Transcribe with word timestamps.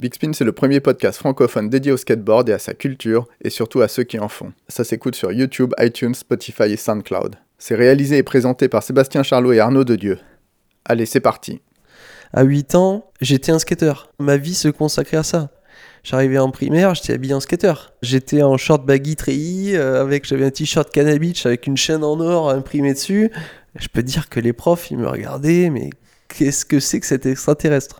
Big 0.00 0.14
Spin, 0.14 0.32
c'est 0.32 0.44
le 0.44 0.52
premier 0.52 0.80
podcast 0.80 1.18
francophone 1.18 1.68
dédié 1.68 1.92
au 1.92 1.98
skateboard 1.98 2.48
et 2.48 2.54
à 2.54 2.58
sa 2.58 2.72
culture, 2.72 3.28
et 3.44 3.50
surtout 3.50 3.82
à 3.82 3.88
ceux 3.88 4.02
qui 4.02 4.18
en 4.18 4.30
font. 4.30 4.54
Ça 4.66 4.82
s'écoute 4.82 5.14
sur 5.14 5.30
YouTube, 5.30 5.74
iTunes, 5.78 6.14
Spotify 6.14 6.72
et 6.72 6.78
SoundCloud. 6.78 7.36
C'est 7.58 7.74
réalisé 7.74 8.16
et 8.16 8.22
présenté 8.22 8.68
par 8.68 8.82
Sébastien 8.82 9.22
Charlot 9.22 9.52
et 9.52 9.60
Arnaud 9.60 9.84
Dedieu. 9.84 10.18
Allez, 10.86 11.04
c'est 11.04 11.20
parti. 11.20 11.60
À 12.32 12.44
8 12.44 12.76
ans, 12.76 13.10
j'étais 13.20 13.52
un 13.52 13.58
skateur. 13.58 14.10
Ma 14.18 14.38
vie 14.38 14.54
se 14.54 14.68
consacrait 14.68 15.18
à 15.18 15.22
ça. 15.22 15.50
J'arrivais 16.02 16.38
en 16.38 16.50
primaire, 16.50 16.94
j'étais 16.94 17.12
habillé 17.12 17.34
en 17.34 17.40
skateur. 17.40 17.92
J'étais 18.00 18.40
en 18.40 18.56
short 18.56 18.86
baggy 18.86 19.16
treillis, 19.16 19.76
euh, 19.76 20.00
avec 20.00 20.26
j'avais 20.26 20.46
un 20.46 20.50
t-shirt 20.50 20.90
cannabis 20.90 21.44
avec 21.44 21.66
une 21.66 21.76
chaîne 21.76 22.04
en 22.04 22.18
or 22.20 22.48
imprimée 22.48 22.94
dessus. 22.94 23.30
Je 23.78 23.88
peux 23.88 24.02
dire 24.02 24.30
que 24.30 24.40
les 24.40 24.54
profs, 24.54 24.90
ils 24.90 24.96
me 24.96 25.06
regardaient, 25.06 25.68
mais 25.68 25.90
qu'est-ce 26.28 26.64
que 26.64 26.80
c'est 26.80 27.00
que 27.00 27.06
cet 27.06 27.26
extraterrestre? 27.26 27.98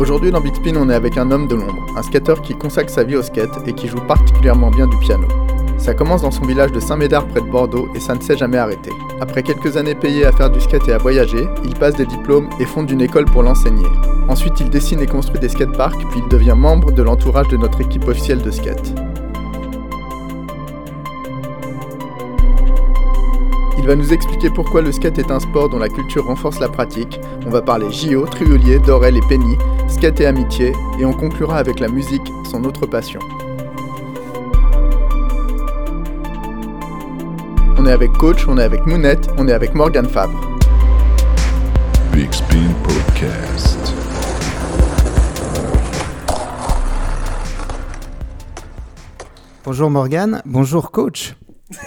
Aujourd'hui 0.00 0.30
dans 0.30 0.40
Big 0.40 0.54
on 0.76 0.88
est 0.88 0.94
avec 0.94 1.18
un 1.18 1.30
homme 1.30 1.46
de 1.46 1.54
l'ombre, 1.54 1.84
un 1.94 2.02
skateur 2.02 2.40
qui 2.40 2.54
consacre 2.54 2.88
sa 2.88 3.04
vie 3.04 3.16
au 3.16 3.22
skate 3.22 3.50
et 3.66 3.74
qui 3.74 3.86
joue 3.86 4.00
particulièrement 4.00 4.70
bien 4.70 4.86
du 4.86 4.96
piano. 4.96 5.28
Ça 5.76 5.92
commence 5.92 6.22
dans 6.22 6.30
son 6.30 6.46
village 6.46 6.72
de 6.72 6.80
Saint-Médard 6.80 7.26
près 7.28 7.42
de 7.42 7.50
Bordeaux 7.50 7.86
et 7.94 8.00
ça 8.00 8.14
ne 8.14 8.20
s'est 8.22 8.38
jamais 8.38 8.56
arrêté. 8.56 8.90
Après 9.20 9.42
quelques 9.42 9.76
années 9.76 9.94
payées 9.94 10.24
à 10.24 10.32
faire 10.32 10.48
du 10.48 10.58
skate 10.58 10.88
et 10.88 10.94
à 10.94 10.98
voyager, 10.98 11.46
il 11.64 11.74
passe 11.74 11.96
des 11.96 12.06
diplômes 12.06 12.48
et 12.58 12.64
fonde 12.64 12.90
une 12.90 13.02
école 13.02 13.26
pour 13.26 13.42
l'enseigner. 13.42 13.86
Ensuite, 14.26 14.58
il 14.60 14.70
dessine 14.70 15.00
et 15.00 15.06
construit 15.06 15.38
des 15.38 15.50
skateparks, 15.50 16.08
puis 16.10 16.20
il 16.22 16.28
devient 16.28 16.54
membre 16.56 16.92
de 16.92 17.02
l'entourage 17.02 17.48
de 17.48 17.58
notre 17.58 17.82
équipe 17.82 18.08
officielle 18.08 18.40
de 18.40 18.50
skate. 18.50 18.94
Il 23.80 23.86
va 23.86 23.96
nous 23.96 24.12
expliquer 24.12 24.50
pourquoi 24.50 24.82
le 24.82 24.92
skate 24.92 25.18
est 25.18 25.30
un 25.30 25.40
sport 25.40 25.70
dont 25.70 25.78
la 25.78 25.88
culture 25.88 26.26
renforce 26.26 26.60
la 26.60 26.68
pratique. 26.68 27.18
On 27.46 27.48
va 27.48 27.62
parler 27.62 27.90
JO, 27.90 28.26
Triolier, 28.26 28.78
Dorel 28.78 29.16
et 29.16 29.22
Penny, 29.26 29.56
skate 29.88 30.20
et 30.20 30.26
amitié, 30.26 30.74
et 30.98 31.06
on 31.06 31.14
conclura 31.14 31.56
avec 31.56 31.80
la 31.80 31.88
musique, 31.88 32.30
son 32.50 32.62
autre 32.64 32.84
passion. 32.84 33.20
On 37.78 37.86
est 37.86 37.90
avec 37.90 38.12
Coach, 38.12 38.46
on 38.46 38.58
est 38.58 38.62
avec 38.62 38.84
Mounette, 38.84 39.30
on 39.38 39.48
est 39.48 39.52
avec 39.54 39.74
Morgan 39.74 40.06
Fabre. 40.06 40.38
Big 42.12 42.30
Spin 42.34 42.74
Podcast. 42.82 43.94
Bonjour 49.64 49.88
Morgan, 49.88 50.42
bonjour 50.44 50.90
coach. 50.90 51.34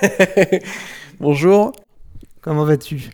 Bonjour. 1.20 1.72
Comment 2.44 2.66
vas-tu? 2.66 3.10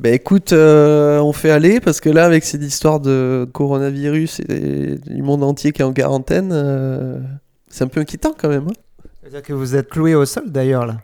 Bah 0.00 0.10
écoute, 0.10 0.52
euh, 0.52 1.20
on 1.20 1.32
fait 1.32 1.50
aller 1.50 1.78
parce 1.80 2.00
que 2.00 2.10
là, 2.10 2.24
avec 2.24 2.44
cette 2.44 2.62
histoire 2.62 2.98
de 2.98 3.48
coronavirus 3.52 4.40
et 4.48 4.96
du 4.98 5.22
monde 5.22 5.44
entier 5.44 5.70
qui 5.70 5.82
est 5.82 5.84
en 5.84 5.92
quarantaine, 5.92 6.50
euh, 6.52 7.20
c'est 7.68 7.84
un 7.84 7.88
peu 7.88 8.00
inquiétant 8.00 8.34
quand 8.36 8.48
même. 8.48 8.66
hein. 8.68 8.72
C'est-à-dire 9.22 9.42
que 9.42 9.52
vous 9.52 9.76
êtes 9.76 9.88
cloué 9.88 10.14
au 10.16 10.24
sol 10.26 10.50
d'ailleurs 10.50 10.86
là. 10.86 10.96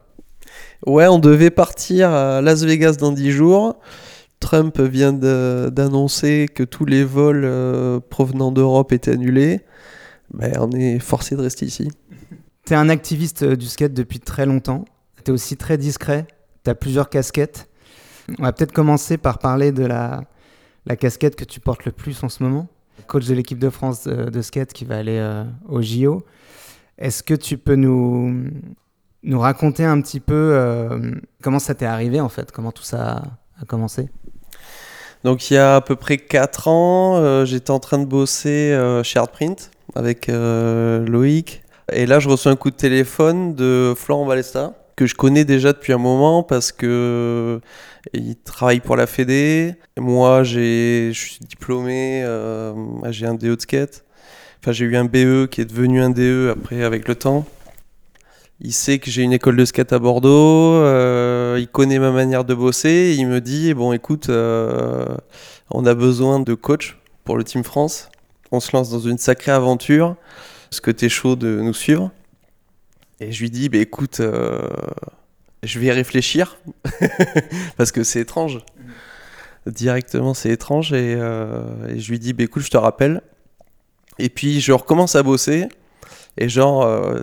Ouais, 0.86 1.06
on 1.06 1.18
devait 1.20 1.50
partir 1.50 2.10
à 2.10 2.40
Las 2.40 2.64
Vegas 2.64 2.96
dans 2.98 3.12
10 3.12 3.30
jours. 3.30 3.78
Trump 4.40 4.80
vient 4.80 5.12
d'annoncer 5.12 6.48
que 6.52 6.64
tous 6.64 6.86
les 6.86 7.04
vols 7.04 7.44
euh, 7.44 8.00
provenant 8.00 8.50
d'Europe 8.50 8.92
étaient 8.92 9.12
annulés. 9.12 9.60
Mais 10.34 10.52
on 10.58 10.70
est 10.72 10.98
forcé 10.98 11.36
de 11.36 11.42
rester 11.42 11.66
ici. 11.66 11.88
T'es 12.64 12.74
un 12.74 12.88
activiste 12.88 13.44
du 13.44 13.66
skate 13.66 13.92
depuis 13.94 14.18
très 14.18 14.46
longtemps. 14.46 14.84
T'es 15.22 15.30
aussi 15.32 15.56
très 15.56 15.76
discret. 15.78 16.26
T'as 16.70 16.76
plusieurs 16.76 17.10
casquettes. 17.10 17.68
On 18.38 18.44
va 18.44 18.52
peut-être 18.52 18.70
commencer 18.70 19.18
par 19.18 19.40
parler 19.40 19.72
de 19.72 19.84
la, 19.84 20.22
casquette 21.00 21.34
que 21.34 21.44
tu 21.44 21.58
portes 21.58 21.84
le 21.84 21.90
plus 21.90 22.22
en 22.22 22.28
ce 22.28 22.44
moment. 22.44 22.68
Coach 23.08 23.26
de 23.26 23.34
l'équipe 23.34 23.58
de 23.58 23.70
France 23.70 24.04
de, 24.04 24.30
de 24.30 24.40
skate 24.40 24.72
qui 24.72 24.84
va 24.84 24.98
aller 24.98 25.18
euh, 25.18 25.42
au 25.68 25.82
JO. 25.82 26.22
Est-ce 26.96 27.24
que 27.24 27.34
tu 27.34 27.58
peux 27.58 27.74
nous, 27.74 28.52
raconter 29.32 29.84
un 29.84 30.00
petit 30.00 30.20
peu 30.20 30.32
euh, 30.32 31.10
comment 31.42 31.58
ça 31.58 31.74
t'est 31.74 31.86
arrivé 31.86 32.20
en 32.20 32.28
fait? 32.28 32.52
Comment 32.52 32.70
tout 32.70 32.84
ça 32.84 33.24
a 33.60 33.64
commencé? 33.66 34.08
Donc 35.24 35.50
il 35.50 35.54
y 35.54 35.58
a 35.58 35.74
à 35.74 35.80
peu 35.80 35.96
près 35.96 36.18
4 36.18 36.68
ans, 36.68 37.16
euh, 37.16 37.44
j'étais 37.44 37.72
en 37.72 37.80
train 37.80 37.98
de 37.98 38.06
bosser 38.06 38.70
euh, 38.70 39.02
chez 39.02 39.18
Artprint 39.18 39.72
avec 39.96 40.28
euh, 40.28 41.04
Loïc. 41.04 41.64
Et 41.92 42.06
là, 42.06 42.20
je 42.20 42.28
reçois 42.28 42.52
un 42.52 42.56
coup 42.56 42.70
de 42.70 42.76
téléphone 42.76 43.54
de 43.56 43.94
Florent 43.96 44.24
Balesta, 44.24 44.74
que 45.00 45.06
je 45.06 45.14
connais 45.14 45.46
déjà 45.46 45.72
depuis 45.72 45.94
un 45.94 45.98
moment 45.98 46.42
parce 46.42 46.72
que 46.72 47.58
il 48.12 48.36
travaille 48.36 48.80
pour 48.80 48.96
la 48.96 49.06
Fédé. 49.06 49.76
Moi, 49.96 50.42
je 50.42 51.10
suis 51.14 51.38
diplômé, 51.40 52.22
euh, 52.22 52.74
j'ai 53.10 53.24
un 53.24 53.32
DE 53.32 53.54
de 53.54 53.58
skate. 53.58 54.04
Enfin, 54.60 54.72
j'ai 54.72 54.84
eu 54.84 54.96
un 54.96 55.06
BE 55.06 55.46
qui 55.46 55.62
est 55.62 55.64
devenu 55.64 56.02
un 56.02 56.10
DE 56.10 56.52
après 56.54 56.82
avec 56.82 57.08
le 57.08 57.14
temps. 57.14 57.46
Il 58.60 58.74
sait 58.74 58.98
que 58.98 59.10
j'ai 59.10 59.22
une 59.22 59.32
école 59.32 59.56
de 59.56 59.64
skate 59.64 59.90
à 59.94 59.98
Bordeaux, 59.98 60.74
euh, 60.74 61.56
il 61.58 61.68
connaît 61.68 61.98
ma 61.98 62.10
manière 62.10 62.44
de 62.44 62.52
bosser, 62.52 63.16
il 63.16 63.26
me 63.26 63.40
dit 63.40 63.72
bon 63.72 63.94
écoute, 63.94 64.28
euh, 64.28 65.06
on 65.70 65.86
a 65.86 65.94
besoin 65.94 66.40
de 66.40 66.52
coach 66.52 66.98
pour 67.24 67.38
le 67.38 67.44
Team 67.44 67.64
France, 67.64 68.10
on 68.52 68.60
se 68.60 68.76
lance 68.76 68.90
dans 68.90 69.00
une 69.00 69.16
sacrée 69.16 69.52
aventure, 69.52 70.16
est-ce 70.70 70.82
que 70.82 70.90
t'es 70.90 71.08
chaud 71.08 71.36
de 71.36 71.58
nous 71.62 71.72
suivre? 71.72 72.10
Et 73.20 73.32
je 73.32 73.40
lui 73.42 73.50
dis 73.50 73.68
bah 73.68 73.78
écoute, 73.78 74.20
euh, 74.20 74.60
je 75.62 75.78
vais 75.78 75.92
réfléchir, 75.92 76.58
parce 77.76 77.92
que 77.92 78.02
c'est 78.02 78.20
étrange. 78.20 78.60
Directement 79.66 80.32
c'est 80.32 80.50
étrange 80.50 80.92
et, 80.94 81.14
euh, 81.18 81.62
et 81.88 82.00
je 82.00 82.10
lui 82.10 82.18
dis 82.18 82.32
bah 82.32 82.44
écoute 82.44 82.62
je 82.62 82.70
te 82.70 82.78
rappelle. 82.78 83.22
Et 84.18 84.28
puis 84.28 84.60
je 84.60 84.72
recommence 84.72 85.16
à 85.16 85.22
bosser 85.22 85.68
et 86.38 86.48
genre... 86.48 86.82
euh, 86.82 87.22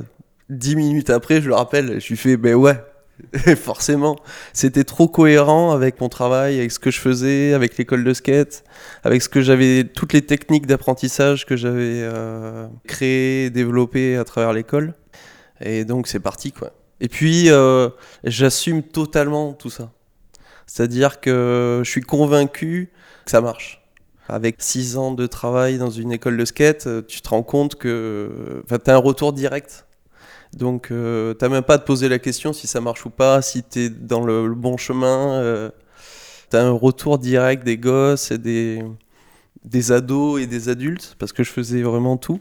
dix 0.49 0.75
minutes 0.75 1.09
après, 1.09 1.41
je 1.41 1.49
le 1.49 1.55
rappelle, 1.55 1.99
je 1.99 2.07
lui 2.07 2.17
fais, 2.17 2.37
ben 2.37 2.55
ouais, 2.55 2.77
forcément. 3.55 4.15
C'était 4.53 4.83
trop 4.83 5.07
cohérent 5.07 5.71
avec 5.71 5.99
mon 6.01 6.09
travail, 6.09 6.59
avec 6.59 6.71
ce 6.71 6.79
que 6.79 6.91
je 6.91 6.99
faisais, 6.99 7.53
avec 7.53 7.77
l'école 7.77 8.03
de 8.03 8.13
skate, 8.13 8.63
avec 9.03 9.21
ce 9.21 9.29
que 9.29 9.41
j'avais, 9.41 9.83
toutes 9.83 10.13
les 10.13 10.21
techniques 10.21 10.65
d'apprentissage 10.65 11.45
que 11.45 11.55
j'avais 11.55 12.01
euh, 12.03 12.67
créées, 12.87 13.49
développées 13.49 14.17
à 14.17 14.23
travers 14.23 14.53
l'école. 14.53 14.93
Et 15.62 15.85
donc 15.85 16.07
c'est 16.07 16.19
parti, 16.19 16.51
quoi. 16.51 16.72
Et 17.00 17.09
puis, 17.09 17.50
euh, 17.50 17.90
j'assume 18.23 18.84
totalement 18.84 19.53
tout 19.53 19.69
ça. 19.69 19.91
C'est-à-dire 20.66 21.19
que 21.19 21.81
je 21.84 21.90
suis 21.90 22.01
convaincu 22.01 22.91
que 23.25 23.31
ça 23.31 23.41
marche. 23.41 23.84
Avec 24.29 24.57
six 24.59 24.97
ans 24.97 25.13
de 25.13 25.25
travail 25.25 25.78
dans 25.78 25.90
une 25.90 26.12
école 26.12 26.38
de 26.38 26.45
skate, 26.45 26.88
euh, 26.88 27.01
tu 27.07 27.22
te 27.22 27.29
rends 27.29 27.44
compte 27.44 27.75
que 27.75 28.62
enfin, 28.66 28.78
tu 28.84 28.91
as 28.91 28.95
un 28.95 28.97
retour 28.97 29.31
direct 29.31 29.88
donc, 30.53 30.91
euh, 30.91 31.34
t'as 31.34 31.50
même 31.50 31.63
pas 31.63 31.75
à 31.75 31.78
te 31.78 31.85
poser 31.85 32.09
la 32.09 32.19
question 32.19 32.53
si 32.53 32.68
ça 32.68 32.81
marche 32.81 33.06
ou 33.06 33.09
pas, 33.09 33.41
si 33.41 33.63
t'es 33.63 33.89
dans 33.89 34.22
le, 34.22 34.53
bon 34.56 34.78
chemin. 34.78 35.34
Euh, 35.41 35.69
t'as 36.50 36.63
un 36.63 36.72
retour 36.72 37.19
direct 37.19 37.63
des 37.63 37.78
gosses 37.78 38.31
et 38.31 38.38
des, 38.38 38.84
des 39.63 39.91
ados 39.91 40.41
et 40.41 40.47
des 40.47 40.69
adultes, 40.69 41.16
parce 41.19 41.34
que 41.34 41.44
je 41.44 41.51
faisais 41.51 41.81
vraiment 41.81 42.18
tout. 42.18 42.39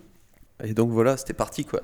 Et 0.65 0.72
donc 0.72 0.91
voilà, 0.91 1.16
c'était 1.16 1.34
parti 1.34 1.65
quoi. 1.65 1.83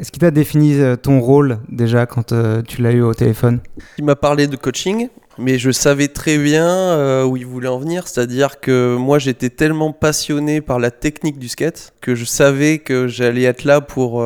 Est-ce 0.00 0.10
qu'il 0.10 0.20
t'a 0.20 0.30
défini 0.30 0.80
euh, 0.80 0.96
ton 0.96 1.20
rôle 1.20 1.58
déjà 1.68 2.06
quand 2.06 2.32
euh, 2.32 2.62
tu 2.62 2.80
l'as 2.80 2.92
eu 2.92 3.02
au 3.02 3.12
téléphone? 3.12 3.60
Il 3.98 4.04
m'a 4.06 4.16
parlé 4.16 4.46
de 4.46 4.56
coaching, 4.56 5.10
mais 5.36 5.58
je 5.58 5.70
savais 5.70 6.08
très 6.08 6.38
bien 6.38 6.66
euh, 6.66 7.26
où 7.26 7.36
il 7.36 7.44
voulait 7.44 7.68
en 7.68 7.78
venir. 7.78 8.08
C'est-à-dire 8.08 8.60
que 8.60 8.96
moi, 8.96 9.18
j'étais 9.18 9.50
tellement 9.50 9.92
passionné 9.92 10.62
par 10.62 10.78
la 10.78 10.90
technique 10.90 11.38
du 11.38 11.50
skate 11.50 11.92
que 12.00 12.14
je 12.14 12.24
savais 12.24 12.78
que 12.78 13.08
j'allais 13.08 13.42
être 13.42 13.64
là 13.64 13.82
pour, 13.82 14.24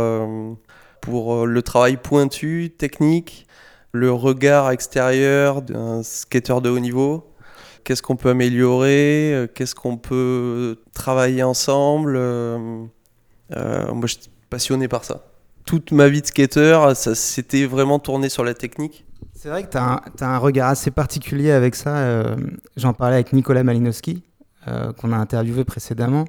pour 1.01 1.45
le 1.45 1.63
travail 1.63 1.97
pointu, 1.97 2.71
technique, 2.79 3.45
le 3.91 4.13
regard 4.13 4.71
extérieur 4.71 5.61
d'un 5.61 6.05
skateur 6.05 6.63
de 6.63 6.71
haut 6.71 6.79
niveau. 6.79 7.33
Qu'est-ce 7.83 8.01
qu'on 8.01 8.15
peut 8.15 8.31
améliorer? 8.31 9.49
Qu'est-ce 9.57 9.75
qu'on 9.75 9.97
peut 9.97 10.77
travailler 10.95 11.43
ensemble? 11.43 12.17
Moi, 12.17 12.87
je 14.05 14.07
suis 14.07 14.31
passionné 14.49 14.87
par 14.87 15.03
ça. 15.05 15.34
Toute 15.67 15.93
ma 15.93 16.09
vie 16.09 16.21
de 16.21 16.27
skater, 16.27 16.93
ça 16.95 17.15
s'était 17.15 17.65
vraiment 17.65 17.99
tourné 17.99 18.29
sur 18.29 18.45
la 18.45 18.55
technique. 18.55 19.05
C'est 19.35 19.49
vrai 19.49 19.63
que 19.63 19.71
tu 19.71 19.77
as, 19.77 20.01
un 20.21 20.39
regard 20.39 20.71
assez 20.71 20.91
particulier 20.91 21.51
avec 21.51 21.75
ça. 21.75 21.97
euh, 21.99 22.37
J'en 22.77 22.95
parlais 22.95 23.17
avec 23.17 23.33
Nicolas 23.33 23.63
Malinowski, 23.63 24.23
euh, 24.69 24.93
qu'on 24.93 25.13
a 25.13 25.17
interviewé 25.17 25.65
précédemment, 25.65 26.25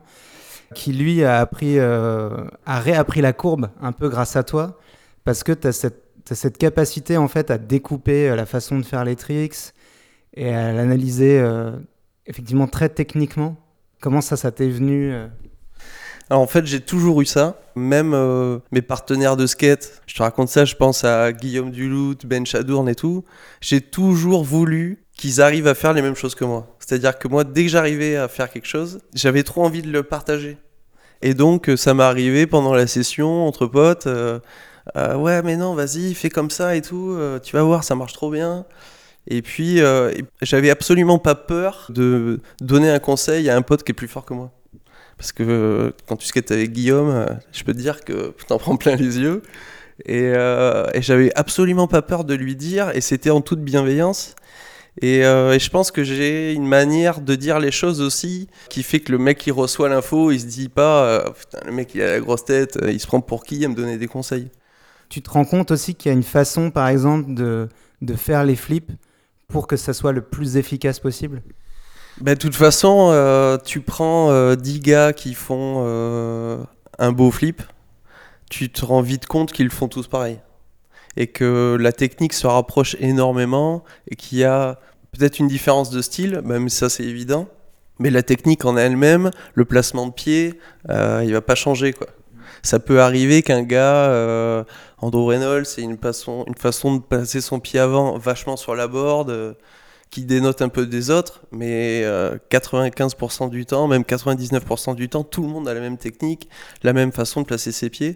qui 0.73 0.91
lui 0.91 1.23
a, 1.23 1.39
appris, 1.39 1.79
euh, 1.79 2.29
a 2.65 2.79
réappris 2.79 3.21
la 3.21 3.33
courbe 3.33 3.69
un 3.81 3.91
peu 3.91 4.09
grâce 4.09 4.35
à 4.35 4.43
toi, 4.43 4.79
parce 5.23 5.43
que 5.43 5.51
tu 5.51 5.67
as 5.67 5.71
cette, 5.71 6.57
capacité 6.57 7.17
en 7.17 7.27
fait 7.27 7.51
à 7.51 7.57
découper 7.57 8.35
la 8.35 8.45
façon 8.45 8.79
de 8.79 8.83
faire 8.83 9.05
les 9.05 9.15
tricks 9.15 9.73
et 10.33 10.53
à 10.53 10.73
l'analyser 10.73 11.41
effectivement 12.25 12.67
très 12.67 12.89
techniquement. 12.89 13.55
Comment 14.01 14.21
ça, 14.21 14.35
ça 14.35 14.51
t'est 14.51 14.69
venu 14.69 15.13
Alors, 16.29 16.41
en 16.41 16.47
fait, 16.47 16.65
j'ai 16.65 16.79
toujours 16.79 17.21
eu 17.21 17.25
ça. 17.25 17.59
Même 17.75 18.13
euh, 18.13 18.59
mes 18.71 18.81
partenaires 18.81 19.37
de 19.37 19.45
skate, 19.45 20.01
je 20.07 20.15
te 20.15 20.23
raconte 20.23 20.49
ça, 20.49 20.65
je 20.65 20.75
pense 20.75 21.03
à 21.03 21.31
Guillaume 21.31 21.71
Duluth, 21.71 22.25
Ben 22.25 22.45
Chadourne 22.45 22.89
et 22.89 22.95
tout. 22.95 23.23
J'ai 23.61 23.81
toujours 23.81 24.43
voulu 24.43 25.03
qu'ils 25.15 25.41
arrivent 25.41 25.67
à 25.67 25.75
faire 25.75 25.93
les 25.93 26.01
mêmes 26.01 26.15
choses 26.15 26.33
que 26.33 26.45
moi. 26.45 26.75
C'est-à-dire 26.79 27.17
que 27.19 27.27
moi, 27.27 27.43
dès 27.43 27.63
que 27.63 27.69
j'arrivais 27.69 28.15
à 28.15 28.27
faire 28.27 28.49
quelque 28.49 28.67
chose, 28.67 28.99
j'avais 29.13 29.43
trop 29.43 29.63
envie 29.63 29.81
de 29.81 29.91
le 29.91 30.03
partager. 30.03 30.57
Et 31.21 31.33
donc, 31.33 31.69
euh, 31.69 31.77
ça 31.77 31.93
m'est 31.93 32.03
arrivé 32.03 32.47
pendant 32.47 32.73
la 32.73 32.87
session, 32.87 33.45
entre 33.45 33.67
potes. 33.67 34.07
euh, 34.07 34.39
ouais, 34.95 35.43
mais 35.43 35.57
non, 35.57 35.75
vas-y, 35.75 36.13
fais 36.15 36.29
comme 36.29 36.49
ça 36.49 36.75
et 36.75 36.81
tout. 36.81 37.17
tu 37.43 37.55
vas 37.55 37.63
voir, 37.63 37.83
ça 37.83 37.95
marche 37.95 38.13
trop 38.13 38.31
bien. 38.31 38.65
Et 39.27 39.41
puis, 39.41 39.79
j'avais 40.41 40.69
absolument 40.69 41.19
pas 41.19 41.35
peur 41.35 41.87
de 41.89 42.39
donner 42.61 42.89
un 42.89 42.99
conseil 42.99 43.49
à 43.49 43.55
un 43.55 43.61
pote 43.61 43.83
qui 43.83 43.91
est 43.91 43.95
plus 43.95 44.07
fort 44.07 44.25
que 44.25 44.33
moi. 44.33 44.51
Parce 45.17 45.31
que 45.31 45.43
euh, 45.43 45.91
quand 46.07 46.17
tu 46.17 46.27
skates 46.27 46.51
avec 46.51 46.71
Guillaume, 46.71 47.09
euh, 47.09 47.25
je 47.51 47.63
peux 47.63 47.73
te 47.73 47.77
dire 47.77 48.01
que 48.03 48.33
t'en 48.47 48.57
prends 48.57 48.77
plein 48.77 48.95
les 48.95 49.19
yeux. 49.19 49.41
Et, 50.05 50.31
euh, 50.35 50.85
et 50.93 51.01
j'avais 51.01 51.31
absolument 51.35 51.87
pas 51.87 52.01
peur 52.01 52.25
de 52.25 52.33
lui 52.33 52.55
dire, 52.55 52.91
et 52.93 53.01
c'était 53.01 53.29
en 53.29 53.41
toute 53.41 53.61
bienveillance. 53.61 54.35
Et, 55.01 55.23
je 55.23 55.69
pense 55.69 55.91
que 55.91 56.05
j'ai 56.05 56.53
une 56.53 56.67
manière 56.67 57.19
de 57.19 57.35
dire 57.35 57.59
les 57.59 57.71
choses 57.71 57.99
aussi 57.99 58.47
qui 58.69 58.81
fait 58.81 59.01
que 59.01 59.11
le 59.11 59.17
mec 59.17 59.37
qui 59.37 59.51
reçoit 59.51 59.89
l'info, 59.89 60.31
il 60.31 60.39
se 60.39 60.45
dit 60.45 60.69
pas 60.69 61.33
putain 61.37 61.59
le 61.65 61.73
mec 61.73 61.93
il 61.95 62.01
a 62.01 62.11
la 62.11 62.19
grosse 62.21 62.45
tête, 62.45 62.79
il 62.87 62.97
se 62.97 63.05
prend 63.05 63.19
pour 63.19 63.43
qui 63.43 63.65
à 63.65 63.67
me 63.67 63.75
donner 63.75 63.97
des 63.97 64.07
conseils. 64.07 64.49
Tu 65.09 65.21
te 65.21 65.29
rends 65.29 65.43
compte 65.43 65.71
aussi 65.71 65.95
qu'il 65.95 66.11
y 66.11 66.15
a 66.15 66.17
une 66.17 66.23
façon, 66.23 66.71
par 66.71 66.87
exemple, 66.87 67.33
de, 67.33 67.67
de 68.01 68.13
faire 68.13 68.45
les 68.45 68.55
flips 68.55 68.91
pour 69.49 69.67
que 69.67 69.75
ça 69.75 69.93
soit 69.93 70.13
le 70.13 70.21
plus 70.21 70.55
efficace 70.55 71.01
possible? 71.01 71.41
Bah, 72.21 72.33
de 72.33 72.39
toute 72.39 72.55
façon, 72.55 73.09
euh, 73.11 73.57
tu 73.57 73.81
prends 73.81 74.31
euh, 74.31 74.55
10 74.55 74.79
gars 74.79 75.11
qui 75.11 75.33
font 75.33 75.83
euh, 75.85 76.63
un 76.97 77.11
beau 77.11 77.29
flip, 77.29 77.61
tu 78.49 78.69
te 78.69 78.85
rends 78.85 79.01
vite 79.01 79.25
compte 79.25 79.51
qu'ils 79.51 79.69
font 79.69 79.89
tous 79.89 80.07
pareil. 80.07 80.39
Et 81.17 81.27
que 81.27 81.75
la 81.79 81.91
technique 81.91 82.33
se 82.33 82.47
rapproche 82.47 82.95
énormément 82.99 83.83
et 84.09 84.15
qu'il 84.15 84.37
y 84.37 84.45
a 84.45 84.79
peut-être 85.11 85.39
une 85.39 85.47
différence 85.49 85.89
de 85.89 86.01
style, 86.01 86.41
même 86.43 86.69
ça 86.69 86.87
c'est 86.87 87.03
évident. 87.03 87.49
Mais 87.99 88.09
la 88.09 88.23
technique 88.23 88.63
en 88.63 88.77
elle-même, 88.77 89.31
le 89.53 89.65
placement 89.65 90.07
de 90.07 90.11
pied, 90.13 90.59
euh, 90.89 91.21
il 91.25 91.33
va 91.33 91.41
pas 91.41 91.55
changer 91.55 91.91
quoi. 91.91 92.07
Ça 92.63 92.79
peut 92.79 93.01
arriver 93.01 93.43
qu'un 93.43 93.61
gars, 93.61 94.65
Andrew 94.99 95.27
Reynolds, 95.27 95.65
c'est 95.65 95.81
une 95.81 95.97
façon, 95.97 96.45
une 96.47 96.55
façon 96.55 96.95
de 96.95 97.01
passer 97.01 97.41
son 97.41 97.59
pied 97.59 97.79
avant 97.79 98.17
vachement 98.17 98.57
sur 98.57 98.73
la 98.75 98.87
board. 98.87 99.55
Euh, 100.05 100.09
qui 100.11 100.23
dénote 100.23 100.61
un 100.61 100.69
peu 100.69 100.85
des 100.85 101.09
autres, 101.09 101.41
mais 101.51 102.01
euh, 102.03 102.37
95% 102.49 103.49
du 103.49 103.65
temps, 103.65 103.87
même 103.87 104.03
99% 104.03 104.95
du 104.95 105.09
temps, 105.09 105.23
tout 105.23 105.41
le 105.41 105.49
monde 105.49 105.67
a 105.67 105.73
la 105.73 105.81
même 105.81 105.97
technique, 105.97 106.49
la 106.83 106.93
même 106.93 107.11
façon 107.11 107.41
de 107.41 107.45
placer 107.45 107.71
ses 107.71 107.89
pieds. 107.89 108.15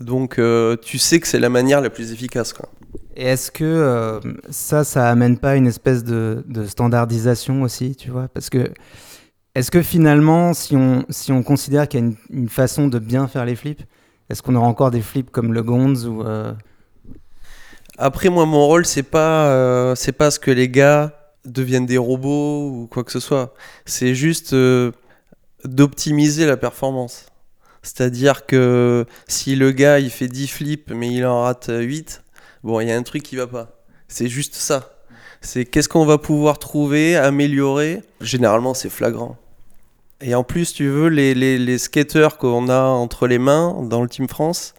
Donc 0.00 0.38
euh, 0.38 0.76
tu 0.76 0.98
sais 0.98 1.20
que 1.20 1.26
c'est 1.26 1.38
la 1.38 1.50
manière 1.50 1.80
la 1.80 1.90
plus 1.90 2.12
efficace. 2.12 2.52
Quoi. 2.52 2.68
Et 3.16 3.24
est-ce 3.24 3.50
que 3.50 3.64
euh, 3.64 4.20
ça, 4.48 4.84
ça 4.84 5.08
amène 5.08 5.38
pas 5.38 5.56
une 5.56 5.66
espèce 5.66 6.04
de, 6.04 6.42
standardisation 6.66 7.62
aussi, 7.62 7.94
tu 7.94 8.10
vois? 8.10 8.28
Parce 8.28 8.50
que 8.50 8.70
est-ce 9.54 9.70
que 9.70 9.82
finalement, 9.82 10.54
si 10.54 10.76
on, 10.76 11.04
si 11.10 11.32
on 11.32 11.42
considère 11.42 11.88
qu'il 11.88 12.00
y 12.00 12.02
a 12.02 12.12
une, 12.30 12.48
façon 12.48 12.88
de 12.88 12.98
bien 12.98 13.28
faire 13.28 13.44
les 13.44 13.56
flips, 13.56 13.82
est-ce 14.30 14.42
qu'on 14.42 14.54
aura 14.54 14.66
encore 14.66 14.90
des 14.90 15.02
flips 15.02 15.30
comme 15.30 15.52
le 15.52 15.62
Gonz 15.62 16.06
ou 16.06 16.22
euh, 16.22 16.52
Après 18.02 18.30
moi 18.30 18.46
mon 18.46 18.66
rôle 18.66 18.86
c'est 18.86 19.02
pas 19.02 19.48
euh, 19.50 19.94
c'est 19.94 20.12
pas 20.12 20.30
ce 20.30 20.38
que 20.38 20.50
les 20.50 20.70
gars 20.70 21.12
deviennent 21.44 21.84
des 21.84 21.98
robots 21.98 22.70
ou 22.70 22.88
quoi 22.90 23.04
que 23.04 23.12
ce 23.12 23.20
soit. 23.20 23.52
C'est 23.84 24.14
juste 24.14 24.54
euh, 24.54 24.90
d'optimiser 25.66 26.46
la 26.46 26.56
performance. 26.56 27.26
C'est-à-dire 27.82 28.46
que 28.46 29.04
si 29.28 29.54
le 29.54 29.70
gars 29.72 29.98
il 29.98 30.08
fait 30.08 30.28
10 30.28 30.48
flips 30.48 30.90
mais 30.94 31.12
il 31.12 31.26
en 31.26 31.42
rate 31.42 31.70
8, 31.70 32.22
bon 32.64 32.80
il 32.80 32.88
y 32.88 32.90
a 32.90 32.96
un 32.96 33.02
truc 33.02 33.22
qui 33.22 33.36
va 33.36 33.46
pas. 33.46 33.82
C'est 34.08 34.28
juste 34.28 34.54
ça. 34.54 34.94
C'est 35.42 35.66
qu'est-ce 35.66 35.90
qu'on 35.90 36.06
va 36.06 36.16
pouvoir 36.16 36.58
trouver, 36.58 37.16
améliorer. 37.16 38.02
Généralement 38.22 38.72
c'est 38.72 38.88
flagrant. 38.88 39.36
Et 40.22 40.34
en 40.34 40.42
plus 40.42 40.72
tu 40.72 40.88
veux 40.88 41.08
les, 41.08 41.34
les, 41.34 41.58
les 41.58 41.76
skateurs 41.76 42.38
qu'on 42.38 42.70
a 42.70 42.80
entre 42.80 43.26
les 43.26 43.38
mains 43.38 43.76
dans 43.82 44.00
le 44.00 44.08
Team 44.08 44.26
France, 44.26 44.72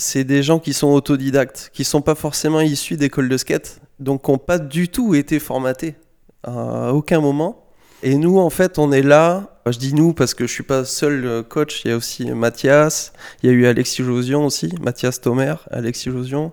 c'est 0.00 0.24
des 0.24 0.42
gens 0.42 0.58
qui 0.58 0.72
sont 0.72 0.88
autodidactes, 0.88 1.70
qui 1.72 1.84
sont 1.84 2.00
pas 2.00 2.14
forcément 2.14 2.60
issus 2.60 2.96
d'écoles 2.96 3.28
de 3.28 3.36
skate, 3.36 3.80
donc 3.98 4.24
qui 4.24 4.30
n'ont 4.30 4.38
pas 4.38 4.58
du 4.58 4.88
tout 4.88 5.14
été 5.14 5.38
formatés 5.38 5.94
à 6.42 6.92
aucun 6.94 7.20
moment. 7.20 7.66
Et 8.02 8.16
nous, 8.16 8.38
en 8.38 8.48
fait, 8.48 8.78
on 8.78 8.92
est 8.92 9.02
là. 9.02 9.58
Je 9.66 9.76
dis 9.76 9.92
nous 9.92 10.14
parce 10.14 10.32
que 10.32 10.46
je 10.46 10.52
suis 10.52 10.62
pas 10.62 10.86
seul 10.86 11.26
euh, 11.26 11.42
coach. 11.42 11.82
Il 11.84 11.90
y 11.90 11.92
a 11.92 11.96
aussi 11.98 12.30
Mathias, 12.30 13.12
il 13.42 13.50
y 13.50 13.52
a 13.52 13.52
eu 13.52 13.66
Alexis 13.66 14.02
Josion 14.02 14.46
aussi, 14.46 14.72
Mathias 14.80 15.20
Thomer, 15.20 15.54
Alexis 15.70 16.10
Josion. 16.10 16.52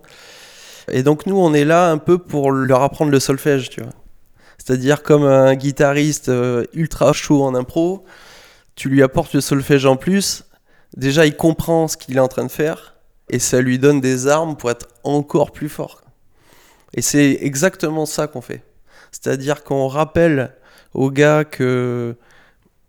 Et 0.92 1.04
donc 1.04 1.26
nous, 1.26 1.38
on 1.38 1.54
est 1.54 1.64
là 1.66 1.90
un 1.90 1.98
peu 1.98 2.18
pour 2.18 2.52
leur 2.52 2.82
apprendre 2.82 3.12
le 3.12 3.20
solfège, 3.22 3.70
tu 3.70 3.82
vois. 3.82 3.94
C'est-à-dire 4.58 5.04
comme 5.04 5.24
un 5.24 5.56
guitariste 5.56 6.28
euh, 6.28 6.66
ultra 6.74 7.14
chaud 7.14 7.44
en 7.44 7.56
impro, 7.56 8.04
tu 8.76 8.90
lui 8.90 9.02
apportes 9.02 9.34
le 9.34 9.40
solfège 9.40 9.86
en 9.86 9.96
plus. 9.96 10.44
Déjà, 10.98 11.26
il 11.26 11.36
comprend 11.36 11.88
ce 11.88 11.96
qu'il 11.96 12.18
est 12.18 12.22
en 12.22 12.28
train 12.28 12.44
de 12.44 12.52
faire 12.52 12.97
et 13.30 13.40
ça 13.40 13.62
lui 13.62 13.80
donne 13.80 14.02
des 14.02 14.28
armes 14.28 14.56
pour 14.56 14.72
être 14.72 14.88
encore 15.04 15.52
plus 15.52 15.70
fort. 15.70 16.02
Et 16.94 17.02
c'est 17.02 17.40
exactement 17.42 18.06
ça 18.06 18.28
qu'on 18.28 18.42
fait. 18.42 18.64
C'est-à-dire 19.12 19.64
qu'on 19.64 19.88
rappelle 19.88 20.54
aux 20.94 21.12
gars 21.12 21.44
que 21.44 22.16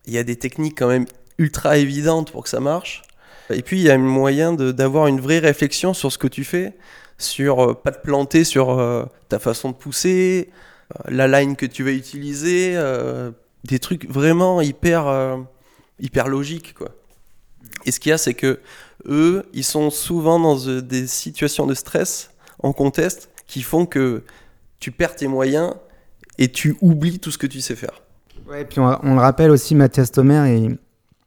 il 0.06 0.14
y 0.14 0.18
a 0.18 0.24
des 0.24 0.36
techniques 0.36 0.78
quand 0.78 0.88
même 0.88 1.06
ultra 1.36 1.76
évidentes 1.76 2.32
pour 2.32 2.42
que 2.44 2.48
ça 2.48 2.60
marche. 2.60 3.02
Et 3.50 3.62
puis 3.62 3.78
il 3.78 3.82
y 3.82 3.90
a 3.90 3.94
un 3.94 3.98
moyen 3.98 4.52
d'avoir 4.52 5.06
une 5.06 5.20
vraie 5.20 5.38
réflexion 5.38 5.94
sur 5.94 6.12
ce 6.12 6.18
que 6.18 6.26
tu 6.26 6.44
fais, 6.44 6.74
sur 7.18 7.60
euh, 7.60 7.74
pas 7.74 7.92
te 7.92 8.02
planter 8.02 8.44
sur 8.44 8.78
euh, 8.78 9.04
ta 9.28 9.38
façon 9.38 9.70
de 9.70 9.74
pousser, 9.74 10.50
euh, 10.94 11.10
la 11.10 11.28
line 11.28 11.56
que 11.56 11.66
tu 11.66 11.82
vas 11.82 11.92
utiliser, 11.92 12.76
des 13.64 13.78
trucs 13.78 14.08
vraiment 14.08 14.60
hyper 14.60 15.38
hyper 16.00 16.28
logiques 16.28 16.74
quoi. 16.74 16.90
Et 17.84 17.90
ce 17.90 18.00
qu'il 18.00 18.10
y 18.10 18.12
a 18.12 18.18
c'est 18.18 18.34
que 18.34 18.60
eux, 19.06 19.44
ils 19.52 19.64
sont 19.64 19.90
souvent 19.90 20.38
dans 20.38 20.58
euh, 20.68 20.82
des 20.82 21.06
situations 21.06 21.66
de 21.66 21.74
stress 21.74 22.30
en 22.62 22.72
contest 22.72 23.30
qui 23.46 23.62
font 23.62 23.86
que 23.86 24.24
tu 24.80 24.90
perds 24.90 25.16
tes 25.16 25.28
moyens 25.28 25.74
et 26.38 26.50
tu 26.50 26.76
oublies 26.80 27.18
tout 27.18 27.30
ce 27.30 27.38
que 27.38 27.46
tu 27.46 27.60
sais 27.60 27.76
faire. 27.76 28.02
Ouais, 28.48 28.64
puis 28.64 28.80
on, 28.80 28.98
on 29.02 29.14
le 29.14 29.20
rappelle 29.20 29.50
aussi, 29.50 29.74
Mathias 29.74 30.10
Thomer, 30.12 30.56
il, 30.56 30.78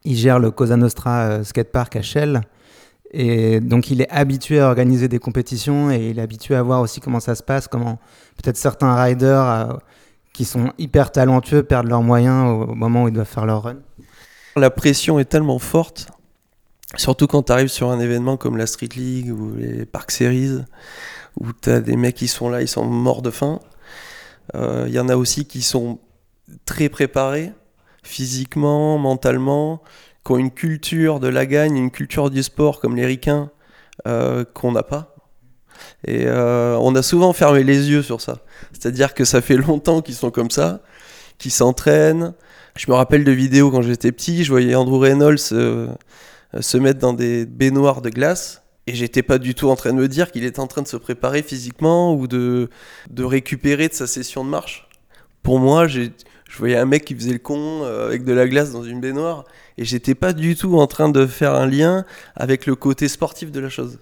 il 0.04 0.16
gère 0.16 0.38
le 0.38 0.50
Cosa 0.50 0.76
Nostra 0.76 1.20
euh, 1.24 1.44
Skatepark 1.44 1.96
à 1.96 2.02
Shell. 2.02 2.42
Et 3.14 3.60
donc, 3.60 3.90
il 3.90 4.00
est 4.00 4.10
habitué 4.10 4.58
à 4.58 4.68
organiser 4.68 5.06
des 5.06 5.18
compétitions 5.18 5.90
et 5.90 6.10
il 6.10 6.18
est 6.18 6.22
habitué 6.22 6.54
à 6.54 6.62
voir 6.62 6.80
aussi 6.80 7.00
comment 7.00 7.20
ça 7.20 7.34
se 7.34 7.42
passe, 7.42 7.68
comment 7.68 7.98
peut-être 8.42 8.56
certains 8.56 8.94
riders 8.94 9.48
euh, 9.48 9.76
qui 10.32 10.46
sont 10.46 10.72
hyper 10.78 11.12
talentueux 11.12 11.62
perdent 11.62 11.88
leurs 11.88 12.02
moyens 12.02 12.48
au, 12.48 12.72
au 12.72 12.74
moment 12.74 13.04
où 13.04 13.08
ils 13.08 13.14
doivent 13.14 13.26
faire 13.28 13.44
leur 13.44 13.64
run. 13.64 13.76
La 14.56 14.70
pression 14.70 15.18
est 15.18 15.26
tellement 15.26 15.58
forte, 15.58 16.08
surtout 16.96 17.26
quand 17.26 17.44
tu 17.44 17.52
arrives 17.52 17.68
sur 17.68 17.90
un 17.90 18.00
événement 18.00 18.36
comme 18.36 18.56
la 18.56 18.66
Street 18.66 18.88
League 18.94 19.30
ou 19.32 19.54
les 19.56 19.86
Park 19.86 20.10
Series, 20.10 20.58
où 21.40 21.52
tu 21.52 21.70
as 21.70 21.80
des 21.80 21.96
mecs 21.96 22.16
qui 22.16 22.28
sont 22.28 22.48
là, 22.48 22.60
ils 22.60 22.68
sont 22.68 22.84
morts 22.84 23.22
de 23.22 23.30
faim. 23.30 23.60
Euh, 24.54 24.84
Il 24.88 24.94
y 24.94 24.98
en 24.98 25.08
a 25.08 25.16
aussi 25.16 25.46
qui 25.46 25.62
sont 25.62 25.98
très 26.64 26.88
préparés, 26.88 27.52
physiquement, 28.02 28.98
mentalement, 28.98 29.82
qui 30.24 30.32
ont 30.32 30.38
une 30.38 30.50
culture 30.50 31.20
de 31.20 31.28
la 31.28 31.46
gagne, 31.46 31.76
une 31.76 31.90
culture 31.90 32.30
du 32.30 32.42
sport 32.42 32.80
comme 32.80 32.96
les 32.96 33.06
ricains, 33.06 33.50
euh, 34.06 34.44
qu'on 34.44 34.72
n'a 34.72 34.82
pas. 34.82 35.16
Et 36.06 36.26
euh, 36.26 36.76
on 36.80 36.94
a 36.94 37.02
souvent 37.02 37.32
fermé 37.32 37.64
les 37.64 37.90
yeux 37.90 38.02
sur 38.02 38.20
ça. 38.20 38.38
C'est-à-dire 38.72 39.14
que 39.14 39.24
ça 39.24 39.40
fait 39.40 39.56
longtemps 39.56 40.02
qu'ils 40.02 40.14
sont 40.14 40.30
comme 40.30 40.50
ça, 40.50 40.82
qu'ils 41.38 41.50
s'entraînent. 41.50 42.34
Je 42.76 42.90
me 42.90 42.94
rappelle 42.96 43.24
de 43.24 43.32
vidéos 43.32 43.70
quand 43.70 43.82
j'étais 43.82 44.12
petit, 44.12 44.44
je 44.44 44.50
voyais 44.50 44.74
Andrew 44.74 44.98
Reynolds 44.98 45.52
euh, 45.52 45.88
se 46.60 46.76
mettre 46.76 46.98
dans 47.00 47.12
des 47.12 47.46
baignoires 47.46 48.02
de 48.02 48.10
glace. 48.10 48.62
Et 48.88 48.94
j'étais 48.94 49.22
pas 49.22 49.38
du 49.38 49.54
tout 49.54 49.68
en 49.70 49.76
train 49.76 49.90
de 49.92 49.98
me 49.98 50.08
dire 50.08 50.32
qu'il 50.32 50.44
était 50.44 50.58
en 50.58 50.66
train 50.66 50.82
de 50.82 50.88
se 50.88 50.96
préparer 50.96 51.42
physiquement 51.42 52.14
ou 52.14 52.26
de, 52.26 52.68
de 53.10 53.24
récupérer 53.24 53.86
de 53.88 53.94
sa 53.94 54.08
session 54.08 54.44
de 54.44 54.50
marche. 54.50 54.88
Pour 55.44 55.60
moi, 55.60 55.86
j'ai- 55.86 56.10
je 56.50 56.58
voyais 56.58 56.76
un 56.76 56.84
mec 56.84 57.04
qui 57.04 57.14
faisait 57.14 57.32
le 57.32 57.38
con 57.38 57.82
euh, 57.84 58.06
avec 58.06 58.24
de 58.24 58.32
la 58.32 58.46
glace 58.48 58.72
dans 58.72 58.82
une 58.82 59.00
baignoire 59.00 59.44
et 59.78 59.84
j'étais 59.84 60.14
pas 60.16 60.32
du 60.32 60.56
tout 60.56 60.76
en 60.78 60.86
train 60.88 61.08
de 61.08 61.26
faire 61.26 61.54
un 61.54 61.66
lien 61.66 62.04
avec 62.34 62.66
le 62.66 62.74
côté 62.74 63.06
sportif 63.08 63.52
de 63.52 63.60
la 63.60 63.68
chose. 63.68 63.98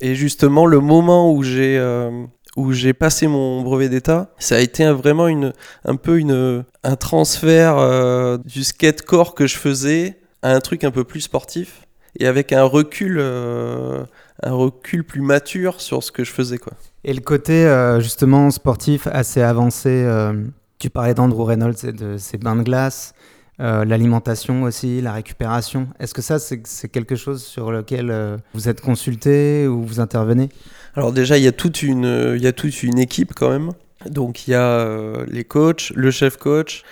Et 0.00 0.14
justement, 0.14 0.66
le 0.66 0.80
moment 0.80 1.32
où 1.32 1.42
j'ai 1.42 1.78
euh, 1.78 2.10
où 2.56 2.72
j'ai 2.72 2.92
passé 2.92 3.26
mon 3.26 3.62
brevet 3.62 3.88
d'état, 3.88 4.32
ça 4.38 4.56
a 4.56 4.60
été 4.60 4.84
vraiment 4.92 5.26
une, 5.28 5.52
un 5.84 5.96
peu 5.96 6.18
une, 6.18 6.64
un 6.84 6.96
transfert 6.96 7.78
euh, 7.78 8.36
du 8.44 8.62
skatecore 8.64 9.34
que 9.34 9.46
je 9.48 9.56
faisais 9.56 10.18
à 10.44 10.54
un 10.54 10.60
truc 10.60 10.84
un 10.84 10.90
peu 10.90 11.04
plus 11.04 11.22
sportif 11.22 11.86
et 12.20 12.26
avec 12.26 12.52
un 12.52 12.62
recul, 12.62 13.16
euh, 13.18 14.04
un 14.42 14.52
recul 14.52 15.02
plus 15.02 15.22
mature 15.22 15.80
sur 15.80 16.02
ce 16.02 16.12
que 16.12 16.22
je 16.22 16.30
faisais. 16.30 16.58
Quoi. 16.58 16.74
Et 17.02 17.14
le 17.14 17.22
côté 17.22 17.66
euh, 17.66 17.98
justement 17.98 18.50
sportif 18.50 19.08
assez 19.08 19.40
avancé, 19.40 19.88
euh, 19.88 20.44
tu 20.78 20.90
parlais 20.90 21.14
d'Andrew 21.14 21.44
Reynolds 21.44 21.84
et 21.84 21.92
de 21.92 22.18
ses 22.18 22.36
bains 22.36 22.56
de 22.56 22.62
glace. 22.62 23.14
l'alimentation 23.58 24.64
aussi, 24.64 25.00
la 25.00 25.12
récupération. 25.12 25.88
Est-ce 25.98 26.12
que 26.12 26.22
ça, 26.22 26.38
c'est 26.38 26.88
quelque 26.88 27.16
chose 27.16 27.42
sur 27.42 27.72
lequel 27.72 28.12
vous 28.52 28.68
êtes 28.68 28.82
consulté 28.82 29.66
ou 29.66 29.82
vous 29.82 29.98
intervenez? 29.98 30.50
Alors 30.94 31.12
déjà, 31.12 31.38
il 31.38 31.44
y 31.44 31.48
a 31.48 31.52
toute 31.52 31.82
une, 31.82 32.34
il 32.36 32.42
y 32.42 32.46
a 32.46 32.52
toute 32.52 32.82
une 32.82 32.98
équipe 32.98 33.32
quand 33.34 33.50
même. 33.50 33.70
Donc 34.06 34.46
il 34.46 34.50
y 34.50 34.54
a 34.54 35.24
les 35.26 35.44
coachs, 35.44 35.90
le 35.94 36.10
chef 36.10 36.36
coach, 36.36 36.82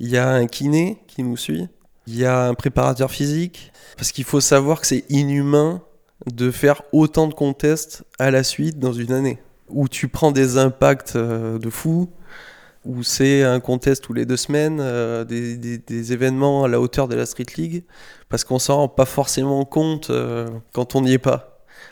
il 0.00 0.08
y 0.08 0.16
a 0.16 0.30
un 0.30 0.46
kiné 0.46 0.98
qui 1.08 1.22
nous 1.22 1.36
suit, 1.36 1.68
il 2.06 2.16
y 2.16 2.24
a 2.24 2.46
un 2.46 2.54
préparateur 2.54 3.10
physique? 3.10 3.72
Parce 3.96 4.12
qu'il 4.12 4.24
faut 4.24 4.40
savoir 4.40 4.80
que 4.80 4.86
c'est 4.86 5.04
inhumain 5.08 5.82
de 6.32 6.50
faire 6.50 6.82
autant 6.92 7.26
de 7.26 7.34
contests 7.34 8.04
à 8.18 8.30
la 8.30 8.42
suite 8.42 8.78
dans 8.78 8.92
une 8.92 9.12
année. 9.12 9.38
Où 9.68 9.88
tu 9.88 10.08
prends 10.08 10.32
des 10.32 10.58
impacts 10.58 11.16
euh, 11.16 11.58
de 11.58 11.70
fou, 11.70 12.10
où 12.84 13.02
c'est 13.02 13.42
un 13.42 13.60
contest 13.60 14.02
tous 14.04 14.12
les 14.12 14.26
deux 14.26 14.36
semaines, 14.36 14.78
euh, 14.80 15.24
des, 15.24 16.12
événements 16.12 16.64
à 16.64 16.68
la 16.68 16.80
hauteur 16.80 17.08
de 17.08 17.14
la 17.14 17.26
Street 17.26 17.46
League, 17.56 17.84
parce 18.28 18.44
qu'on 18.44 18.58
s'en 18.58 18.76
rend 18.76 18.88
pas 18.88 19.06
forcément 19.06 19.64
compte 19.64 20.10
euh, 20.10 20.48
quand 20.72 20.94
on 20.94 21.02
n'y 21.02 21.14
est 21.14 21.18
pas. 21.18 21.50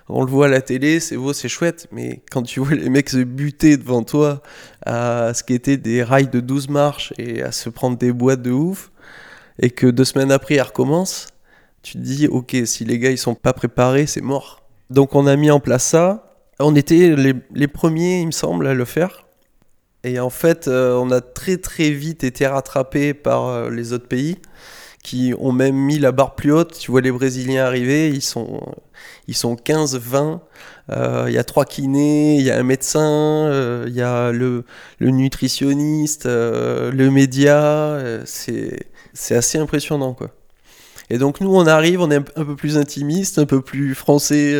On 0.08 0.22
le 0.22 0.30
voit 0.30 0.46
à 0.46 0.48
la 0.48 0.60
télé, 0.60 1.00
c'est 1.00 1.16
beau, 1.16 1.32
c'est 1.32 1.48
chouette, 1.48 1.88
mais 1.92 2.22
quand 2.30 2.42
tu 2.42 2.60
vois 2.60 2.74
les 2.74 2.90
mecs 2.90 3.08
se 3.08 3.22
buter 3.22 3.76
devant 3.76 4.02
toi 4.02 4.42
à 4.84 5.32
ce 5.32 5.42
qui 5.42 5.54
était 5.54 5.76
des 5.76 6.02
rails 6.02 6.28
de 6.28 6.40
12 6.40 6.68
marches 6.68 7.12
et 7.18 7.42
à 7.42 7.52
se 7.52 7.68
prendre 7.70 7.96
des 7.96 8.12
boîtes 8.12 8.42
de 8.42 8.50
ouf, 8.50 8.91
et 9.62 9.70
que 9.70 9.86
deux 9.86 10.04
semaines 10.04 10.32
après 10.32 10.56
ils 10.56 10.60
recommencent, 10.60 11.28
tu 11.82 11.94
te 11.94 11.98
dis, 11.98 12.26
ok, 12.28 12.56
si 12.64 12.84
les 12.84 12.98
gars 12.98 13.10
ils 13.10 13.18
sont 13.18 13.34
pas 13.34 13.52
préparés, 13.52 14.06
c'est 14.06 14.20
mort. 14.20 14.62
Donc 14.90 15.14
on 15.14 15.26
a 15.26 15.36
mis 15.36 15.50
en 15.50 15.60
place 15.60 15.84
ça. 15.84 16.28
On 16.60 16.76
était 16.76 17.16
les, 17.16 17.68
premiers, 17.68 18.20
il 18.20 18.26
me 18.26 18.32
semble, 18.32 18.66
à 18.66 18.74
le 18.74 18.84
faire. 18.84 19.24
Et 20.04 20.20
en 20.20 20.30
fait, 20.30 20.68
euh, 20.68 20.94
on 20.96 21.10
a 21.10 21.20
très 21.20 21.56
très 21.56 21.90
vite 21.90 22.24
été 22.24 22.46
rattrapés 22.46 23.14
par 23.14 23.46
euh, 23.46 23.70
les 23.70 23.92
autres 23.92 24.06
pays 24.06 24.36
qui 25.02 25.34
ont 25.38 25.52
même 25.52 25.74
mis 25.74 25.98
la 25.98 26.12
barre 26.12 26.34
plus 26.34 26.52
haute. 26.52 26.78
Tu 26.78 26.90
vois 26.90 27.00
les 27.00 27.10
Brésiliens 27.10 27.64
arriver, 27.64 28.08
ils 28.08 28.22
sont, 28.22 28.60
ils 29.28 29.34
sont 29.34 29.56
15, 29.56 29.96
20. 29.98 30.40
Euh, 30.90 31.24
Il 31.28 31.34
y 31.34 31.38
a 31.38 31.44
trois 31.44 31.64
kinés, 31.64 32.36
il 32.36 32.42
y 32.42 32.50
a 32.50 32.58
un 32.58 32.62
médecin, 32.62 33.00
euh, 33.00 33.84
il 33.88 33.94
y 33.94 34.02
a 34.02 34.32
le, 34.32 34.64
nutritionniste, 35.00 36.26
euh, 36.26 36.90
le 36.92 37.10
média. 37.10 37.98
c'est 38.24 38.86
c'est 39.14 39.36
assez 39.36 39.58
impressionnant 39.58 40.14
quoi. 40.14 40.30
Et 41.10 41.18
donc 41.18 41.40
nous 41.40 41.54
on 41.54 41.66
arrive, 41.66 42.00
on 42.00 42.10
est 42.10 42.16
un, 42.16 42.44
peu 42.44 42.56
plus 42.56 42.78
intimiste, 42.78 43.38
un 43.38 43.46
peu 43.46 43.60
plus 43.62 43.94
français. 43.94 44.56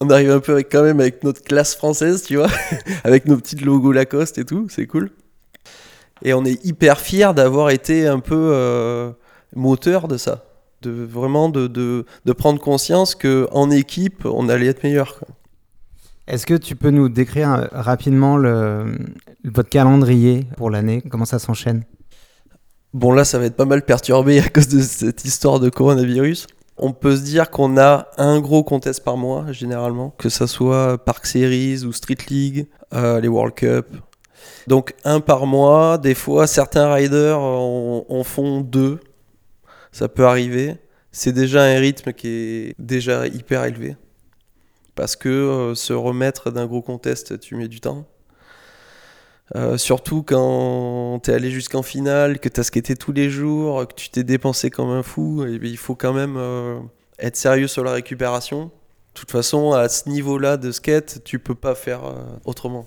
on 0.00 0.10
arrive 0.10 0.30
un 0.30 0.40
peu 0.40 0.52
avec, 0.52 0.70
quand 0.70 0.82
même 0.82 1.00
avec 1.00 1.24
notre 1.24 1.42
classe 1.42 1.74
française, 1.76 2.22
tu 2.22 2.36
vois, 2.36 2.48
avec 3.04 3.26
nos 3.26 3.36
petits 3.36 3.56
logos 3.56 3.92
Lacoste 3.92 4.38
et 4.38 4.44
tout, 4.44 4.68
c'est 4.70 4.86
cool. 4.86 5.10
Et 6.22 6.34
on 6.34 6.44
est 6.44 6.64
hyper 6.64 6.98
fiers 6.98 7.32
d'avoir 7.34 7.70
été 7.70 8.06
un 8.06 8.20
peu 8.20 8.50
euh, 8.52 9.12
moteur 9.54 10.08
de 10.08 10.16
ça, 10.16 10.44
de 10.82 10.90
vraiment 10.90 11.48
de, 11.48 11.66
de, 11.66 12.04
de 12.24 12.32
prendre 12.32 12.60
conscience 12.60 13.14
que 13.14 13.46
en 13.52 13.70
équipe 13.70 14.24
on 14.24 14.48
allait 14.48 14.66
être 14.66 14.82
meilleur. 14.82 15.20
Est-ce 16.26 16.44
que 16.44 16.54
tu 16.54 16.76
peux 16.76 16.90
nous 16.90 17.08
décrire 17.08 17.52
euh, 17.52 17.66
rapidement 17.72 18.36
le, 18.36 18.98
votre 19.44 19.70
calendrier 19.70 20.46
pour 20.56 20.70
l'année? 20.70 21.02
Comment 21.08 21.24
ça 21.24 21.38
s'enchaîne? 21.38 21.84
Bon 22.92 23.12
là 23.12 23.24
ça 23.24 23.38
va 23.38 23.44
être 23.46 23.56
pas 23.56 23.64
mal 23.64 23.82
perturbé 23.82 24.40
à 24.40 24.48
cause 24.48 24.68
de 24.68 24.80
cette 24.80 25.24
histoire 25.24 25.60
de 25.60 25.68
coronavirus. 25.70 26.46
On 26.76 26.92
peut 26.92 27.16
se 27.16 27.22
dire 27.22 27.50
qu'on 27.50 27.76
a 27.78 28.08
un 28.18 28.40
gros 28.40 28.62
contest 28.62 29.02
par 29.02 29.16
mois 29.16 29.52
généralement, 29.52 30.14
que 30.18 30.28
ça 30.28 30.46
soit 30.46 30.98
Park 30.98 31.26
Series 31.26 31.84
ou 31.84 31.92
Street 31.92 32.18
League, 32.30 32.68
euh, 32.94 33.20
les 33.20 33.28
World 33.28 33.54
Cup. 33.54 33.86
Donc 34.66 34.94
un 35.04 35.20
par 35.20 35.46
mois, 35.46 35.98
des 35.98 36.14
fois 36.14 36.46
certains 36.46 36.92
riders 36.92 37.38
en, 37.38 38.04
en 38.08 38.24
font 38.24 38.60
deux, 38.60 39.00
ça 39.92 40.08
peut 40.08 40.26
arriver. 40.26 40.76
C'est 41.12 41.32
déjà 41.32 41.62
un 41.62 41.78
rythme 41.78 42.12
qui 42.12 42.28
est 42.28 42.74
déjà 42.78 43.26
hyper 43.26 43.64
élevé. 43.64 43.96
Parce 44.94 45.16
que 45.16 45.28
euh, 45.28 45.74
se 45.74 45.92
remettre 45.92 46.50
d'un 46.50 46.66
gros 46.66 46.82
contest, 46.82 47.38
tu 47.40 47.54
mets 47.54 47.68
du 47.68 47.80
temps. 47.80 48.06
Euh, 49.56 49.78
surtout 49.78 50.22
quand 50.22 51.20
t'es 51.22 51.32
allé 51.32 51.50
jusqu'en 51.50 51.82
finale, 51.82 52.38
que 52.38 52.48
t'as 52.48 52.62
skaté 52.62 52.96
tous 52.96 53.12
les 53.12 53.30
jours, 53.30 53.86
que 53.88 53.94
tu 53.94 54.10
t'es 54.10 54.22
dépensé 54.22 54.70
comme 54.70 54.90
un 54.90 55.02
fou, 55.02 55.44
et 55.44 55.58
bien, 55.58 55.70
il 55.70 55.78
faut 55.78 55.94
quand 55.94 56.12
même 56.12 56.36
euh, 56.36 56.78
être 57.18 57.36
sérieux 57.36 57.68
sur 57.68 57.82
la 57.82 57.92
récupération. 57.92 58.64
De 58.66 58.70
toute 59.14 59.30
façon, 59.30 59.72
à 59.72 59.88
ce 59.88 60.08
niveau-là 60.08 60.58
de 60.58 60.70
skate, 60.70 61.24
tu 61.24 61.38
peux 61.38 61.54
pas 61.54 61.74
faire 61.74 62.04
euh, 62.04 62.22
autrement. 62.44 62.86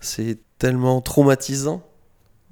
C'est 0.00 0.38
tellement 0.58 1.00
traumatisant 1.00 1.82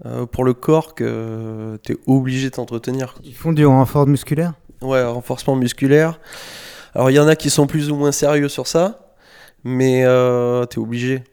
euh, 0.04 0.26
pour 0.26 0.44
le 0.44 0.54
corps 0.54 0.94
que 0.94 1.78
t'es 1.82 1.96
obligé 2.06 2.50
de 2.50 2.54
t'entretenir. 2.54 3.14
Ils 3.22 3.34
font 3.34 3.52
du 3.52 3.64
renfort 3.66 4.06
musculaire? 4.06 4.54
Ouais, 4.80 5.04
renforcement 5.04 5.54
musculaire. 5.56 6.18
Alors 6.94 7.10
il 7.10 7.14
y 7.14 7.20
en 7.20 7.28
a 7.28 7.36
qui 7.36 7.50
sont 7.50 7.66
plus 7.66 7.90
ou 7.90 7.96
moins 7.96 8.12
sérieux 8.12 8.48
sur 8.48 8.66
ça, 8.66 9.14
mais 9.64 10.04
euh, 10.04 10.66
t'es 10.66 10.78
obligé. 10.78 11.24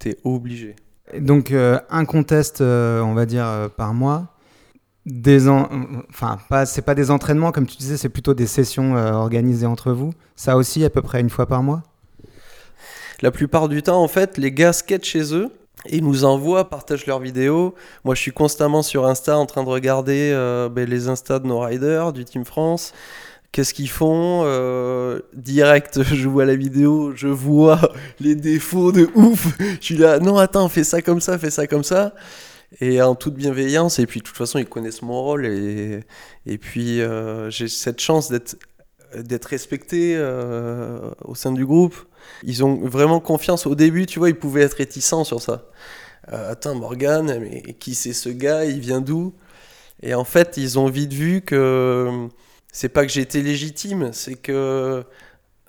T'es 0.00 0.16
obligé. 0.24 0.74
Et 1.12 1.20
Donc 1.20 1.50
euh, 1.50 1.78
un 1.90 2.04
contest, 2.04 2.60
euh, 2.60 3.00
on 3.02 3.14
va 3.14 3.26
dire, 3.26 3.70
par 3.76 3.94
mois. 3.94 4.34
Des 5.06 5.48
en- 5.48 5.68
Enfin, 6.10 6.38
pas, 6.50 6.66
c'est 6.66 6.82
pas 6.82 6.94
des 6.94 7.10
entraînements, 7.10 7.50
comme 7.50 7.66
tu 7.66 7.76
disais, 7.78 7.96
c'est 7.96 8.10
plutôt 8.10 8.34
des 8.34 8.46
sessions 8.46 8.94
organisées 8.94 9.64
entre 9.66 9.92
vous. 9.92 10.12
Ça 10.36 10.56
aussi, 10.56 10.84
à 10.84 10.90
peu 10.90 11.00
près 11.00 11.20
une 11.20 11.30
fois 11.30 11.46
par 11.46 11.62
mois? 11.62 11.82
La 13.22 13.30
plupart 13.30 13.68
du 13.68 13.82
temps, 13.82 14.02
en 14.02 14.08
fait, 14.08 14.36
les 14.36 14.52
gars 14.52 14.72
skatent 14.74 15.04
chez 15.04 15.34
eux 15.34 15.50
ils 15.86 16.04
nous 16.04 16.24
envoient, 16.24 16.68
partagent 16.68 17.06
leurs 17.06 17.20
vidéos. 17.20 17.74
Moi, 18.04 18.14
je 18.14 18.20
suis 18.20 18.32
constamment 18.32 18.82
sur 18.82 19.06
Insta 19.06 19.38
en 19.38 19.46
train 19.46 19.62
de 19.62 19.68
regarder 19.68 20.32
euh, 20.32 20.68
ben, 20.68 20.88
les 20.88 21.08
Insta 21.08 21.38
de 21.38 21.46
nos 21.46 21.60
riders, 21.60 22.12
du 22.12 22.24
Team 22.24 22.44
France. 22.44 22.92
Qu'est-ce 23.52 23.72
qu'ils 23.72 23.88
font 23.88 24.42
Euh, 24.44 25.20
Direct, 25.34 26.02
je 26.14 26.28
vois 26.28 26.44
la 26.44 26.56
vidéo, 26.56 27.12
je 27.14 27.28
vois 27.28 27.80
les 28.20 28.34
défauts 28.34 28.92
de 28.92 29.08
ouf. 29.14 29.56
Je 29.80 29.84
suis 29.84 29.96
là, 29.96 30.18
non, 30.18 30.36
attends, 30.36 30.68
fais 30.68 30.84
ça 30.84 31.00
comme 31.00 31.20
ça, 31.20 31.38
fais 31.38 31.50
ça 31.50 31.66
comme 31.66 31.84
ça. 31.84 32.14
Et 32.80 33.00
en 33.00 33.14
toute 33.14 33.34
bienveillance, 33.34 33.98
et 33.98 34.06
puis 34.06 34.20
de 34.20 34.24
toute 34.26 34.36
façon, 34.36 34.58
ils 34.58 34.66
connaissent 34.66 35.00
mon 35.00 35.22
rôle. 35.22 35.46
Et, 35.46 36.00
et 36.44 36.58
puis, 36.58 37.00
euh, 37.00 37.48
j'ai 37.50 37.68
cette 37.68 38.00
chance 38.00 38.28
d'être 38.30 38.56
d'être 39.16 39.46
respecté 39.46 40.14
euh, 40.16 41.10
au 41.24 41.34
sein 41.34 41.52
du 41.52 41.64
groupe. 41.64 41.96
Ils 42.42 42.64
ont 42.64 42.76
vraiment 42.76 43.20
confiance. 43.20 43.66
Au 43.66 43.74
début, 43.74 44.06
tu 44.06 44.18
vois, 44.18 44.28
ils 44.28 44.38
pouvaient 44.38 44.62
être 44.62 44.74
réticents 44.74 45.24
sur 45.24 45.40
ça. 45.40 45.66
Euh, 46.32 46.52
attends, 46.52 46.74
Morgan, 46.74 47.38
mais 47.40 47.74
qui 47.74 47.94
c'est 47.94 48.12
ce 48.12 48.28
gars? 48.28 48.64
Il 48.64 48.80
vient 48.80 49.00
d'où? 49.00 49.34
Et 50.02 50.14
en 50.14 50.24
fait, 50.24 50.56
ils 50.56 50.78
ont 50.78 50.88
vite 50.88 51.12
vu 51.12 51.40
que 51.40 52.28
c'est 52.72 52.88
pas 52.88 53.04
que 53.06 53.12
j'étais 53.12 53.40
légitime, 53.40 54.10
c'est 54.12 54.36
que 54.36 55.02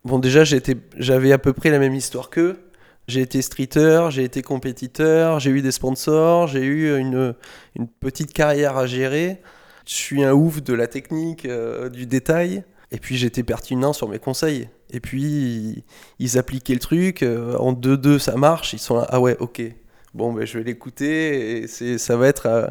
bon, 0.03 0.19
déjà, 0.19 0.43
j'avais 0.43 1.31
à 1.31 1.37
peu 1.37 1.53
près 1.53 1.69
la 1.69 1.79
même 1.79 1.95
histoire 1.95 2.29
qu'eux. 2.29 2.59
J'ai 3.07 3.21
été 3.21 3.41
streeter, 3.41 4.09
j'ai 4.11 4.23
été 4.23 4.43
compétiteur, 4.43 5.39
j'ai 5.39 5.49
eu 5.49 5.63
des 5.63 5.71
sponsors, 5.71 6.45
j'ai 6.45 6.63
eu 6.63 6.95
une, 6.95 7.33
une 7.75 7.87
petite 7.87 8.33
carrière 8.33 8.77
à 8.77 8.85
gérer. 8.85 9.41
Je 9.87 9.95
suis 9.95 10.23
un 10.23 10.33
ouf 10.33 10.61
de 10.61 10.75
la 10.75 10.85
technique, 10.85 11.45
euh, 11.45 11.89
du 11.89 12.05
détail. 12.05 12.63
Et 12.91 12.97
puis 12.97 13.17
j'étais 13.17 13.43
pertinent 13.43 13.93
sur 13.93 14.09
mes 14.09 14.19
conseils. 14.19 14.67
Et 14.91 14.99
puis 14.99 15.83
ils, 16.19 16.37
appliquaient 16.37 16.73
le 16.73 16.79
truc. 16.79 17.23
euh, 17.23 17.55
en 17.57 17.73
2-2, 17.73 18.19
ça 18.19 18.35
marche. 18.35 18.73
Ils 18.73 18.79
sont 18.79 18.97
là, 18.97 19.05
ah 19.09 19.19
ouais, 19.19 19.37
ok. 19.39 19.61
Bon, 20.15 20.33
ben, 20.33 20.45
je 20.45 20.57
vais 20.57 20.63
l'écouter. 20.63 21.61
Et 21.61 21.67
ça 21.67 22.17
va 22.17 22.27
être 22.27 22.47
euh, 22.47 22.67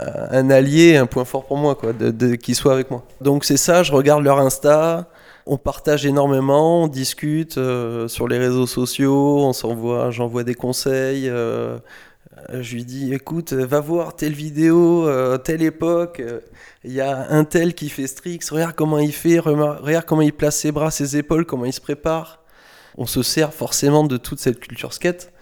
euh, 0.00 0.26
un 0.30 0.50
allié, 0.50 0.96
un 0.96 1.06
point 1.06 1.24
fort 1.24 1.46
pour 1.46 1.58
moi, 1.58 1.76
quoi, 1.76 1.92
de, 1.92 2.34
qu'ils 2.34 2.56
soient 2.56 2.72
avec 2.72 2.90
moi. 2.90 3.04
Donc 3.20 3.44
c'est 3.44 3.56
ça, 3.56 3.82
je 3.82 3.92
regarde 3.92 4.24
leur 4.24 4.38
Insta. 4.38 5.08
On 5.44 5.56
partage 5.56 6.06
énormément, 6.06 6.84
on 6.84 6.86
discute 6.86 7.58
sur 8.06 8.28
les 8.28 8.38
réseaux 8.38 8.68
sociaux, 8.68 9.40
on 9.40 9.52
s'envoie, 9.52 10.12
j'envoie 10.12 10.44
des 10.44 10.54
conseils. 10.54 11.28
Je 12.50 12.74
lui 12.74 12.84
dis, 12.84 13.12
écoute, 13.14 13.52
va 13.52 13.80
voir 13.80 14.16
telle 14.16 14.32
vidéo, 14.32 15.06
euh, 15.08 15.38
telle 15.38 15.62
époque. 15.62 16.20
euh, 16.20 16.40
il 16.84 16.92
y 16.92 17.00
a 17.00 17.30
un 17.30 17.44
tel 17.44 17.74
qui 17.74 17.88
fait 17.88 18.06
Strix, 18.06 18.40
regarde 18.50 18.74
comment 18.74 18.98
il 18.98 19.12
fait, 19.12 19.38
regarde 19.38 20.04
comment 20.06 20.22
il 20.22 20.32
place 20.32 20.56
ses 20.56 20.72
bras, 20.72 20.90
ses 20.90 21.16
épaules, 21.16 21.46
comment 21.46 21.64
il 21.64 21.72
se 21.72 21.80
prépare. 21.80 22.40
On 22.96 23.06
se 23.06 23.22
sert 23.22 23.54
forcément 23.54 24.04
de 24.04 24.16
toute 24.16 24.40
cette 24.40 24.60
culture 24.60 24.92
skate. 24.92 25.32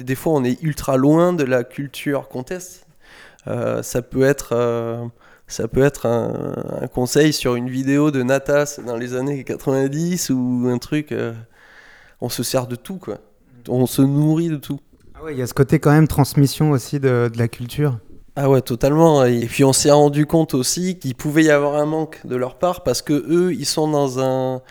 Des 0.00 0.14
fois, 0.14 0.32
on 0.34 0.44
est 0.44 0.62
ultra 0.62 0.96
loin 0.96 1.32
de 1.32 1.44
la 1.44 1.64
culture 1.64 2.28
contest. 2.28 2.86
Euh, 3.46 3.82
ça 3.82 4.02
peut 4.02 4.22
être, 4.22 4.50
euh, 4.52 5.04
ça 5.46 5.68
peut 5.68 5.82
être 5.82 6.06
un, 6.06 6.54
un 6.82 6.86
conseil 6.88 7.32
sur 7.32 7.54
une 7.56 7.68
vidéo 7.70 8.10
de 8.10 8.22
Natas 8.22 8.80
dans 8.84 8.96
les 8.96 9.14
années 9.14 9.44
90 9.44 10.30
ou 10.30 10.68
un 10.68 10.78
truc. 10.78 11.12
euh, 11.12 11.32
on 12.20 12.28
se 12.28 12.42
sert 12.42 12.66
de 12.66 12.76
tout, 12.76 12.98
quoi. 12.98 13.18
On 13.68 13.86
se 13.86 14.02
nourrit 14.02 14.48
de 14.48 14.56
tout. 14.56 14.80
Ah 15.18 15.24
ouais, 15.24 15.34
il 15.34 15.38
y 15.38 15.42
a 15.42 15.46
ce 15.48 15.54
côté 15.54 15.80
quand 15.80 15.90
même 15.90 16.06
transmission 16.06 16.70
aussi 16.70 17.00
de, 17.00 17.28
de 17.32 17.38
la 17.38 17.48
culture. 17.48 17.98
Ah 18.36 18.48
ouais, 18.48 18.60
totalement. 18.60 19.24
Et 19.24 19.46
puis 19.46 19.64
on 19.64 19.72
s'est 19.72 19.90
rendu 19.90 20.26
compte 20.26 20.54
aussi 20.54 20.96
qu'il 20.98 21.16
pouvait 21.16 21.42
y 21.42 21.50
avoir 21.50 21.74
un 21.74 21.86
manque 21.86 22.24
de 22.24 22.36
leur 22.36 22.56
part 22.56 22.84
parce 22.84 23.02
que 23.02 23.12
eux, 23.12 23.52
ils 23.52 23.66
sont 23.66 23.88
dans 23.90 24.20
un, 24.20 24.62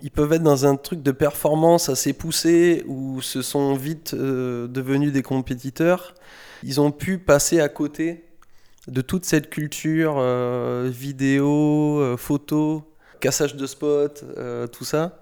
ils 0.00 0.10
peuvent 0.10 0.32
être 0.32 0.42
dans 0.42 0.64
un 0.64 0.76
truc 0.76 1.02
de 1.02 1.10
performance 1.10 1.90
assez 1.90 2.14
poussé 2.14 2.82
où 2.86 3.20
se 3.20 3.42
sont 3.42 3.74
vite 3.74 4.14
euh, 4.14 4.68
devenus 4.68 5.12
des 5.12 5.22
compétiteurs. 5.22 6.14
Ils 6.62 6.80
ont 6.80 6.92
pu 6.92 7.18
passer 7.18 7.60
à 7.60 7.68
côté 7.68 8.24
de 8.88 9.02
toute 9.02 9.26
cette 9.26 9.50
culture 9.50 10.14
euh, 10.16 10.88
vidéo, 10.90 12.00
euh, 12.00 12.16
photo, 12.16 12.84
cassage 13.20 13.54
de 13.54 13.66
spot, 13.66 14.24
euh, 14.38 14.66
tout 14.66 14.84
ça. 14.84 15.20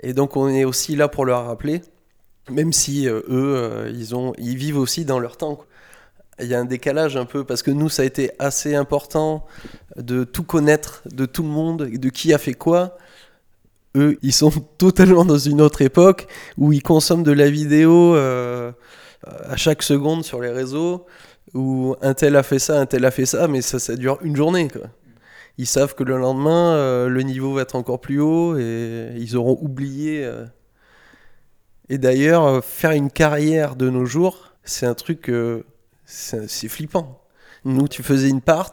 Et 0.00 0.12
donc 0.12 0.36
on 0.36 0.48
est 0.48 0.64
aussi 0.64 0.94
là 0.94 1.08
pour 1.08 1.24
leur 1.24 1.46
rappeler, 1.46 1.82
même 2.50 2.72
si 2.72 3.06
eux, 3.08 3.90
ils, 3.94 4.14
ont, 4.14 4.32
ils 4.38 4.56
vivent 4.56 4.78
aussi 4.78 5.04
dans 5.04 5.18
leur 5.18 5.36
temps. 5.36 5.60
Il 6.38 6.48
y 6.48 6.54
a 6.54 6.60
un 6.60 6.66
décalage 6.66 7.16
un 7.16 7.24
peu, 7.24 7.44
parce 7.44 7.62
que 7.62 7.70
nous, 7.70 7.88
ça 7.88 8.02
a 8.02 8.04
été 8.04 8.30
assez 8.38 8.74
important 8.74 9.46
de 9.96 10.24
tout 10.24 10.42
connaître, 10.42 11.02
de 11.06 11.24
tout 11.24 11.42
le 11.42 11.48
monde, 11.48 11.84
de 11.84 12.08
qui 12.10 12.34
a 12.34 12.38
fait 12.38 12.54
quoi. 12.54 12.98
Eux, 13.96 14.18
ils 14.22 14.34
sont 14.34 14.50
totalement 14.78 15.24
dans 15.24 15.38
une 15.38 15.62
autre 15.62 15.80
époque 15.80 16.26
où 16.58 16.72
ils 16.72 16.82
consomment 16.82 17.22
de 17.22 17.32
la 17.32 17.48
vidéo 17.48 18.14
euh, 18.14 18.70
à 19.24 19.56
chaque 19.56 19.82
seconde 19.82 20.24
sur 20.24 20.40
les 20.42 20.50
réseaux, 20.50 21.06
où 21.54 21.96
un 22.02 22.12
tel 22.12 22.36
a 22.36 22.42
fait 22.42 22.58
ça, 22.58 22.80
un 22.80 22.86
tel 22.86 23.06
a 23.06 23.10
fait 23.10 23.26
ça, 23.26 23.48
mais 23.48 23.62
ça, 23.62 23.78
ça 23.78 23.96
dure 23.96 24.18
une 24.22 24.36
journée. 24.36 24.68
Ils 25.56 25.66
savent 25.66 25.94
que 25.94 26.04
le 26.04 26.18
lendemain, 26.18 26.74
euh, 26.74 27.08
le 27.08 27.22
niveau 27.22 27.54
va 27.54 27.62
être 27.62 27.76
encore 27.76 28.00
plus 28.00 28.20
haut 28.20 28.58
et 28.58 29.08
ils 29.16 29.38
auront 29.38 29.58
oublié. 29.62 30.30
Et 31.88 31.98
d'ailleurs, 31.98 32.44
euh, 32.44 32.60
faire 32.60 32.90
une 32.92 33.10
carrière 33.10 33.76
de 33.76 33.90
nos 33.90 34.04
jours, 34.04 34.52
c'est 34.64 34.86
un 34.86 34.94
truc, 34.94 35.30
euh, 35.30 35.64
c'est 36.04 36.68
flippant. 36.68 37.20
Nous, 37.64 37.88
tu 37.88 38.02
faisais 38.02 38.28
une 38.28 38.40
part, 38.40 38.72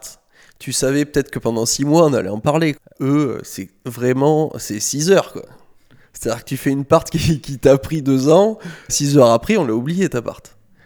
tu 0.58 0.72
savais 0.72 1.04
peut-être 1.04 1.30
que 1.30 1.38
pendant 1.38 1.66
six 1.66 1.84
mois, 1.84 2.06
on 2.06 2.12
allait 2.12 2.28
en 2.28 2.40
parler. 2.40 2.76
Eux, 3.00 3.38
euh, 3.38 3.40
c'est 3.44 3.70
vraiment, 3.84 4.52
c'est 4.58 4.80
6 4.80 5.10
heures, 5.10 5.32
quoi. 5.32 5.42
C'est-à-dire 6.12 6.44
que 6.44 6.48
tu 6.48 6.56
fais 6.56 6.70
une 6.70 6.84
part 6.84 7.04
qui, 7.10 7.40
qui 7.40 7.58
t'a 7.58 7.78
pris 7.78 8.02
deux 8.02 8.28
ans, 8.30 8.58
6 8.88 9.18
heures 9.18 9.30
après, 9.30 9.56
on 9.56 9.64
l'a 9.64 9.74
oublié, 9.74 10.08
ta 10.08 10.22
part. 10.22 10.40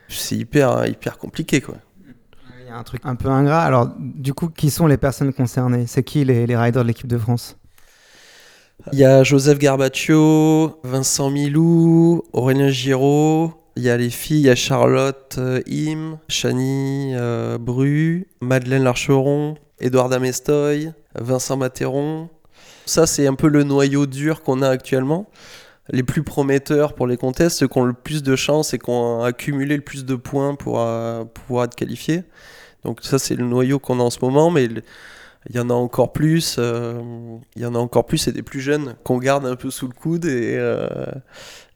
C'est 0.08 0.36
hyper, 0.36 0.86
hyper 0.86 1.18
compliqué, 1.18 1.60
quoi. 1.60 1.76
Il 2.60 2.68
y 2.68 2.70
a 2.70 2.76
un 2.76 2.82
truc 2.82 3.00
un 3.04 3.14
peu 3.14 3.28
ingrat. 3.28 3.62
Alors, 3.62 3.88
du 3.98 4.34
coup, 4.34 4.48
qui 4.48 4.68
sont 4.70 4.86
les 4.86 4.98
personnes 4.98 5.32
concernées? 5.32 5.86
C'est 5.86 6.02
qui 6.02 6.24
les, 6.24 6.46
les 6.46 6.56
riders 6.56 6.82
de 6.82 6.88
l'équipe 6.88 7.06
de 7.06 7.16
France? 7.16 7.56
Il 8.92 8.98
y 8.98 9.04
a 9.04 9.24
Joseph 9.24 9.58
Garbaccio, 9.58 10.78
Vincent 10.84 11.30
Milou, 11.30 12.22
Aurélien 12.32 12.70
Giraud. 12.70 13.52
Il 13.76 13.82
y 13.82 13.90
a 13.90 13.96
les 13.96 14.08
filles, 14.08 14.38
il 14.38 14.46
y 14.46 14.50
a 14.50 14.54
Charlotte 14.54 15.36
euh, 15.38 15.60
Im, 15.68 16.18
Chani 16.28 17.12
euh, 17.14 17.58
Bru, 17.58 18.28
Madeleine 18.40 18.84
Larcheron, 18.84 19.56
Édouard 19.80 20.08
Damestoy, 20.08 20.92
Vincent 21.16 21.56
Matéron. 21.56 22.28
Ça, 22.86 23.06
c'est 23.06 23.26
un 23.26 23.34
peu 23.34 23.48
le 23.48 23.64
noyau 23.64 24.06
dur 24.06 24.42
qu'on 24.42 24.62
a 24.62 24.68
actuellement. 24.68 25.28
Les 25.90 26.04
plus 26.04 26.22
prometteurs 26.22 26.94
pour 26.94 27.06
les 27.06 27.16
contests, 27.16 27.58
ceux 27.58 27.68
qui 27.68 27.78
ont 27.78 27.84
le 27.84 27.92
plus 27.92 28.22
de 28.22 28.36
chance 28.36 28.74
et 28.74 28.78
qui 28.78 28.90
ont 28.90 29.22
accumulé 29.22 29.76
le 29.76 29.82
plus 29.82 30.04
de 30.04 30.14
points 30.14 30.54
pour 30.54 30.80
euh, 30.80 31.24
pouvoir 31.24 31.64
être 31.64 31.74
qualifiés. 31.74 32.22
Donc 32.84 33.00
ça, 33.02 33.18
c'est 33.18 33.34
le 33.34 33.44
noyau 33.44 33.78
qu'on 33.80 33.98
a 33.98 34.02
en 34.04 34.10
ce 34.10 34.18
moment, 34.22 34.50
mais 34.50 34.68
il 35.50 35.56
y 35.56 35.60
en 35.60 35.70
a 35.70 35.74
encore 35.74 36.12
plus. 36.12 36.56
euh, 36.58 37.00
il 37.56 37.62
y 37.62 37.66
en 37.66 37.74
a 37.74 37.78
encore 37.78 38.06
plus 38.06 38.28
et 38.28 38.32
des 38.32 38.42
plus 38.42 38.60
jeunes 38.60 38.94
qu'on 39.04 39.18
garde 39.18 39.46
un 39.46 39.56
peu 39.56 39.70
sous 39.70 39.86
le 39.88 39.94
coude 39.94 40.24
et, 40.26 40.56
euh, 40.58 40.86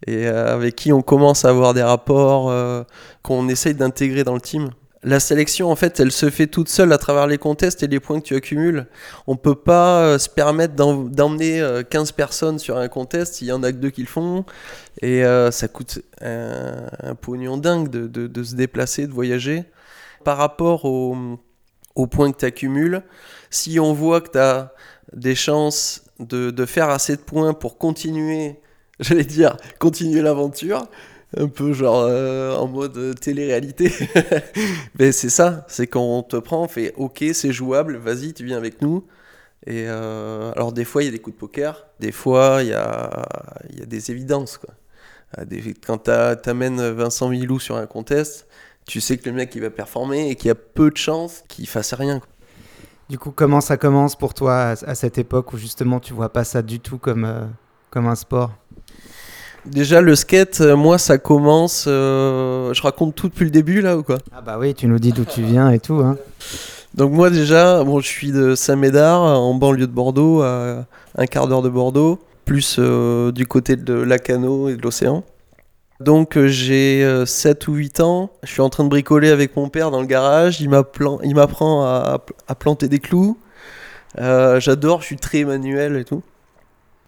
euh, 0.08 0.52
avec 0.54 0.76
qui 0.76 0.92
on 0.92 1.02
commence 1.02 1.44
à 1.44 1.48
avoir 1.50 1.74
des 1.74 1.82
rapports 1.82 2.52
qu'on 3.22 3.48
essaye 3.48 3.74
d'intégrer 3.74 4.24
dans 4.24 4.34
le 4.34 4.40
team. 4.40 4.70
La 5.04 5.18
sélection, 5.18 5.68
en 5.68 5.74
fait, 5.74 5.98
elle 5.98 6.12
se 6.12 6.30
fait 6.30 6.46
toute 6.46 6.68
seule 6.68 6.92
à 6.92 6.98
travers 6.98 7.26
les 7.26 7.36
contests 7.38 7.82
et 7.82 7.88
les 7.88 7.98
points 7.98 8.20
que 8.20 8.24
tu 8.26 8.36
accumules. 8.36 8.86
On 9.26 9.34
peut 9.34 9.56
pas 9.56 10.16
se 10.16 10.28
permettre 10.28 10.74
d'emmener 10.76 11.60
euh, 11.60 11.82
15 11.82 12.12
personnes 12.12 12.60
sur 12.60 12.76
un 12.78 12.86
contest, 12.86 13.40
il 13.42 13.48
y 13.48 13.52
en 13.52 13.64
a 13.64 13.72
que 13.72 13.78
deux 13.78 13.90
qui 13.90 14.02
le 14.02 14.06
font. 14.06 14.44
Et 15.00 15.22
ça 15.50 15.66
coûte 15.68 16.00
un, 16.20 17.14
pognon 17.20 17.56
dingue 17.56 17.88
de, 17.88 18.42
se 18.44 18.54
déplacer, 18.54 19.06
de 19.08 19.12
voyager. 19.12 19.64
Par 20.24 20.36
rapport 20.36 20.84
au- 20.84 21.16
aux 21.96 22.06
points 22.06 22.30
que 22.30 22.38
tu 22.38 22.44
accumules, 22.44 23.02
si 23.52 23.80
on 23.80 23.94
voit 23.94 24.22
que 24.22 24.30
tu 24.32 24.38
as 24.38 24.74
des 25.14 25.36
chances 25.36 26.04
de, 26.20 26.50
de 26.50 26.66
faire 26.66 26.90
assez 26.90 27.16
de 27.16 27.22
points 27.22 27.54
pour 27.54 27.78
continuer, 27.78 28.60
j'allais 29.00 29.24
dire, 29.24 29.56
continuer 29.80 30.22
l'aventure, 30.22 30.88
un 31.36 31.48
peu 31.48 31.72
genre 31.74 32.02
euh, 32.08 32.56
en 32.56 32.68
mode 32.68 32.96
euh, 32.98 33.14
télé-réalité, 33.14 33.92
mais 34.98 35.12
c'est 35.12 35.30
ça, 35.30 35.66
c'est 35.68 35.86
quand 35.86 36.02
on 36.02 36.22
te 36.22 36.36
prend, 36.36 36.64
on 36.64 36.68
fait 36.68 36.94
ok, 36.96 37.24
c'est 37.34 37.52
jouable, 37.52 37.96
vas-y, 37.98 38.34
tu 38.34 38.44
viens 38.44 38.58
avec 38.58 38.82
nous. 38.82 39.06
Et 39.66 39.86
euh, 39.88 40.52
alors 40.56 40.72
des 40.72 40.84
fois 40.84 41.02
il 41.02 41.06
y 41.06 41.08
a 41.08 41.12
des 41.12 41.20
coups 41.20 41.36
de 41.36 41.40
poker, 41.40 41.86
des 42.00 42.12
fois 42.12 42.58
il 42.62 42.68
y 42.68 42.74
a, 42.74 43.26
y 43.78 43.82
a 43.82 43.86
des 43.86 44.10
évidences. 44.10 44.58
Quoi. 44.58 44.74
Des- 45.46 45.74
quand 45.86 46.08
Vincent 46.08 47.28
Milou 47.28 47.60
sur 47.60 47.76
un 47.76 47.86
contest, 47.86 48.46
tu 48.86 49.00
sais 49.00 49.18
que 49.18 49.28
le 49.30 49.36
mec 49.36 49.54
il 49.54 49.62
va 49.62 49.70
performer 49.70 50.30
et 50.30 50.36
qu'il 50.36 50.48
y 50.48 50.50
a 50.50 50.54
peu 50.56 50.90
de 50.90 50.96
chances 50.96 51.44
qu'il 51.48 51.68
fasse 51.68 51.94
rien. 51.94 52.20
Du 53.12 53.18
coup, 53.18 53.30
comment 53.30 53.60
ça 53.60 53.76
commence 53.76 54.16
pour 54.16 54.32
toi 54.32 54.54
à, 54.54 54.70
à 54.70 54.94
cette 54.94 55.18
époque 55.18 55.52
où 55.52 55.58
justement 55.58 56.00
tu 56.00 56.14
vois 56.14 56.30
pas 56.30 56.44
ça 56.44 56.62
du 56.62 56.80
tout 56.80 56.96
comme, 56.96 57.26
euh, 57.26 57.44
comme 57.90 58.06
un 58.06 58.14
sport? 58.14 58.52
Déjà 59.66 60.00
le 60.00 60.16
skate, 60.16 60.62
euh, 60.62 60.76
moi 60.76 60.96
ça 60.96 61.18
commence, 61.18 61.84
euh, 61.88 62.72
je 62.72 62.80
raconte 62.80 63.14
tout 63.14 63.28
depuis 63.28 63.44
le 63.44 63.50
début 63.50 63.82
là 63.82 63.98
ou 63.98 64.02
quoi? 64.02 64.16
Ah 64.34 64.40
bah 64.40 64.56
oui, 64.58 64.72
tu 64.72 64.86
nous 64.86 64.98
dis 64.98 65.12
d'où 65.12 65.26
tu 65.26 65.42
viens 65.42 65.68
et 65.68 65.78
tout. 65.78 65.96
Hein. 65.96 66.16
Donc 66.94 67.12
moi 67.12 67.28
déjà, 67.28 67.84
bon, 67.84 68.00
je 68.00 68.08
suis 68.08 68.32
de 68.32 68.54
Saint-Médard, 68.54 69.20
en 69.20 69.52
banlieue 69.52 69.86
de 69.86 69.92
Bordeaux, 69.92 70.40
à 70.40 70.86
un 71.14 71.26
quart 71.26 71.48
d'heure 71.48 71.60
de 71.60 71.68
Bordeaux, 71.68 72.18
plus 72.46 72.76
euh, 72.78 73.30
du 73.30 73.46
côté 73.46 73.76
de 73.76 73.92
Lacano 73.92 74.70
et 74.70 74.76
de 74.76 74.80
l'océan. 74.80 75.22
Donc 76.02 76.36
euh, 76.36 76.48
j'ai 76.48 77.04
euh, 77.04 77.24
7 77.26 77.68
ou 77.68 77.74
8 77.74 78.00
ans, 78.00 78.30
je 78.42 78.50
suis 78.50 78.60
en 78.60 78.68
train 78.68 78.84
de 78.84 78.88
bricoler 78.88 79.30
avec 79.30 79.56
mon 79.56 79.68
père 79.68 79.90
dans 79.90 80.00
le 80.00 80.06
garage, 80.06 80.60
il 80.60 80.68
m'apprend 80.68 81.84
à, 81.84 82.18
planter 82.58 82.88
des 82.88 82.98
clous. 82.98 83.38
Euh, 84.18 84.60
J'adore, 84.60 85.00
je 85.00 85.06
suis 85.06 85.16
très 85.16 85.44
manuel 85.44 85.96
et 85.96 86.04
tout. 86.04 86.22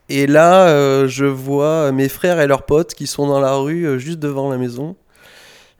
Et 0.08 0.26
là, 0.26 0.68
euh, 0.68 1.08
je 1.08 1.24
vois 1.24 1.90
mes 1.92 2.08
frères 2.08 2.40
et 2.40 2.46
leurs 2.46 2.66
potes 2.66 2.94
qui 2.94 3.06
sont 3.06 3.26
dans 3.26 3.40
la 3.40 3.54
rue 3.56 3.84
euh, 3.84 3.98
juste 3.98 4.18
devant 4.18 4.50
la 4.50 4.58
maison 4.58 4.96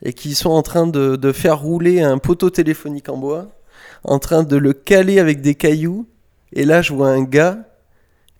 et 0.03 0.13
qui 0.13 0.35
sont 0.35 0.49
en 0.49 0.61
train 0.61 0.87
de, 0.87 1.15
de 1.15 1.31
faire 1.31 1.59
rouler 1.59 2.01
un 2.01 2.17
poteau 2.17 2.49
téléphonique 2.49 3.09
en 3.09 3.17
bois 3.17 3.47
en 4.03 4.19
train 4.19 4.43
de 4.43 4.55
le 4.57 4.73
caler 4.73 5.19
avec 5.19 5.41
des 5.41 5.55
cailloux. 5.55 6.07
Et 6.53 6.65
là, 6.65 6.81
je 6.81 6.93
vois 6.93 7.09
un 7.09 7.23
gars 7.23 7.57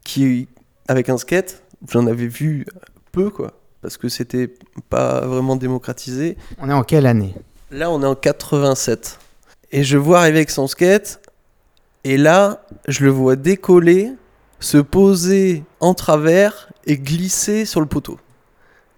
qui, 0.03 0.47
avec 0.87 1.09
un 1.09 1.17
skate, 1.17 1.63
j'en 1.89 2.07
avais 2.07 2.27
vu 2.27 2.65
peu, 3.11 3.29
quoi, 3.29 3.53
parce 3.85 3.97
que 3.97 4.09
c'était 4.09 4.51
pas 4.89 5.21
vraiment 5.27 5.55
démocratisé. 5.55 6.37
On 6.57 6.71
est 6.71 6.73
en 6.73 6.81
quelle 6.81 7.05
année? 7.05 7.35
Là, 7.69 7.91
on 7.91 8.01
est 8.01 8.07
en 8.07 8.15
87. 8.15 9.19
Et 9.71 9.83
je 9.83 9.95
vois 9.95 10.21
arriver 10.21 10.39
avec 10.39 10.49
son 10.49 10.65
skate, 10.65 11.21
et 12.03 12.17
là, 12.17 12.65
je 12.87 13.03
le 13.03 13.11
vois 13.11 13.35
décoller, 13.35 14.11
se 14.59 14.79
poser 14.79 15.63
en 15.81 15.93
travers 15.93 16.69
et 16.87 16.97
glisser 16.97 17.65
sur 17.65 17.79
le 17.79 17.85
poteau. 17.85 18.17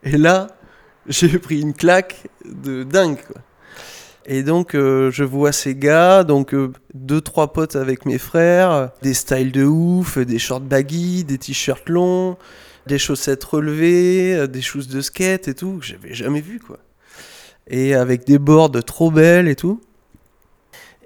Et 0.04 0.15
là, 0.15 0.47
j'ai 1.10 1.38
pris 1.38 1.60
une 1.60 1.73
claque 1.73 2.30
de 2.45 2.84
dingue, 2.84 3.19
quoi. 3.28 3.41
Et 4.26 4.41
donc, 4.41 4.73
euh, 4.73 5.12
je 5.12 5.26
vois 5.26 5.52
ces 5.52 5.76
gars, 5.76 6.23
donc 6.23 6.54
euh, 6.54 6.71
deux, 6.93 7.19
trois 7.19 7.52
potes 7.52 7.76
avec 7.76 8.06
mes 8.06 8.17
frères, 8.17 8.91
des 9.02 9.13
styles 9.13 9.52
de 9.52 9.65
ouf, 9.65 10.17
des 10.17 10.39
shorts 10.39 10.62
baggy, 10.62 11.26
des 11.26 11.38
t-shirts 11.38 11.89
longs, 11.89 12.38
des 12.88 12.97
chaussettes 12.97 13.43
relevées, 13.43 14.36
euh, 14.36 14.47
des 14.47 14.62
shoes 14.62 14.88
de 14.89 15.02
skate 15.02 15.47
et 15.47 15.54
tout, 15.54 15.78
que 15.80 15.86
j'avais 15.86 16.13
jamais 16.13 16.41
vu, 16.41 16.60
quoi. 16.60 16.80
Et 17.67 17.93
avec 17.93 18.26
des 18.26 18.39
boards 18.39 18.71
trop 18.86 19.12
belles 19.12 19.47
et 19.47 19.56
tout. 19.56 19.82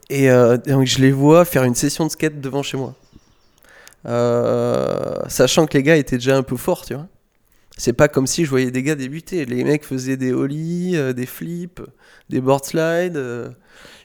Et 0.10 0.30
euh, 0.30 0.58
donc, 0.58 0.86
je 0.86 1.00
les 1.00 1.12
vois 1.12 1.44
faire 1.46 1.64
une 1.64 1.76
session 1.76 2.06
de 2.06 2.12
skate 2.12 2.40
devant 2.40 2.64
chez 2.64 2.78
moi. 2.78 2.96
Euh, 4.06 5.16
sachant 5.28 5.66
que 5.66 5.78
les 5.78 5.84
gars 5.84 5.96
étaient 5.96 6.18
déjà 6.18 6.38
un 6.38 6.44
peu 6.44 6.58
forts, 6.58 6.86
tu 6.86 6.94
vois. 6.94 7.08
C'est 7.78 7.94
pas 7.94 8.08
comme 8.08 8.28
si 8.28 8.46
je 8.46 8.50
voyais 8.50 8.70
des 8.70 8.84
gars 8.84 8.96
débuter. 8.96 9.46
Les 9.46 9.64
mecs 9.64 9.84
faisaient 9.86 10.18
des 10.18 10.34
ollies, 10.34 10.98
des 11.16 11.26
flips, 11.26 11.82
des 12.30 12.42
board 12.42 12.64
slides. 12.64 13.20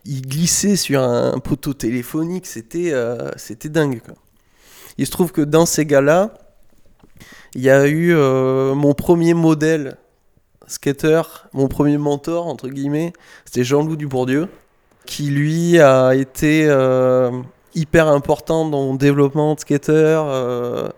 ils 0.06 0.22
glissaient 0.22 0.76
sur 0.76 1.02
un 1.02 1.38
poteau 1.40 1.74
téléphonique. 1.74 2.46
C'était 2.46 2.94
c'était 3.36 3.68
dingue. 3.68 4.00
Quoi. 4.00 4.14
Il 4.96 5.06
se 5.06 5.10
trouve 5.10 5.32
que 5.32 5.42
dans 5.42 5.66
ces 5.66 5.84
gars-là, 5.84 6.32
il 7.54 7.62
y 7.62 7.70
a 7.70 7.86
eu 7.86 8.14
euh, 8.14 8.74
mon 8.74 8.92
premier 8.92 9.34
modèle 9.34 9.96
skater, 10.66 11.22
mon 11.52 11.68
premier 11.68 11.96
mentor, 11.96 12.46
entre 12.46 12.68
guillemets. 12.68 13.12
C'était 13.44 13.64
Jean-Loup 13.64 13.96
Dubourdieu, 13.96 14.48
qui 15.06 15.30
lui 15.30 15.78
a 15.78 16.14
été 16.14 16.66
euh, 16.68 17.30
hyper 17.74 18.08
important 18.08 18.68
dans 18.68 18.82
mon 18.82 18.94
développement 18.94 19.54
de 19.54 19.60
skater. 19.60 19.92
euh, 19.92 20.88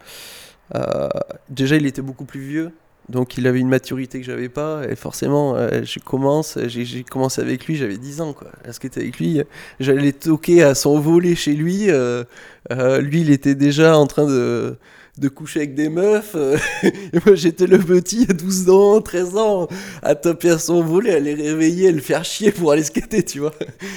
déjà, 1.48 1.76
il 1.76 1.86
était 1.86 2.02
beaucoup 2.02 2.24
plus 2.24 2.40
vieux, 2.40 2.72
donc 3.08 3.38
il 3.38 3.46
avait 3.46 3.60
une 3.60 3.68
maturité 3.68 4.18
que 4.18 4.26
j'avais 4.26 4.48
pas, 4.48 4.82
et 4.88 4.96
forcément, 4.96 5.54
je 5.82 5.98
commence, 6.00 6.58
j'ai 6.66 7.04
commencé 7.04 7.40
avec 7.40 7.66
lui, 7.66 7.76
j'avais 7.76 7.98
10 7.98 8.20
ans, 8.20 8.32
quoi. 8.32 8.48
À 8.66 8.72
skater 8.72 9.02
avec 9.02 9.18
lui, 9.18 9.42
j'allais 9.78 10.12
toquer 10.12 10.62
à 10.62 10.74
son 10.74 10.98
volet 10.98 11.34
chez 11.36 11.52
lui. 11.52 11.86
lui, 11.86 13.20
il 13.20 13.30
était 13.30 13.54
déjà 13.54 13.96
en 13.96 14.06
train 14.06 14.26
de, 14.26 14.76
de 15.18 15.28
coucher 15.28 15.60
avec 15.60 15.74
des 15.74 15.88
meufs. 15.88 16.34
euh, 16.34 16.56
et 16.82 17.18
moi, 17.24 17.34
j'étais 17.34 17.66
le 17.66 17.78
petit 17.78 18.26
à 18.28 18.32
12 18.32 18.70
ans, 18.70 19.00
13 19.00 19.36
ans, 19.36 19.68
à 20.02 20.14
taper 20.14 20.50
à 20.50 20.58
son 20.58 20.82
volet, 20.82 21.14
à 21.14 21.20
les 21.20 21.34
réveiller, 21.34 21.88
à 21.88 21.92
le 21.92 22.00
faire 22.00 22.24
chier 22.24 22.52
pour 22.52 22.72
aller 22.72 22.84
skater, 22.84 23.22
tu 23.22 23.40
vois. 23.40 23.54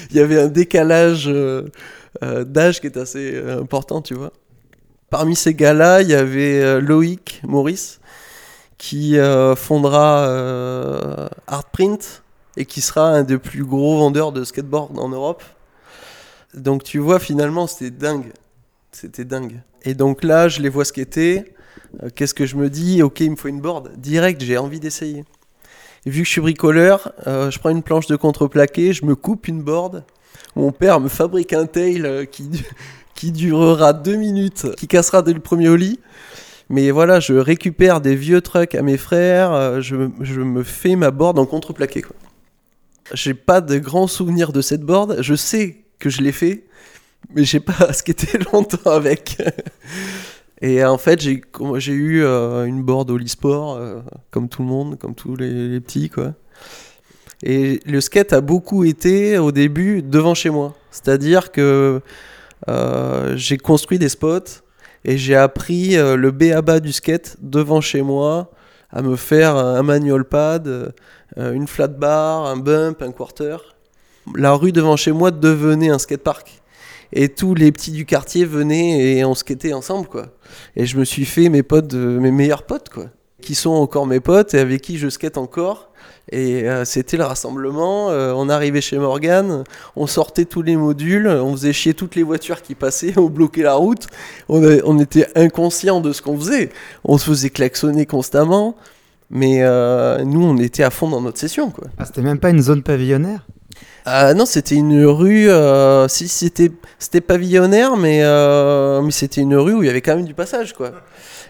Il 0.10 0.18
y 0.18 0.20
avait 0.20 0.40
un 0.40 0.48
décalage 0.48 1.26
euh, 1.28 1.64
euh, 2.24 2.44
d'âge 2.44 2.82
qui 2.82 2.88
est 2.88 2.98
assez 2.98 3.42
important, 3.48 4.02
tu 4.02 4.14
vois. 4.14 4.32
Parmi 5.10 5.36
ces 5.36 5.54
gars-là, 5.54 6.02
il 6.02 6.10
y 6.10 6.14
avait 6.16 6.80
Loïc 6.80 7.42
Maurice, 7.46 8.00
qui 8.78 9.18
euh, 9.18 9.56
fondera 9.56 11.30
Artprint 11.48 12.24
et 12.58 12.66
qui 12.66 12.82
sera 12.82 13.10
un 13.10 13.24
des 13.24 13.38
plus 13.38 13.64
gros 13.64 13.98
vendeurs 13.98 14.32
de 14.32 14.44
skateboard 14.44 14.98
en 14.98 15.10
Europe. 15.10 15.44
Donc 16.54 16.84
tu 16.84 17.00
vois, 17.00 17.20
finalement, 17.20 17.68
c'était 17.68 17.92
dingue. 17.92 18.32
C'était 18.92 19.26
dingue. 19.26 19.62
Et 19.84 19.94
donc 19.94 20.24
là, 20.24 20.48
je 20.48 20.62
les 20.62 20.70
vois 20.70 20.86
skater. 20.86 21.46
Euh, 22.04 22.10
Qu'est-ce 22.14 22.34
que 22.34 22.46
je 22.46 22.56
me 22.56 22.70
dis? 22.70 23.02
Ok, 23.04 23.20
il 23.22 23.32
me 23.32 23.36
faut 23.36 23.48
une 23.48 23.62
board. 23.62 23.92
Direct, 23.98 24.42
j'ai 24.42 24.58
envie 24.58 24.80
d'essayer. 24.80 25.24
Et 26.06 26.10
vu 26.10 26.22
que 26.22 26.26
je 26.26 26.32
suis 26.32 26.42
bricoleur, 26.42 27.14
euh, 27.28 27.52
je 27.52 27.60
prends 27.60 27.70
une 27.70 27.84
planche 27.84 28.08
de 28.08 28.16
contreplaqué, 28.16 28.94
je 28.94 29.06
me 29.06 29.16
coupe 29.16 29.48
une 29.48 29.62
board. 29.62 30.04
Mon 30.56 30.72
père 30.72 31.00
me 31.00 31.10
fabrique 31.10 31.54
un 31.54 31.66
tail 31.68 32.02
euh, 32.04 32.26
qui, 32.26 32.50
qui 33.16 33.32
durera 33.32 33.94
deux 33.94 34.16
minutes, 34.16 34.68
qui 34.78 34.88
cassera 34.88 35.22
dès 35.22 35.34
le 35.34 35.40
premier 35.40 35.70
ollie. 35.70 36.00
Mais 36.70 36.90
voilà, 36.90 37.20
je 37.20 37.34
récupère 37.34 38.02
des 38.02 38.16
vieux 38.16 38.42
trucks 38.42 38.76
à 38.76 38.82
mes 38.82 38.98
frères, 38.98 39.52
euh, 39.52 39.82
je, 39.82 40.10
je 40.22 40.42
me 40.42 40.64
fais 40.64 40.96
ma 40.96 41.12
board 41.12 41.38
en 41.38 41.46
contreplaqué. 41.46 42.04
J'ai 43.14 43.34
pas 43.34 43.62
de 43.62 43.78
grands 43.78 44.08
souvenirs 44.08 44.54
de 44.54 44.62
cette 44.62 44.82
board. 44.82 45.18
Je 45.22 45.36
sais 45.36 45.84
que 46.00 46.10
je 46.10 46.22
l'ai 46.22 46.32
fait, 46.32 46.64
mais 47.34 47.44
j'ai 47.44 47.60
pas 47.60 47.94
skaté 47.94 48.38
longtemps 48.52 48.92
avec. 48.92 49.38
Et 50.62 50.86
en 50.86 50.98
fait, 50.98 51.20
j'ai 51.20 51.42
eu 51.92 52.24
euh, 52.24 52.66
une 52.66 52.84
board 52.84 53.10
au 53.10 53.20
Sport, 53.26 53.78
euh, 53.78 54.02
comme 54.30 54.48
tout 54.48 54.62
le 54.62 54.68
monde, 54.68 54.98
comme 55.00 55.16
tous 55.16 55.36
les, 55.36 55.80
petits, 55.80 56.10
quoi. 56.10 56.34
Et 57.42 57.80
le 57.88 58.00
skate 58.00 58.34
a 58.34 58.42
beaucoup 58.42 58.84
été 58.84 59.40
au 59.40 59.52
début 59.52 60.04
devant 60.04 60.36
chez 60.36 60.52
moi. 60.52 60.76
C'est-à-dire 60.92 61.52
que 61.52 62.02
euh, 62.70 63.36
j'ai 63.36 63.58
construit 63.58 63.98
des 63.98 64.10
spots 64.10 64.62
et 65.04 65.18
j'ai 65.18 65.36
appris 65.36 65.96
le 65.96 66.30
B 66.30 66.52
à 66.56 66.62
bas 66.62 66.80
du 66.80 66.92
skate 66.92 67.38
devant 67.42 67.82
chez 67.82 68.04
moi 68.04 68.52
à 68.92 69.02
me 69.02 69.16
faire 69.16 69.56
un 69.56 69.82
manual 69.82 70.26
pad, 70.26 70.94
une 71.36 71.66
flat 71.66 71.88
bar, 71.88 72.46
un 72.46 72.58
bump, 72.58 73.02
un 73.02 73.12
quarter. 73.12 73.58
La 74.36 74.54
rue 74.54 74.72
devant 74.72 74.96
chez 74.96 75.12
moi 75.12 75.32
devenait 75.32 75.90
un 75.90 75.98
skatepark. 75.98 76.61
Et 77.14 77.30
tous 77.30 77.56
les 77.56 77.72
petits 77.72 77.92
du 77.92 78.06
quartier 78.06 78.46
venaient 78.46 79.18
et 79.18 79.26
on 79.26 79.36
skatait 79.36 79.74
ensemble, 79.74 80.08
quoi. 80.08 80.28
Et 80.76 80.86
je 80.86 80.98
me 80.98 81.04
suis 81.06 81.26
fait 81.26 81.50
mes 81.50 81.64
potes, 81.64 81.88
de- 81.88 82.20
mes 82.20 82.32
meilleurs 82.32 82.64
potes, 82.64 82.90
quoi. 82.90 83.06
Qui 83.42 83.56
sont 83.56 83.72
encore 83.72 84.06
mes 84.08 84.20
potes 84.20 84.54
et 84.54 84.60
avec 84.60 84.82
qui 84.82 84.98
je 84.98 85.10
skate 85.10 85.38
encore. 85.38 85.90
Et 86.32 86.70
euh, 86.70 86.86
c'était 86.86 87.18
le 87.18 87.24
rassemblement. 87.24 88.10
euh, 88.12 88.34
on 88.36 88.48
arrivait 88.50 88.82
chez 88.82 88.98
Morgan, 88.98 89.64
on 89.96 90.08
sortait 90.08 90.46
tous 90.46 90.62
les 90.62 90.76
modules, 90.76 91.28
on 91.28 91.52
faisait 91.54 91.74
chier 91.74 91.94
toutes 91.94 92.16
les 92.16 92.24
voitures 92.24 92.62
qui 92.62 92.76
passaient, 92.76 93.14
on 93.18 93.30
bloquait 93.30 93.64
la 93.64 93.74
route. 93.74 94.08
On, 94.48 95.00
était 95.00 95.28
inconscient 95.36 96.00
de 96.00 96.14
ce 96.14 96.22
qu'on 96.22 96.38
faisait. 96.38 96.70
On 97.04 97.18
se 97.18 97.26
faisait 97.26 97.50
klaxonner 97.50 98.06
constamment. 98.06 98.76
Mais 99.30 99.64
euh, 99.64 100.24
nous, 100.24 100.44
on 100.44 100.58
était 100.58 100.84
à 100.84 100.90
fond 100.90 101.10
dans 101.10 101.22
notre 101.22 101.40
session, 101.40 101.72
quoi. 101.72 101.88
Ah, 101.98 102.06
c'était 102.06 102.22
même 102.22 102.40
pas 102.40 102.50
une 102.50 102.62
zone 102.62 102.84
pavillonnaire? 102.84 103.48
Ah 104.06 104.34
non, 104.34 104.46
c'était 104.46 104.76
une 104.76 105.06
rue. 105.06 105.50
euh, 105.50 106.08
si 106.08 106.28
c'était 106.28 106.72
c'était 106.98 107.22
pavillonnaire, 107.22 107.98
mais 107.98 108.22
euh, 108.24 109.02
mais 109.02 109.12
c'était 109.12 109.42
une 109.42 109.56
rue 109.56 109.74
où 109.76 109.84
il 109.84 109.88
y 109.88 109.90
avait 109.90 110.02
quand 110.02 110.16
même 110.16 110.26
du 110.26 110.34
passage, 110.34 110.74
quoi. 110.74 110.92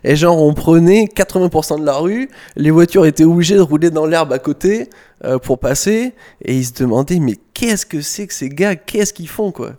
Et 0.03 0.15
genre, 0.15 0.41
on 0.41 0.53
prenait 0.53 1.05
80% 1.05 1.79
de 1.79 1.85
la 1.85 1.93
rue, 1.97 2.29
les 2.57 2.71
voitures 2.71 3.05
étaient 3.05 3.23
obligées 3.23 3.55
de 3.55 3.61
rouler 3.61 3.89
dans 3.91 4.05
l'herbe 4.05 4.33
à 4.33 4.39
côté 4.39 4.89
euh, 5.23 5.37
pour 5.37 5.59
passer, 5.59 6.13
et 6.43 6.55
ils 6.57 6.65
se 6.65 6.73
demandaient, 6.73 7.19
mais 7.19 7.35
qu'est-ce 7.53 7.85
que 7.85 8.01
c'est 8.01 8.27
que 8.27 8.33
ces 8.33 8.49
gars? 8.49 8.75
Qu'est-ce 8.75 9.13
qu'ils 9.13 9.29
font, 9.29 9.51
quoi? 9.51 9.73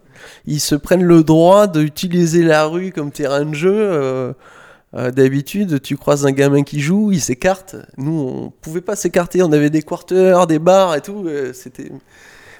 Ils 0.47 0.61
se 0.61 0.75
prennent 0.77 1.03
le 1.05 1.25
droit 1.25 1.67
d'utiliser 1.67 2.43
la 2.45 2.65
rue 2.67 2.93
comme 2.93 3.11
terrain 3.11 3.45
de 3.45 3.55
jeu. 3.55 3.75
euh, 3.75 4.33
euh, 4.95 5.11
D'habitude, 5.11 5.83
tu 5.83 5.97
croises 5.97 6.27
un 6.27 6.33
gamin 6.33 6.63
qui 6.65 6.81
joue, 6.81 7.13
il 7.13 7.21
s'écarte. 7.21 7.77
Nous, 7.99 8.13
on 8.21 8.51
pouvait 8.63 8.81
pas 8.83 8.97
s'écarter, 8.97 9.43
on 9.43 9.53
avait 9.53 9.71
des 9.71 9.83
quarters, 9.83 10.47
des 10.47 10.59
bars 10.61 10.95
et 10.97 11.01
tout. 11.03 11.25
euh, 11.27 11.53
C'était 11.55 11.91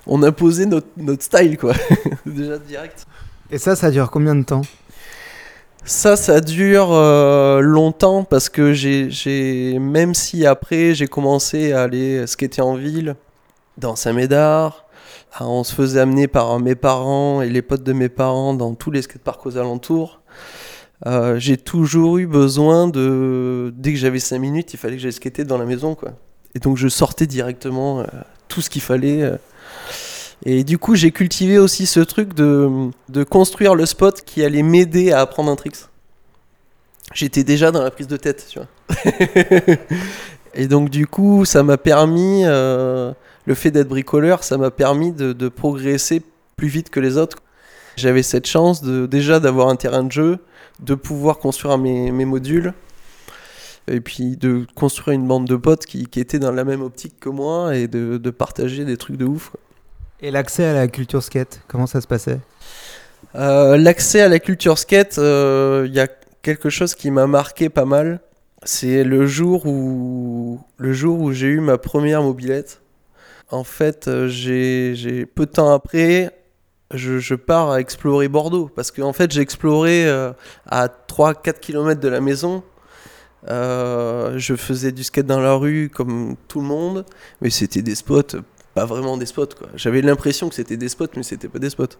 on 0.07 0.23
imposait 0.23 0.67
notre, 0.67 0.89
notre 0.97 1.23
style, 1.23 1.59
quoi. 1.59 1.75
Déjà 2.27 2.59
direct. 2.59 3.07
Et 3.51 3.59
ça, 3.59 3.77
ça 3.77 3.91
dure 3.91 4.11
combien 4.11 4.35
de 4.35 4.45
temps? 4.45 4.63
Ça, 5.85 6.15
ça 6.17 6.41
dure 6.41 6.93
euh, 6.93 7.61
longtemps 7.61 8.23
parce 8.23 8.49
que 8.49 8.73
j'ai, 8.73 9.79
même 9.81 10.15
si 10.15 10.47
après 10.47 10.95
j'ai 10.95 11.09
commencé 11.09 11.73
à 11.73 11.83
aller 11.83 12.25
skater 12.27 12.63
en 12.63 12.77
ville, 12.77 13.17
dans 13.79 13.97
Saint-Médard, 13.97 14.85
on 15.41 15.65
se 15.65 15.75
faisait 15.75 15.99
amener 15.99 16.29
par 16.29 16.61
mes 16.61 16.77
parents 16.77 17.43
et 17.43 17.49
les 17.49 17.63
potes 17.63 17.83
de 17.83 17.93
mes 17.93 18.09
parents 18.09 18.55
dans 18.55 18.75
tous 18.75 18.91
les 18.91 19.03
skateparks 19.03 19.45
aux 19.45 19.57
alentours. 19.57 20.21
Euh, 21.07 21.39
j'ai 21.39 21.57
toujours 21.57 22.19
eu 22.19 22.29
besoin 22.29 22.87
de. 22.87 23.73
Dès 23.77 23.93
que 23.93 23.99
j'avais 23.99 24.21
5 24.21 24.39
minutes, 24.39 24.73
il 24.75 24.77
fallait 24.77 24.95
que 24.95 25.03
j'aille 25.03 25.13
skater 25.13 25.45
dans 25.45 25.59
la 25.59 25.65
maison, 25.65 25.97
quoi. 25.97 26.13
Et 26.55 26.61
donc 26.61 26.77
je 26.77 26.87
sortais 26.87 27.27
directement 27.27 28.01
euh, 28.01 28.05
tout 28.47 28.61
ce 28.61 28.71
qu'il 28.71 28.83
fallait. 28.83 29.33
Et 30.45 30.65
du 30.65 30.79
coup, 30.79 30.97
j'ai 30.97 31.13
cultivé 31.13 31.59
aussi 31.59 31.87
ce 31.87 32.01
truc 32.01 32.35
de, 32.35 32.91
de 33.09 33.23
construire 33.23 33.75
le 33.75 33.87
spot 33.87 34.23
qui 34.23 34.45
allait 34.45 34.63
m'aider 34.63 35.13
à 35.13 35.21
apprendre 35.21 35.51
un 35.51 35.57
tricks. 35.57 35.87
J'étais 37.15 37.45
déjà 37.45 37.71
dans 37.71 37.83
la 37.83 37.91
prise 37.91 38.09
de 38.09 38.17
tête, 38.17 38.47
tu 38.49 38.59
vois. 38.59 38.69
Et 40.55 40.67
donc, 40.67 40.91
du 40.91 41.07
coup, 41.07 41.45
ça 41.45 41.63
m'a 41.63 41.79
permis, 41.79 42.43
euh, 42.45 43.13
le 43.47 43.55
fait 43.55 43.71
d'être 43.71 43.89
bricoleur, 43.89 44.45
ça 44.45 44.59
m'a 44.59 44.71
permis 44.71 45.13
de, 45.13 45.49
progresser 45.49 46.23
plus 46.57 46.69
vite 46.69 46.91
que 46.91 47.01
les 47.01 47.17
autres. 47.17 47.39
J'avais 47.97 48.23
cette 48.23 48.47
chance 48.47 48.83
de, 48.83 49.07
déjà 49.07 49.41
d'avoir 49.41 49.69
un 49.69 49.77
terrain 49.77 50.03
de 50.03 50.13
jeu, 50.13 50.39
de 50.81 50.95
pouvoir 50.95 51.39
construire 51.39 51.79
mes, 51.79 52.11
modules, 52.25 52.75
et 53.89 54.01
puis 54.01 54.37
de 54.37 54.67
construire 54.75 55.15
une 55.15 55.27
bande 55.27 55.47
de 55.47 55.57
potes 55.57 55.87
qui, 55.87 56.07
qui 56.07 56.21
étaient 56.21 56.39
dans 56.39 56.53
la 56.53 56.65
même 56.65 56.83
optique 56.83 57.19
que 57.19 57.29
moi 57.29 57.77
et 57.77 57.89
de, 57.89 58.17
de 58.17 58.31
partager 58.31 58.85
des 58.85 58.97
trucs 58.97 59.17
de 59.17 59.25
ouf. 59.25 59.53
Et 60.25 60.31
l'accès 60.31 60.65
à 60.65 60.73
la 60.73 60.87
culture 60.87 61.21
skate, 61.21 61.63
comment 61.67 61.89
ça 61.89 62.01
se 62.01 62.07
passait? 62.07 62.39
Euh, 63.35 63.77
L'accès 63.77 64.21
à 64.21 64.29
la 64.29 64.39
culture 64.39 64.79
skate, 64.79 65.19
euh, 65.19 65.85
il 65.89 65.95
y 65.95 65.99
a 65.99 66.07
quelque 66.43 66.71
chose 66.71 66.95
qui 66.95 67.11
m'a 67.11 67.27
marqué 67.27 67.69
pas 67.69 67.85
mal. 67.85 68.21
C'est 68.63 69.03
le 69.03 69.27
jour 69.27 69.67
où 69.67 70.61
le 70.77 70.93
jour 70.93 71.21
où 71.21 71.33
j'ai 71.33 71.49
eu 71.49 71.59
ma 71.59 71.77
première 71.77 72.23
mobilette. 72.23 72.83
En 73.51 73.65
fait, 73.65 74.07
euh, 74.07 74.29
j'ai 74.29 75.27
peu 75.27 75.45
de 75.45 75.51
temps 75.51 75.73
après, 75.73 76.31
je, 76.95 77.35
pars 77.35 77.73
à 77.73 77.81
explorer 77.81 78.29
Bordeaux 78.29 78.71
parce 78.73 78.93
qu'en 78.93 79.13
fait, 79.13 79.33
j'ai 79.33 79.41
exploré 79.41 80.09
à 80.67 80.89
3-4 81.09 81.59
km 81.59 82.01
de 82.01 82.09
la 82.09 82.21
maison. 82.21 82.63
Je 83.49 84.55
faisais 84.57 84.93
du 84.93 85.03
skate 85.03 85.27
dans 85.27 85.41
la 85.41 85.55
rue 85.55 85.91
comme 85.93 86.37
tout 86.47 86.61
le 86.61 86.67
monde, 86.67 87.05
mais 87.41 87.51
c'était 87.51 87.83
des 87.83 87.97
spots, 87.97 88.37
pas 88.75 88.85
vraiment 88.87 89.17
des 89.17 89.27
spots 89.27 89.47
quoi. 89.59 89.69
J'avais 89.77 90.03
l'impression 90.03 90.49
que 90.49 90.55
c'était 90.55 90.77
des 90.77 90.89
spots, 90.89 91.07
mais 91.17 91.23
c'était 91.23 91.49
pas 91.49 91.59
des 91.59 91.71
spots. 91.71 91.97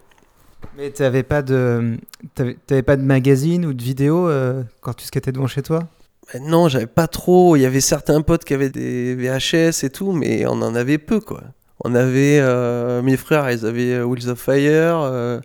Mais 0.77 0.91
t'avais 0.91 1.23
pas 1.25 1.43
de, 1.43 1.97
t'avais 2.35 2.57
t'avais 2.67 2.83
pas 2.83 2.97
de 2.97 3.03
magazine 3.03 3.67
ou 3.67 3.73
de 3.75 3.83
vidéo 3.83 4.29
euh, 4.29 4.63
quand 4.81 4.95
tu 4.95 5.05
skatais 5.05 5.33
devant 5.33 5.49
chez 5.49 5.63
toi? 5.63 5.89
Ben 6.33 6.43
Non, 6.45 6.69
j'avais 6.69 6.87
pas 6.87 7.09
trop. 7.09 7.57
Il 7.57 7.63
y 7.63 7.67
avait 7.67 7.81
certains 7.81 8.21
potes 8.23 8.45
qui 8.45 8.55
avaient 8.55 8.71
des 8.71 9.15
VHS 9.17 9.85
et 9.85 9.91
tout, 9.91 10.13
mais 10.13 10.47
on 10.47 10.63
en 10.63 10.75
avait 10.75 10.99
peu, 10.99 11.19
quoi. 11.21 11.43
On 11.85 11.97
avait 11.97 12.39
euh, 12.41 13.03
mes 13.03 13.17
frères, 13.17 13.51
ils 13.51 13.67
avaient 13.67 13.95
euh, 13.95 14.05
Wheels 14.05 14.29
of 14.29 14.39
Fire. 14.39 15.01
euh, 15.03 15.41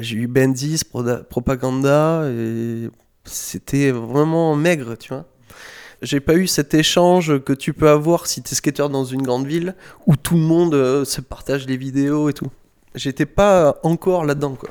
J'ai 0.00 0.16
eu 0.16 0.26
Bendis, 0.26 0.82
Proda- 0.92 1.22
Propaganda, 1.22 2.24
et 2.28 2.90
c'était 3.24 3.92
vraiment 3.92 4.56
maigre, 4.56 4.96
tu 4.98 5.10
vois. 5.14 5.24
J'ai 6.02 6.20
pas 6.20 6.34
eu 6.34 6.46
cet 6.46 6.72
échange 6.72 7.40
que 7.44 7.52
tu 7.52 7.74
peux 7.74 7.90
avoir 7.90 8.26
si 8.26 8.42
t'es 8.42 8.54
skateur 8.54 8.88
dans 8.88 9.04
une 9.04 9.22
grande 9.22 9.46
ville 9.46 9.74
où 10.06 10.16
tout 10.16 10.34
le 10.34 10.40
monde 10.40 10.74
euh, 10.74 11.04
se 11.04 11.20
partage 11.20 11.66
les 11.66 11.76
vidéos 11.76 12.30
et 12.30 12.32
tout. 12.32 12.48
J'étais 12.94 13.26
pas 13.26 13.78
encore 13.82 14.24
là-dedans, 14.24 14.54
quoi. 14.54 14.70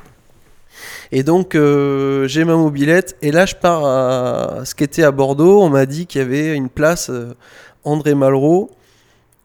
Et 1.12 1.22
donc, 1.22 1.54
euh, 1.54 2.28
j'ai 2.28 2.46
ma 2.46 2.56
mobilette. 2.56 3.15
Et 3.22 3.32
là, 3.32 3.46
je 3.46 3.56
pars 3.56 3.86
à 3.86 4.65
skater 4.65 5.04
à 5.04 5.12
Bordeaux. 5.12 5.62
On 5.62 5.70
m'a 5.70 5.86
dit 5.86 6.08
qu'il 6.08 6.20
y 6.20 6.24
avait 6.24 6.56
une 6.56 6.70
place 6.70 7.12
euh, 7.12 7.36
André 7.84 8.15
Malraux 8.15 8.72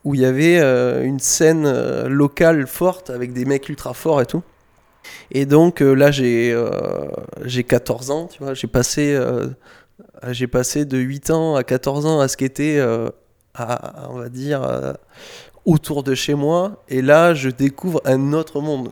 où 0.05 0.14
il 0.14 0.20
y 0.20 0.27
avait 0.27 0.59
une 1.03 1.18
scène 1.18 1.66
locale 2.09 2.66
forte 2.66 3.09
avec 3.09 3.33
des 3.33 3.47
mecs 3.47 3.70
ultra 3.70 3.94
forts 3.94 4.20
et 4.20 4.27
tout. 4.27 4.42
Et 5.31 5.47
donc, 5.47 5.81
là, 5.81 6.11
j'ai 6.11 6.55
j'ai 7.42 7.64
14 7.64 8.11
ans, 8.11 8.29
tu 8.31 8.44
vois. 8.44 8.53
J'ai 8.53 8.66
passé, 8.66 9.18
j'ai 10.30 10.46
passé 10.46 10.85
de 10.85 10.98
8 10.98 11.30
ans 11.30 11.57
à 11.57 11.64
14 11.64 12.07
ans 12.07 12.20
à 12.20 12.28
skater, 12.28 12.78
euh, 12.80 13.09
à, 13.54 14.09
on 14.11 14.18
va 14.18 14.28
dire, 14.28 14.62
euh, 14.62 14.92
autour 15.64 16.02
de 16.02 16.14
chez 16.14 16.35
moi. 16.35 16.83
Et 16.88 17.02
là, 17.02 17.35
je 17.35 17.48
découvre 17.48 18.00
un 18.04 18.33
autre 18.33 18.61
monde. 18.61 18.90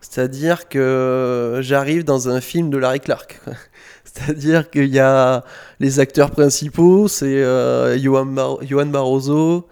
C'est-à-dire 0.00 0.68
que 0.68 1.58
j'arrive 1.62 2.04
dans 2.04 2.28
un 2.28 2.40
film 2.40 2.70
de 2.70 2.78
Larry 2.78 3.00
Clark. 3.00 3.40
C'est-à-dire 4.04 4.70
qu'il 4.70 4.86
y 4.88 4.98
a 4.98 5.44
les 5.80 6.00
acteurs 6.00 6.30
principaux, 6.30 7.08
c'est 7.08 7.42
euh, 7.42 7.98
Johan, 7.98 8.26
Bar- 8.26 8.64
Johan 8.64 8.86
Barroso, 8.86 9.68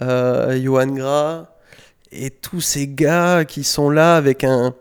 euh, 0.00 0.58
Johan 0.62 0.86
Gras, 0.86 1.46
et 2.12 2.30
tous 2.30 2.60
ces 2.60 2.86
gars 2.86 3.44
qui 3.44 3.64
sont 3.64 3.90
là 3.90 4.16
avec 4.16 4.44
un, 4.44 4.74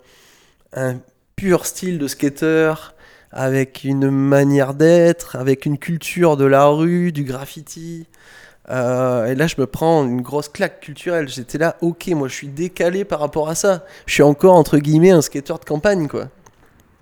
un 0.74 0.98
pur 1.36 1.66
style 1.66 1.98
de 1.98 2.08
skater, 2.08 2.74
avec 3.32 3.84
une 3.84 4.10
manière 4.10 4.74
d'être, 4.74 5.36
avec 5.36 5.66
une 5.66 5.78
culture 5.78 6.38
de 6.38 6.46
la 6.46 6.66
rue, 6.68 7.12
du 7.12 7.24
graffiti. 7.24 8.08
Euh, 8.70 9.26
et 9.26 9.36
là, 9.36 9.48
je 9.48 9.56
me 9.58 9.68
prends 9.68 10.06
une 10.06 10.22
grosse 10.22 10.50
claque 10.50 10.80
culturelle. 10.80 11.28
J'étais 11.28 11.58
là, 11.58 11.78
ok, 11.82 12.08
moi 12.10 12.28
je 12.28 12.34
suis 12.34 12.48
décalé 12.48 13.06
par 13.06 13.20
rapport 13.20 13.50
à 13.50 13.56
ça. 13.56 13.86
Je 14.06 14.14
suis 14.14 14.24
encore, 14.24 14.56
entre 14.56 14.78
guillemets, 14.78 15.12
un 15.12 15.22
skater 15.22 15.56
de 15.60 15.66
campagne, 15.66 16.08
quoi. 16.08 16.30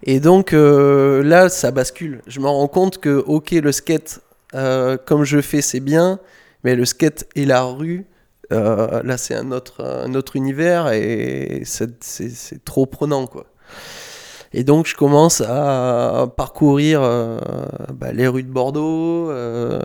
Et 0.03 0.19
donc 0.19 0.53
euh, 0.53 1.23
là, 1.23 1.49
ça 1.49 1.71
bascule. 1.71 2.21
Je 2.27 2.39
me 2.39 2.47
rends 2.47 2.67
compte 2.67 2.99
que, 2.99 3.23
ok, 3.25 3.51
le 3.51 3.71
skate, 3.71 4.21
euh, 4.53 4.97
comme 4.97 5.23
je 5.23 5.41
fais, 5.41 5.61
c'est 5.61 5.79
bien, 5.79 6.19
mais 6.63 6.75
le 6.75 6.85
skate 6.85 7.25
et 7.35 7.45
la 7.45 7.63
rue, 7.63 8.05
là, 8.49 9.17
c'est 9.17 9.35
un 9.35 9.51
autre, 9.51 9.83
un 9.83 10.13
autre 10.13 10.37
univers 10.37 10.91
et 10.93 11.63
c'est 11.65 12.63
trop 12.63 12.85
prenant, 12.85 13.27
quoi. 13.27 13.45
Et 14.53 14.63
donc, 14.63 14.87
je 14.87 14.95
commence 14.95 15.41
à 15.41 16.27
parcourir 16.37 17.01
euh, 17.01 17.39
bah, 17.93 18.13
les 18.13 18.27
rues 18.27 18.43
de 18.43 18.51
Bordeaux, 18.51 19.29
euh, 19.29 19.81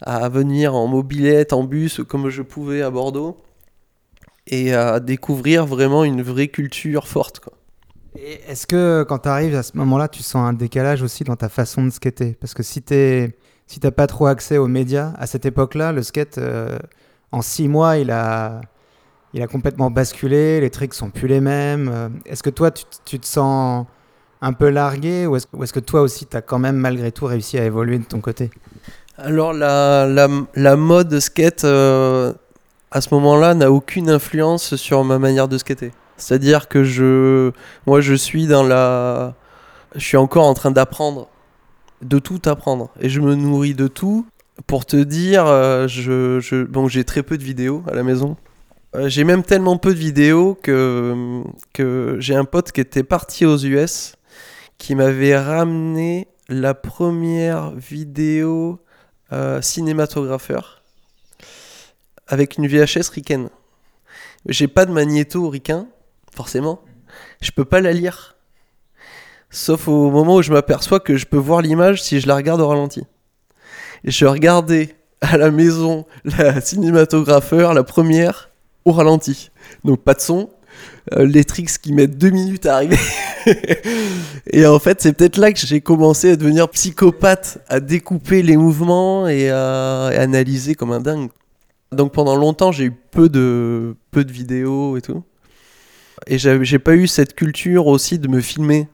à 0.00 0.28
venir 0.28 0.74
en 0.74 0.86
mobilette, 0.86 1.52
en 1.52 1.64
bus, 1.64 2.00
comme 2.06 2.28
je 2.28 2.42
pouvais 2.42 2.82
à 2.82 2.90
Bordeaux, 2.90 3.38
et 4.46 4.74
à 4.74 5.00
découvrir 5.00 5.66
vraiment 5.66 6.04
une 6.04 6.22
vraie 6.22 6.48
culture 6.48 7.08
forte, 7.08 7.40
Est-ce 8.16 8.66
que 8.66 9.04
quand 9.08 9.20
tu 9.20 9.28
arrives 9.28 9.56
à 9.56 9.62
ce 9.62 9.76
moment-là, 9.76 10.08
tu 10.08 10.22
sens 10.22 10.48
un 10.48 10.52
décalage 10.52 11.02
aussi 11.02 11.24
dans 11.24 11.36
ta 11.36 11.48
façon 11.48 11.84
de 11.84 11.90
skater? 11.90 12.36
Parce 12.40 12.54
que 12.54 12.62
si 12.62 12.82
tu 12.82 13.34
si 13.66 13.80
t'as 13.80 13.90
pas 13.90 14.06
trop 14.06 14.26
accès 14.26 14.58
aux 14.58 14.68
médias, 14.68 15.12
à 15.18 15.26
cette 15.26 15.44
époque-là, 15.44 15.90
le 15.90 16.04
skate, 16.04 16.38
euh, 16.38 16.78
en 17.32 17.42
six 17.42 17.66
mois, 17.66 17.98
il 17.98 18.12
a, 18.12 18.60
il 19.34 19.42
a 19.42 19.48
complètement 19.48 19.90
basculé, 19.90 20.60
les 20.60 20.70
tricks 20.70 20.94
sont 20.94 21.10
plus 21.10 21.26
les 21.26 21.40
mêmes. 21.40 22.20
Est-ce 22.26 22.44
que 22.44 22.50
toi, 22.50 22.70
tu 22.70 23.18
te 23.18 23.26
sens 23.26 23.86
un 24.42 24.52
peu 24.52 24.68
largué 24.68 25.26
ou 25.26 25.36
est-ce 25.36 25.72
que 25.72 25.80
toi 25.80 26.02
aussi, 26.02 26.26
tu 26.26 26.36
as 26.36 26.42
quand 26.42 26.58
même 26.58 26.76
malgré 26.76 27.12
tout 27.12 27.26
réussi 27.26 27.58
à 27.58 27.64
évoluer 27.64 27.98
de 27.98 28.04
ton 28.04 28.20
côté 28.20 28.50
Alors 29.18 29.52
la, 29.52 30.06
la, 30.06 30.28
la 30.54 30.76
mode 30.76 31.18
skate 31.20 31.64
euh, 31.64 32.32
à 32.90 33.00
ce 33.00 33.12
moment-là 33.14 33.54
n'a 33.54 33.70
aucune 33.70 34.10
influence 34.10 34.76
sur 34.76 35.04
ma 35.04 35.18
manière 35.18 35.48
de 35.48 35.58
skater. 35.58 35.92
C'est-à-dire 36.16 36.68
que 36.68 36.84
je 36.84 37.52
moi 37.86 38.00
je 38.00 38.14
suis 38.14 38.46
dans 38.46 38.62
la 38.62 39.34
je 39.94 40.04
suis 40.04 40.16
encore 40.16 40.46
en 40.46 40.54
train 40.54 40.70
d'apprendre 40.70 41.28
de 42.02 42.18
tout 42.18 42.40
apprendre 42.46 42.90
et 43.00 43.08
je 43.08 43.20
me 43.20 43.34
nourris 43.34 43.74
de 43.74 43.88
tout 43.88 44.26
pour 44.66 44.86
te 44.86 44.96
dire 44.96 45.46
euh, 45.46 45.86
je, 45.88 46.40
je 46.40 46.66
j'ai 46.88 47.04
très 47.04 47.22
peu 47.22 47.36
de 47.36 47.44
vidéos 47.44 47.82
à 47.90 47.94
la 47.94 48.02
maison. 48.02 48.36
Euh, 48.94 49.08
j'ai 49.08 49.24
même 49.24 49.42
tellement 49.42 49.76
peu 49.76 49.92
de 49.92 49.98
vidéos 49.98 50.58
que 50.62 51.42
que 51.74 52.16
j'ai 52.18 52.34
un 52.34 52.44
pote 52.44 52.72
qui 52.72 52.80
était 52.80 53.02
parti 53.02 53.44
aux 53.44 53.58
US 53.58 54.15
qui 54.78 54.94
m'avait 54.94 55.36
ramené 55.36 56.28
la 56.48 56.74
première 56.74 57.72
vidéo 57.72 58.80
euh, 59.32 59.60
cinématographeur 59.60 60.82
avec 62.28 62.56
une 62.58 62.66
VHS 62.66 63.10
Riken. 63.12 63.50
J'ai 64.46 64.68
pas 64.68 64.86
de 64.86 64.92
magnéto 64.92 65.48
Riken, 65.48 65.86
forcément. 66.34 66.80
Je 67.40 67.50
peux 67.50 67.64
pas 67.64 67.80
la 67.80 67.92
lire. 67.92 68.36
Sauf 69.50 69.88
au 69.88 70.10
moment 70.10 70.36
où 70.36 70.42
je 70.42 70.52
m'aperçois 70.52 71.00
que 71.00 71.16
je 71.16 71.26
peux 71.26 71.36
voir 71.36 71.62
l'image 71.62 72.02
si 72.02 72.20
je 72.20 72.26
la 72.26 72.36
regarde 72.36 72.60
au 72.60 72.68
ralenti. 72.68 73.04
Et 74.04 74.10
je 74.10 74.26
regardais 74.26 74.94
à 75.20 75.36
la 75.36 75.50
maison 75.50 76.06
la 76.24 76.60
cinématographeur, 76.60 77.74
la 77.74 77.84
première, 77.84 78.50
au 78.84 78.92
ralenti. 78.92 79.50
Donc 79.84 80.02
pas 80.02 80.14
de 80.14 80.20
son. 80.20 80.50
Euh, 81.14 81.24
les 81.24 81.44
tricks 81.44 81.78
qui 81.78 81.92
mettent 81.92 82.18
deux 82.18 82.30
minutes 82.30 82.66
à 82.66 82.76
arriver. 82.76 82.98
et 84.52 84.66
en 84.66 84.78
fait, 84.80 85.00
c'est 85.00 85.12
peut-être 85.12 85.36
là 85.36 85.52
que 85.52 85.58
j'ai 85.60 85.80
commencé 85.80 86.30
à 86.32 86.36
devenir 86.36 86.68
psychopathe, 86.70 87.58
à 87.68 87.78
découper 87.78 88.42
les 88.42 88.56
mouvements 88.56 89.28
et 89.28 89.48
à, 89.50 90.06
analyser 90.06 90.74
comme 90.74 90.90
un 90.90 91.00
dingue. 91.00 91.28
Donc 91.92 92.12
pendant 92.12 92.34
longtemps, 92.34 92.72
j'ai 92.72 92.86
eu 92.86 92.92
peu 93.12 93.28
de, 93.28 93.94
peu 94.10 94.24
de 94.24 94.32
vidéos 94.32 94.96
et 94.96 95.00
tout. 95.00 95.22
Et 96.26 96.38
j'ai 96.38 96.78
pas 96.80 96.96
eu 96.96 97.06
cette 97.06 97.34
culture 97.34 97.86
aussi 97.86 98.18
de 98.18 98.26
me 98.26 98.40
filmer. 98.40 98.88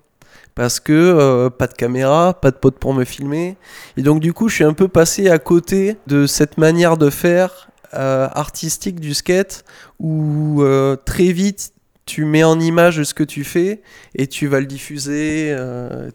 Parce 0.55 0.81
que 0.81 0.93
euh, 0.93 1.49
pas 1.49 1.67
de 1.67 1.73
caméra, 1.73 2.35
pas 2.35 2.51
de 2.51 2.57
pote 2.57 2.79
pour 2.79 2.93
me 2.93 3.05
filmer. 3.05 3.57
Et 3.97 4.03
donc 4.03 4.21
du 4.21 4.35
coup, 4.35 4.51
je 4.51 4.57
suis 4.57 4.65
un 4.65 4.75
peu 4.75 4.87
passé 4.87 5.31
à 5.31 5.39
côté 5.39 5.97
de 6.07 6.27
cette 6.27 6.59
manière 6.59 6.99
de 6.99 7.09
faire 7.09 7.71
euh, 7.95 8.29
artistique 8.31 9.01
du 9.01 9.15
skate 9.15 9.65
où 9.99 10.63
très 11.07 11.33
vite 11.33 11.72
tu 12.07 12.25
mets 12.25 12.45
en 12.45 12.59
image 12.59 13.03
ce 13.03 13.15
que 13.15 13.25
tu 13.25 13.45
fais 13.45 13.83
et 14.15 14.27
tu 14.27 14.47
vas 14.47 14.61
le 14.61 14.67
diffuser. 14.67 15.53
euh. 15.53 16.11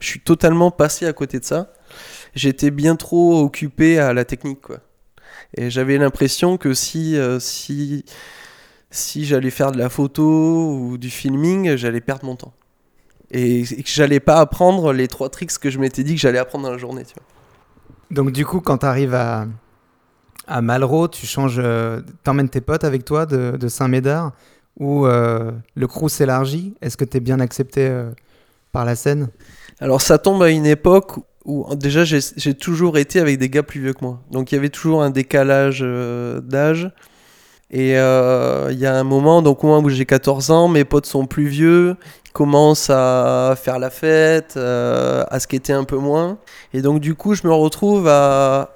Je 0.00 0.06
suis 0.06 0.20
totalement 0.20 0.70
passé 0.70 1.06
à 1.06 1.12
côté 1.12 1.40
de 1.40 1.44
ça. 1.44 1.72
J'étais 2.34 2.70
bien 2.70 2.96
trop 2.96 3.42
occupé 3.42 3.98
à 3.98 4.12
la 4.12 4.24
technique, 4.24 4.60
quoi. 4.60 4.78
Et 5.56 5.70
j'avais 5.70 5.98
l'impression 5.98 6.56
que 6.56 6.74
si, 6.74 7.16
euh, 7.16 7.40
si, 7.40 8.04
si 8.90 9.24
j'allais 9.24 9.50
faire 9.50 9.72
de 9.72 9.78
la 9.78 9.88
photo 9.88 10.72
ou 10.72 10.98
du 10.98 11.10
filming, 11.10 11.76
j'allais 11.76 12.00
perdre 12.00 12.26
mon 12.26 12.36
temps. 12.36 12.52
Et, 13.30 13.62
que 13.64 13.82
j'allais 13.86 14.20
pas 14.20 14.40
apprendre 14.40 14.92
les 14.92 15.08
trois 15.08 15.30
tricks 15.30 15.58
que 15.58 15.70
je 15.70 15.78
m'étais 15.78 16.04
dit 16.04 16.14
que 16.14 16.20
j'allais 16.20 16.38
apprendre 16.38 16.64
dans 16.64 16.72
la 16.72 16.78
journée. 16.78 17.04
Donc 18.10 18.32
du 18.32 18.44
coup, 18.44 18.60
quand 18.60 18.78
tu 18.78 18.86
arrives 18.86 19.14
à, 19.14 19.46
à 20.46 20.62
Malraux, 20.62 21.08
tu 21.08 21.26
changes, 21.26 21.58
euh, 21.58 22.02
t'emmènes 22.24 22.48
tes 22.48 22.60
potes 22.60 22.84
avec 22.84 23.04
toi 23.04 23.26
de, 23.26 23.56
de 23.58 23.68
Saint-Médard 23.68 24.32
ou 24.78 25.06
euh, 25.06 25.52
le 25.74 25.86
crew 25.86 26.08
s'élargit 26.08 26.74
Est-ce 26.80 26.96
que 26.96 27.04
tu 27.04 27.16
es 27.16 27.20
bien 27.20 27.40
accepté 27.40 27.86
euh, 27.86 28.10
par 28.72 28.84
la 28.84 28.94
scène? 28.96 29.28
Alors 29.80 30.00
ça 30.00 30.18
tombe 30.18 30.42
à 30.42 30.50
une 30.50 30.66
époque 30.66 31.18
où 31.44 31.66
déjà 31.74 32.04
j'ai 32.04 32.54
toujours 32.54 32.98
été 32.98 33.20
avec 33.20 33.38
des 33.38 33.48
gars 33.48 33.62
plus 33.62 33.80
vieux 33.80 33.92
que 33.92 34.04
moi. 34.04 34.20
Donc 34.30 34.52
il 34.52 34.56
y 34.56 34.58
avait 34.58 34.68
toujours 34.68 35.02
un 35.02 35.10
décalage 35.10 35.80
euh, 35.82 36.40
d'âge. 36.40 36.90
Et 37.70 37.90
il 37.90 38.78
y 38.78 38.86
a 38.86 38.96
un 38.96 39.04
moment, 39.04 39.42
donc 39.42 39.62
moi 39.62 39.78
où 39.80 39.88
j'ai 39.90 40.06
14 40.06 40.50
ans, 40.50 40.68
mes 40.68 40.86
potes 40.86 41.04
sont 41.04 41.26
plus 41.26 41.48
vieux, 41.48 41.96
ils 42.24 42.32
commencent 42.32 42.90
à 42.90 43.54
faire 43.56 43.78
la 43.78 43.90
fête, 43.90 44.54
euh, 44.56 45.24
à 45.28 45.38
skater 45.38 45.74
un 45.74 45.84
peu 45.84 45.98
moins. 45.98 46.38
Et 46.72 46.82
donc 46.82 47.00
du 47.00 47.14
coup 47.14 47.34
je 47.34 47.46
me 47.46 47.52
retrouve 47.52 48.08
à... 48.08 48.74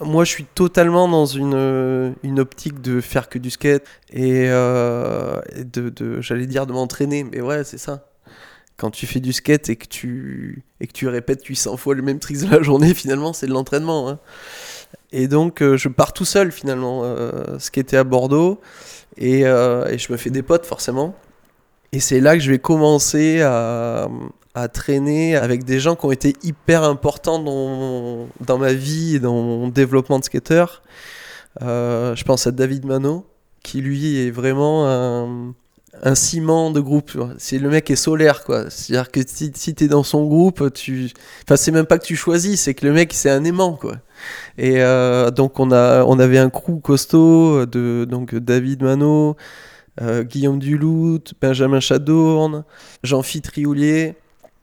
Moi 0.00 0.24
je 0.24 0.30
suis 0.30 0.44
totalement 0.44 1.08
dans 1.08 1.26
une, 1.26 2.14
une 2.22 2.38
optique 2.40 2.80
de 2.82 3.00
faire 3.00 3.28
que 3.28 3.38
du 3.38 3.50
skate 3.50 3.86
et, 4.12 4.44
euh, 4.48 5.40
de, 5.54 6.20
j'allais 6.20 6.46
dire 6.46 6.66
de 6.66 6.72
m'entraîner, 6.72 7.24
mais 7.24 7.40
ouais 7.40 7.64
c'est 7.64 7.78
ça 7.78 8.06
quand 8.76 8.90
tu 8.90 9.06
fais 9.06 9.20
du 9.20 9.32
skate 9.32 9.70
et 9.70 9.76
que 9.76 9.86
tu, 9.86 10.62
et 10.80 10.86
que 10.86 10.92
tu 10.92 11.08
répètes 11.08 11.44
800 11.44 11.76
fois 11.76 11.94
le 11.94 12.02
même 12.02 12.18
trick 12.18 12.38
de 12.38 12.50
la 12.50 12.62
journée, 12.62 12.92
finalement, 12.94 13.32
c'est 13.32 13.46
de 13.46 13.52
l'entraînement. 13.52 14.08
hein. 14.08 14.18
Et 15.12 15.28
donc, 15.28 15.62
euh, 15.62 15.76
je 15.76 15.88
pars 15.88 16.12
tout 16.12 16.24
seul, 16.24 16.52
finalement, 16.52 17.00
euh, 17.04 17.58
skater 17.58 17.96
à 17.96 18.04
Bordeaux. 18.04 18.60
Euh, 19.20 19.86
et 19.88 19.98
je 19.98 20.12
me 20.12 20.18
fais 20.18 20.30
des 20.30 20.42
potes, 20.42 20.66
forcément. 20.66 21.14
Et 21.92 22.00
c'est 22.00 22.20
là 22.20 22.36
que 22.36 22.42
je 22.42 22.50
vais 22.50 22.58
commencer 22.58 23.40
à, 23.40 24.08
à 24.56 24.68
traîner 24.68 25.36
avec 25.36 25.64
des 25.64 25.78
gens 25.78 25.96
qui 25.96 26.06
ont 26.06 26.10
été 26.10 26.34
hyper 26.42 26.82
importants 26.82 27.38
dans, 27.38 28.26
dans 28.40 28.56
ma 28.56 28.72
vie 28.72 29.16
et 29.16 29.20
dans 29.20 29.34
mon 29.34 29.68
développement 29.68 30.18
de 30.18 30.24
skater. 30.24 30.64
Euh, 31.60 32.16
je 32.16 32.24
pense 32.24 32.46
à 32.46 32.52
David 32.52 32.86
Mano, 32.86 33.26
qui 33.62 33.82
lui 33.82 34.18
est 34.18 34.30
vraiment 34.30 34.88
un, 34.88 35.54
un 36.02 36.14
ciment 36.14 36.70
de 36.70 36.80
groupe. 36.80 37.12
C'est 37.36 37.58
le 37.58 37.68
mec 37.68 37.90
est 37.90 37.96
solaire, 37.96 38.44
quoi. 38.44 38.70
C'est-à-dire 38.70 39.10
que 39.10 39.20
si, 39.26 39.52
si 39.54 39.74
t'es 39.74 39.88
dans 39.88 40.02
son 40.02 40.24
groupe, 40.24 40.72
tu. 40.72 41.10
Enfin, 41.44 41.56
c'est 41.56 41.70
même 41.70 41.84
pas 41.84 41.98
que 41.98 42.06
tu 42.06 42.16
choisis, 42.16 42.62
c'est 42.62 42.72
que 42.72 42.86
le 42.86 42.94
mec, 42.94 43.12
c'est 43.12 43.30
un 43.30 43.44
aimant, 43.44 43.74
quoi. 43.74 43.96
Et 44.56 44.82
euh, 44.82 45.30
donc, 45.30 45.60
on, 45.60 45.70
a, 45.70 46.02
on 46.04 46.18
avait 46.18 46.38
un 46.38 46.48
crew 46.48 46.80
costaud 46.82 47.66
de 47.66 48.06
donc, 48.08 48.34
David 48.34 48.82
Mano, 48.82 49.36
euh, 50.00 50.22
Guillaume 50.22 50.58
Duluth, 50.58 51.34
Benjamin 51.42 51.80
Chadourne, 51.80 52.64
Jean-Philippe 53.02 53.48
Trioulier. 53.48 54.14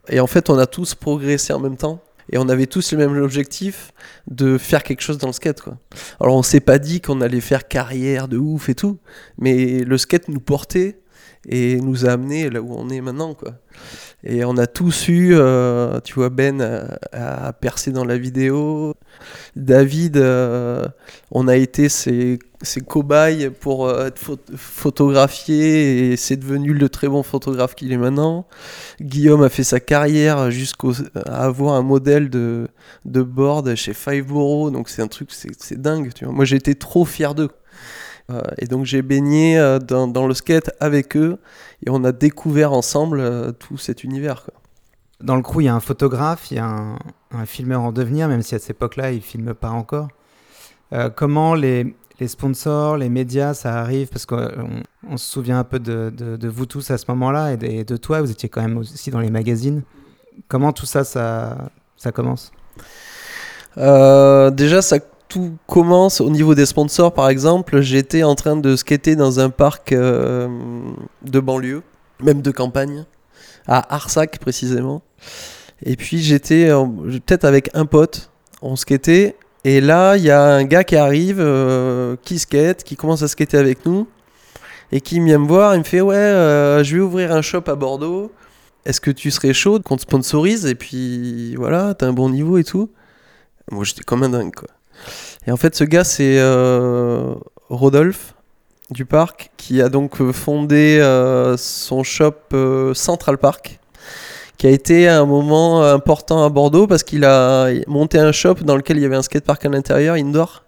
Et 0.09 0.19
en 0.19 0.27
fait, 0.27 0.49
on 0.49 0.57
a 0.57 0.65
tous 0.65 0.95
progressé 0.95 1.53
en 1.53 1.59
même 1.59 1.77
temps. 1.77 2.01
Et 2.31 2.37
on 2.37 2.47
avait 2.47 2.67
tous 2.67 2.93
le 2.93 2.97
même 2.97 3.21
objectif 3.21 3.91
de 4.27 4.57
faire 4.57 4.83
quelque 4.83 5.01
chose 5.01 5.17
dans 5.17 5.27
le 5.27 5.33
skate, 5.33 5.61
quoi. 5.61 5.77
Alors, 6.21 6.35
on 6.35 6.43
s'est 6.43 6.61
pas 6.61 6.79
dit 6.79 7.01
qu'on 7.01 7.19
allait 7.19 7.41
faire 7.41 7.67
carrière 7.67 8.29
de 8.29 8.37
ouf 8.37 8.69
et 8.69 8.75
tout, 8.75 8.97
mais 9.37 9.79
le 9.79 9.97
skate 9.97 10.29
nous 10.29 10.39
portait 10.39 11.03
et 11.47 11.81
nous 11.81 12.05
a 12.05 12.11
amené 12.11 12.49
là 12.49 12.61
où 12.61 12.73
on 12.73 12.89
est 12.89 13.01
maintenant 13.01 13.33
quoi. 13.33 13.55
Et 14.23 14.45
on 14.45 14.55
a 14.57 14.67
tous 14.67 15.09
eu, 15.09 15.33
euh, 15.33 15.99
tu 15.99 16.13
vois 16.13 16.29
Ben 16.29 16.87
a, 17.11 17.53
percé 17.53 17.91
dans 17.91 18.05
la 18.05 18.17
vidéo, 18.17 18.93
David, 19.57 20.15
euh, 20.15 20.85
on 21.31 21.49
a 21.49 21.57
été 21.57 21.89
ses, 21.89 22.39
ses 22.63 22.81
cobayes 22.81 23.49
pour 23.49 23.87
euh, 23.87 24.07
être 24.07 24.17
pho- 24.17 24.39
photographié 24.55 26.11
et 26.11 26.17
c'est 26.17 26.37
devenu 26.37 26.73
le 26.73 26.89
très 26.89 27.07
bon 27.07 27.21
photographe 27.21 27.75
qu'il 27.75 27.91
est 27.91 27.97
maintenant. 27.97 28.47
Guillaume 29.01 29.43
a 29.43 29.49
fait 29.49 29.63
sa 29.63 29.79
carrière 29.79 30.49
jusqu'à 30.49 30.87
avoir 31.25 31.75
un 31.75 31.81
modèle 31.81 32.29
de, 32.29 32.67
de 33.05 33.21
board 33.21 33.75
chez 33.75 33.93
Fiveboro, 33.93 34.71
donc 34.71 34.89
c'est 34.89 35.01
un 35.01 35.07
truc, 35.07 35.29
c'est 35.31 35.81
dingue. 35.81 36.11
Tu 36.13 36.25
vois. 36.25 36.33
Moi 36.33 36.45
j'étais 36.45 36.75
trop 36.75 37.05
fier 37.05 37.35
d'eux. 37.35 37.51
Euh, 38.31 38.41
et 38.57 38.67
donc 38.67 38.85
j'ai 38.85 39.01
baigné 39.01 39.59
euh, 39.59 39.79
dans, 39.79 40.27
le 40.27 40.33
skate 40.33 40.71
avec 40.79 41.17
eux 41.17 41.39
et 41.85 41.89
on 41.89 42.05
a 42.05 42.13
découvert 42.13 42.71
ensemble 42.71 43.53
tout 43.59 43.77
cet 43.77 44.05
univers. 44.05 44.49
Dans 45.19 45.35
le 45.35 45.41
crew, 45.41 45.61
il 45.61 45.65
y 45.65 45.67
a 45.67 45.75
un 45.75 45.81
photographe, 45.81 46.49
il 46.51 46.57
y 46.57 46.59
a 46.59 46.65
un, 46.65 46.97
un 47.31 47.45
filmeur 47.45 47.81
en 47.81 47.91
devenir, 47.91 48.29
même 48.29 48.41
si 48.41 48.55
à 48.55 48.59
cette 48.59 48.71
époque-là, 48.71 49.11
il 49.11 49.21
filme 49.21 49.53
pas 49.53 49.69
encore. 49.69 50.07
Comment 51.15 51.55
les, 51.55 51.95
les 52.19 52.27
sponsors, 52.27 52.97
les 52.97 53.09
médias, 53.09 53.53
ça 53.53 53.79
arrive 53.79 54.07
Parce 54.07 54.25
qu'on 54.25 54.83
on 55.09 55.17
se 55.17 55.31
souvient 55.31 55.59
un 55.59 55.63
peu 55.63 55.79
de, 55.79 56.47
vous 56.47 56.65
tous 56.65 56.91
à 56.91 56.97
ce 56.97 57.05
moment-là 57.09 57.53
et 57.53 57.83
de, 57.83 57.97
toi, 57.97 58.21
vous 58.21 58.31
étiez 58.31 58.49
quand 58.49 58.61
même 58.61 58.77
aussi 58.77 59.11
dans 59.11 59.19
les 59.19 59.31
magazines. 59.31 59.83
Comment 60.47 60.73
tout 60.73 60.85
ça, 60.85 61.03
ça, 61.03 61.69
ça 61.97 62.11
commence? 62.11 62.51
Euh, 63.77 64.51
déjà, 64.51 64.81
ça 64.81 64.99
tout 65.27 65.57
commence 65.65 66.21
au 66.21 66.29
niveau 66.29 66.53
des 66.53 66.65
sponsors. 66.65 67.13
Par 67.13 67.29
exemple, 67.29 67.81
j'étais 67.81 68.23
en 68.23 68.35
train 68.35 68.55
de 68.55 68.75
skater 68.75 69.15
dans 69.15 69.39
un 69.39 69.49
parc 69.49 69.91
euh, 69.91 70.47
de 71.23 71.39
banlieue, 71.39 71.81
même 72.21 72.41
de 72.41 72.51
campagne, 72.51 73.05
à 73.67 73.95
Arsac 73.95 74.37
précisément. 74.37 75.01
Et 75.83 75.95
puis 75.95 76.19
j'étais 76.19 76.69
euh, 76.69 76.85
peut-être 77.25 77.45
avec 77.45 77.69
un 77.73 77.85
pote, 77.85 78.29
on 78.61 78.75
skatait. 78.75 79.35
Et 79.65 79.79
là, 79.79 80.17
il 80.17 80.23
y 80.23 80.31
a 80.31 80.43
un 80.43 80.65
gars 80.65 80.83
qui 80.83 80.97
arrive, 80.97 81.39
euh, 81.39 82.17
qui 82.23 82.37
skate, 82.37 82.83
qui 82.83 82.97
commence 82.97 83.21
à 83.21 83.29
skater 83.29 83.57
avec 83.57 83.85
nous, 83.85 84.07
et 84.91 84.99
qui 84.99 85.19
vient 85.21 85.39
me 85.39 85.47
voir. 85.47 85.75
Il 85.75 85.79
me 85.79 85.83
fait 85.83 86.01
Ouais, 86.01 86.15
euh, 86.15 86.83
je 86.83 86.97
vais 86.97 87.01
ouvrir 87.01 87.31
un 87.31 87.41
shop 87.41 87.63
à 87.67 87.75
Bordeaux. 87.75 88.31
Est-ce 88.85 88.99
que 88.99 89.11
tu 89.11 89.31
serais 89.31 89.53
chaud 89.53 89.79
qu'on 89.79 89.95
te 89.95 90.01
sponsorise 90.01 90.65
Et 90.65 90.75
puis 90.75 91.55
voilà, 91.55 91.93
t'as 91.93 92.07
un 92.07 92.13
bon 92.13 92.29
niveau 92.29 92.57
et 92.57 92.65
tout? 92.65 92.89
Moi, 93.71 93.85
j'étais 93.85 94.03
comme 94.03 94.23
un 94.23 94.29
dingue, 94.29 94.53
quoi. 94.53 94.67
Et 95.47 95.51
en 95.51 95.57
fait, 95.57 95.75
ce 95.75 95.85
gars, 95.85 96.03
c'est 96.03 96.37
euh, 96.39 97.33
Rodolphe 97.69 98.35
du 98.89 99.05
parc, 99.05 99.51
qui 99.55 99.81
a 99.81 99.87
donc 99.87 100.21
fondé 100.33 100.99
son 101.57 102.03
shop 102.03 102.93
Central 102.93 103.37
Park, 103.37 103.79
qui 104.57 104.67
a 104.67 104.69
été 104.69 105.07
un 105.07 105.25
moment 105.25 105.83
important 105.83 106.45
à 106.45 106.49
Bordeaux 106.49 106.87
parce 106.87 107.03
qu'il 107.03 107.25
a 107.25 107.69
monté 107.87 108.19
un 108.19 108.31
shop 108.31 108.55
dans 108.55 108.75
lequel 108.75 108.97
il 108.97 109.03
y 109.03 109.05
avait 109.05 109.15
un 109.15 109.21
skatepark 109.21 109.65
à 109.65 109.69
l'intérieur, 109.69 110.15
indoor. 110.15 110.63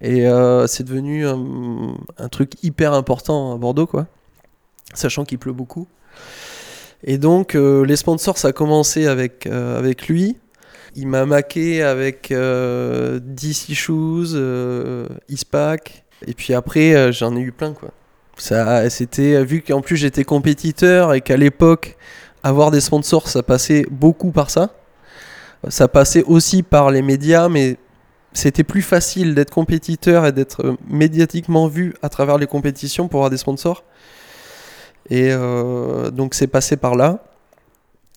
Et 0.00 0.26
euh, 0.26 0.66
c'est 0.66 0.84
devenu 0.84 1.26
un, 1.26 2.28
truc 2.30 2.52
hyper 2.62 2.92
important 2.92 3.54
à 3.54 3.56
Bordeaux, 3.56 3.86
quoi. 3.86 4.06
Sachant 4.92 5.24
qu'il 5.24 5.38
pleut 5.38 5.52
beaucoup. 5.52 5.88
Et 7.04 7.18
donc, 7.18 7.54
euh, 7.54 7.84
les 7.84 7.96
sponsors, 7.96 8.38
ça 8.38 8.48
a 8.48 8.52
commencé 8.52 9.06
avec, 9.06 9.46
euh, 9.46 9.78
avec 9.78 10.08
lui. 10.08 10.36
Il 10.96 11.08
m'a 11.08 11.26
maqué 11.26 11.82
avec 11.82 12.32
DC 12.32 13.74
Shoes, 13.74 14.36
Eastpak. 15.28 16.04
Et 16.26 16.34
puis 16.34 16.54
après, 16.54 17.12
j'en 17.12 17.34
ai 17.36 17.40
eu 17.40 17.50
plein, 17.50 17.72
quoi. 17.72 17.90
Ça, 18.36 18.88
c'était, 18.90 19.44
vu 19.44 19.62
qu'en 19.62 19.80
plus 19.80 19.96
j'étais 19.96 20.24
compétiteur 20.24 21.14
et 21.14 21.20
qu'à 21.20 21.36
l'époque, 21.36 21.96
avoir 22.44 22.70
des 22.70 22.80
sponsors, 22.80 23.28
ça 23.28 23.42
passait 23.42 23.86
beaucoup 23.90 24.30
par 24.30 24.50
ça. 24.50 24.70
Ça 25.68 25.88
passait 25.88 26.22
aussi 26.24 26.62
par 26.62 26.90
les 26.90 27.00
médias, 27.00 27.48
mais 27.48 27.78
c'était 28.34 28.64
plus 28.64 28.82
facile 28.82 29.34
d'être 29.34 29.50
compétiteur 29.50 30.26
et 30.26 30.32
d'être 30.32 30.64
euh, 30.64 30.76
médiatiquement 30.86 31.68
vu 31.68 31.94
à 32.02 32.10
travers 32.10 32.36
les 32.36 32.46
compétitions 32.46 33.08
pour 33.08 33.20
avoir 33.20 33.30
des 33.30 33.38
sponsors. 33.38 33.82
Et 35.08 35.30
euh, 35.32 36.10
donc 36.10 36.34
c'est 36.34 36.46
passé 36.46 36.76
par 36.76 36.96
là. 36.96 37.24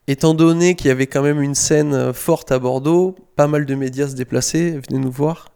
Étant 0.07 0.33
donné 0.33 0.75
qu'il 0.75 0.87
y 0.87 0.91
avait 0.91 1.07
quand 1.07 1.21
même 1.21 1.41
une 1.41 1.55
scène 1.55 1.93
euh, 1.93 2.13
forte 2.13 2.51
à 2.51 2.59
Bordeaux, 2.59 3.15
pas 3.37 3.47
mal 3.47 3.65
de 3.65 3.75
médias 3.75 4.09
se 4.09 4.15
déplaçaient, 4.15 4.71
venaient 4.71 5.03
nous 5.03 5.11
voir. 5.11 5.49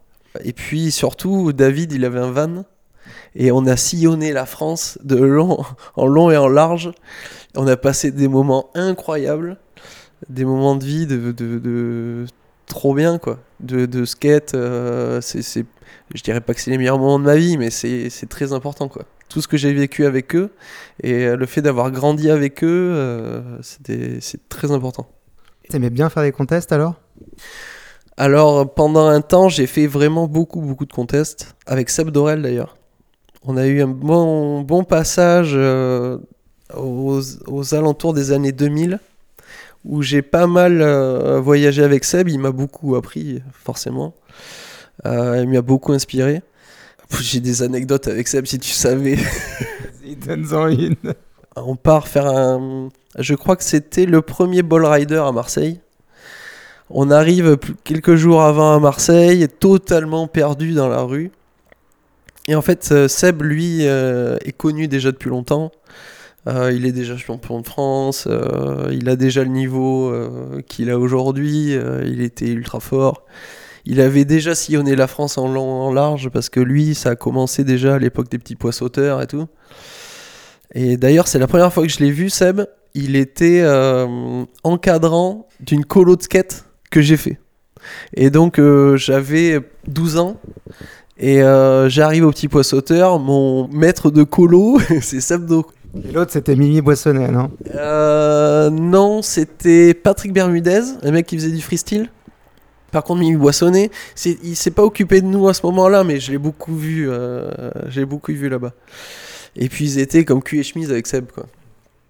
Et 0.44 0.54
puis 0.54 0.92
surtout, 0.92 1.52
David, 1.52 1.92
il 1.92 2.06
avait 2.06 2.20
un 2.20 2.30
van. 2.30 2.64
Et 3.34 3.52
on 3.52 3.66
a 3.66 3.76
sillonné 3.76 4.32
la 4.32 4.46
France 4.46 4.98
de 5.04 5.16
long, 5.16 5.58
en 5.96 6.06
long 6.06 6.30
et 6.30 6.36
en 6.36 6.48
large. 6.48 6.90
On 7.56 7.66
a 7.66 7.76
passé 7.76 8.10
des 8.10 8.28
moments 8.28 8.70
incroyables, 8.74 9.58
des 10.28 10.44
moments 10.44 10.76
de 10.76 10.84
vie 10.84 11.06
de, 11.06 11.32
de- 11.32 11.58
de- 11.58 12.26
trop 12.66 12.94
bien 12.94 13.18
quoi, 13.18 13.38
de, 13.60 13.86
de 13.86 14.04
skate. 14.04 14.54
euh, 14.54 15.20
c'est, 15.20 15.42
c'est- 15.42 15.66
je 16.14 16.22
dirais 16.22 16.40
pas 16.40 16.54
que 16.54 16.60
c'est 16.60 16.70
les 16.70 16.78
meilleurs 16.78 16.98
moments 16.98 17.18
de 17.18 17.24
ma 17.24 17.36
vie, 17.36 17.56
mais 17.58 17.70
c'est, 17.70 18.08
c'est 18.10 18.28
très 18.28 18.52
important 18.52 18.88
quoi. 18.88 19.04
Tout 19.28 19.40
ce 19.40 19.48
que 19.48 19.56
j'ai 19.56 19.72
vécu 19.72 20.04
avec 20.04 20.34
eux 20.36 20.50
et 21.02 21.26
euh, 21.26 21.36
le 21.36 21.46
fait 21.46 21.62
d'avoir 21.62 21.90
grandi 21.90 22.30
avec 22.30 22.62
eux, 22.64 22.92
euh, 22.94 23.40
c'était, 23.62 24.18
c'est 24.20 24.48
très 24.48 24.70
important. 24.72 25.06
T'aimais 25.70 25.90
bien 25.90 26.08
faire 26.10 26.22
des 26.22 26.32
contests 26.32 26.72
alors? 26.72 26.96
Alors 28.16 28.72
pendant 28.74 29.06
un 29.06 29.20
temps, 29.22 29.48
j'ai 29.48 29.66
fait 29.66 29.86
vraiment 29.86 30.26
beaucoup 30.28 30.60
beaucoup 30.60 30.84
de 30.86 30.92
contests 30.92 31.54
avec 31.66 31.88
Seb 31.90 32.10
Dorel 32.10 32.42
d'ailleurs. 32.42 32.76
On 33.44 33.56
a 33.56 33.66
eu 33.66 33.82
un 33.82 33.88
bon 33.88 34.60
bon 34.60 34.84
passage 34.84 35.52
euh, 35.54 36.18
aux, 36.76 37.20
aux 37.46 37.74
alentours 37.74 38.14
des 38.14 38.30
années 38.30 38.52
2000 38.52 39.00
où 39.84 40.02
j'ai 40.02 40.22
pas 40.22 40.46
mal 40.46 40.80
euh, 40.80 41.40
voyagé 41.40 41.82
avec 41.82 42.04
Seb. 42.04 42.28
Il 42.28 42.38
m'a 42.38 42.52
beaucoup 42.52 42.94
appris 42.94 43.42
forcément. 43.52 44.14
Euh, 45.06 45.40
il 45.42 45.48
m'a 45.48 45.62
beaucoup 45.62 45.92
inspiré. 45.92 46.42
J'ai 47.20 47.40
des 47.40 47.62
anecdotes 47.62 48.08
avec 48.08 48.28
Seb 48.28 48.46
si 48.46 48.58
tu 48.58 48.70
savais. 48.70 49.16
Vas-y, 49.16 50.16
donne-en 50.16 50.68
une. 50.68 50.96
On 51.56 51.76
part 51.76 52.08
faire 52.08 52.26
un. 52.26 52.88
Je 53.18 53.34
crois 53.34 53.56
que 53.56 53.64
c'était 53.64 54.06
le 54.06 54.22
premier 54.22 54.62
ball 54.62 54.86
rider 54.86 55.16
à 55.16 55.32
Marseille. 55.32 55.80
On 56.88 57.10
arrive 57.10 57.58
quelques 57.84 58.14
jours 58.14 58.42
avant 58.42 58.74
à 58.74 58.78
Marseille, 58.78 59.46
totalement 59.48 60.26
perdu 60.28 60.72
dans 60.72 60.88
la 60.88 61.02
rue. 61.02 61.30
Et 62.48 62.54
en 62.54 62.62
fait, 62.62 62.88
euh, 62.90 63.08
Seb, 63.08 63.42
lui, 63.42 63.86
euh, 63.86 64.36
est 64.44 64.52
connu 64.52 64.88
déjà 64.88 65.12
depuis 65.12 65.30
longtemps. 65.30 65.70
Euh, 66.48 66.72
il 66.72 66.86
est 66.86 66.92
déjà 66.92 67.16
champion 67.16 67.60
de 67.60 67.66
France. 67.66 68.26
il 68.90 69.08
a 69.08 69.16
déjà 69.16 69.44
le 69.44 69.50
niveau 69.50 70.12
qu'il 70.66 70.90
a 70.90 70.98
aujourd'hui. 70.98 71.76
il 72.04 72.20
était 72.20 72.48
ultra 72.48 72.80
fort. 72.80 73.24
Il 73.84 74.00
avait 74.00 74.24
déjà 74.24 74.54
sillonné 74.54 74.96
la 74.96 75.06
France 75.06 75.38
en 75.38 75.48
long, 75.48 75.82
en 75.82 75.92
large 75.92 76.30
parce 76.30 76.48
que 76.48 76.60
lui, 76.60 76.94
ça 76.94 77.10
a 77.10 77.16
commencé 77.16 77.64
déjà 77.64 77.94
à 77.94 77.98
l'époque 77.98 78.28
des 78.28 78.38
petits 78.38 78.56
pois 78.56 78.72
sauteurs 78.72 79.22
et 79.22 79.26
tout. 79.26 79.46
Et 80.74 80.96
d'ailleurs, 80.96 81.28
c'est 81.28 81.38
la 81.38 81.46
première 81.46 81.72
fois 81.72 81.84
que 81.84 81.92
je 81.92 81.98
l'ai 81.98 82.10
vu, 82.10 82.28
Seb. 82.28 82.62
Il 82.94 83.14
était 83.14 83.64
encadrant 84.64 85.48
d'une 85.60 85.84
colo 85.84 86.16
de 86.16 86.22
skate 86.22 86.64
que 86.90 87.00
j'ai 87.00 87.16
fait. 87.16 87.38
Et 88.14 88.30
donc, 88.30 88.60
j'avais 88.96 89.60
12 89.86 90.18
ans. 90.18 90.40
Et 91.18 91.42
euh, 91.42 91.88
j'arrive 91.88 92.26
au 92.26 92.30
petit 92.30 92.48
pois 92.48 92.64
sauteur. 92.64 93.18
Mon 93.18 93.68
maître 93.68 94.10
de 94.10 94.22
colo, 94.22 94.78
c'est 95.00 95.20
Seb 95.20 95.46
Do. 95.46 95.66
Et 96.04 96.12
l'autre, 96.12 96.32
c'était 96.32 96.56
Mimi 96.56 96.80
Boissonnet, 96.80 97.28
non? 97.28 97.50
Euh, 97.74 98.70
non, 98.70 99.20
c'était 99.20 99.92
Patrick 99.92 100.32
Bermudez, 100.32 100.80
un 101.02 101.10
mec 101.10 101.26
qui 101.26 101.36
faisait 101.36 101.50
du 101.50 101.60
freestyle. 101.60 102.10
Par 102.90 103.04
contre, 103.04 103.20
Mimi 103.20 103.36
Boissonnet, 103.36 103.90
c'est, 104.14 104.38
il 104.42 104.56
s'est 104.56 104.70
pas 104.70 104.84
occupé 104.84 105.20
de 105.20 105.26
nous 105.26 105.48
à 105.48 105.54
ce 105.54 105.64
moment-là, 105.66 106.02
mais 106.02 106.18
je 106.18 106.32
l'ai 106.32 106.38
beaucoup 106.38 106.74
vu, 106.74 107.10
euh, 107.10 107.50
j'ai 107.88 108.06
beaucoup 108.06 108.32
vu 108.32 108.48
là-bas. 108.48 108.72
Et 109.54 109.68
puis 109.68 109.84
ils 109.84 109.98
étaient 109.98 110.24
comme 110.24 110.42
cul 110.42 110.60
et 110.60 110.62
chemise 110.62 110.90
avec 110.90 111.06
Seb, 111.06 111.26
quoi. 111.30 111.44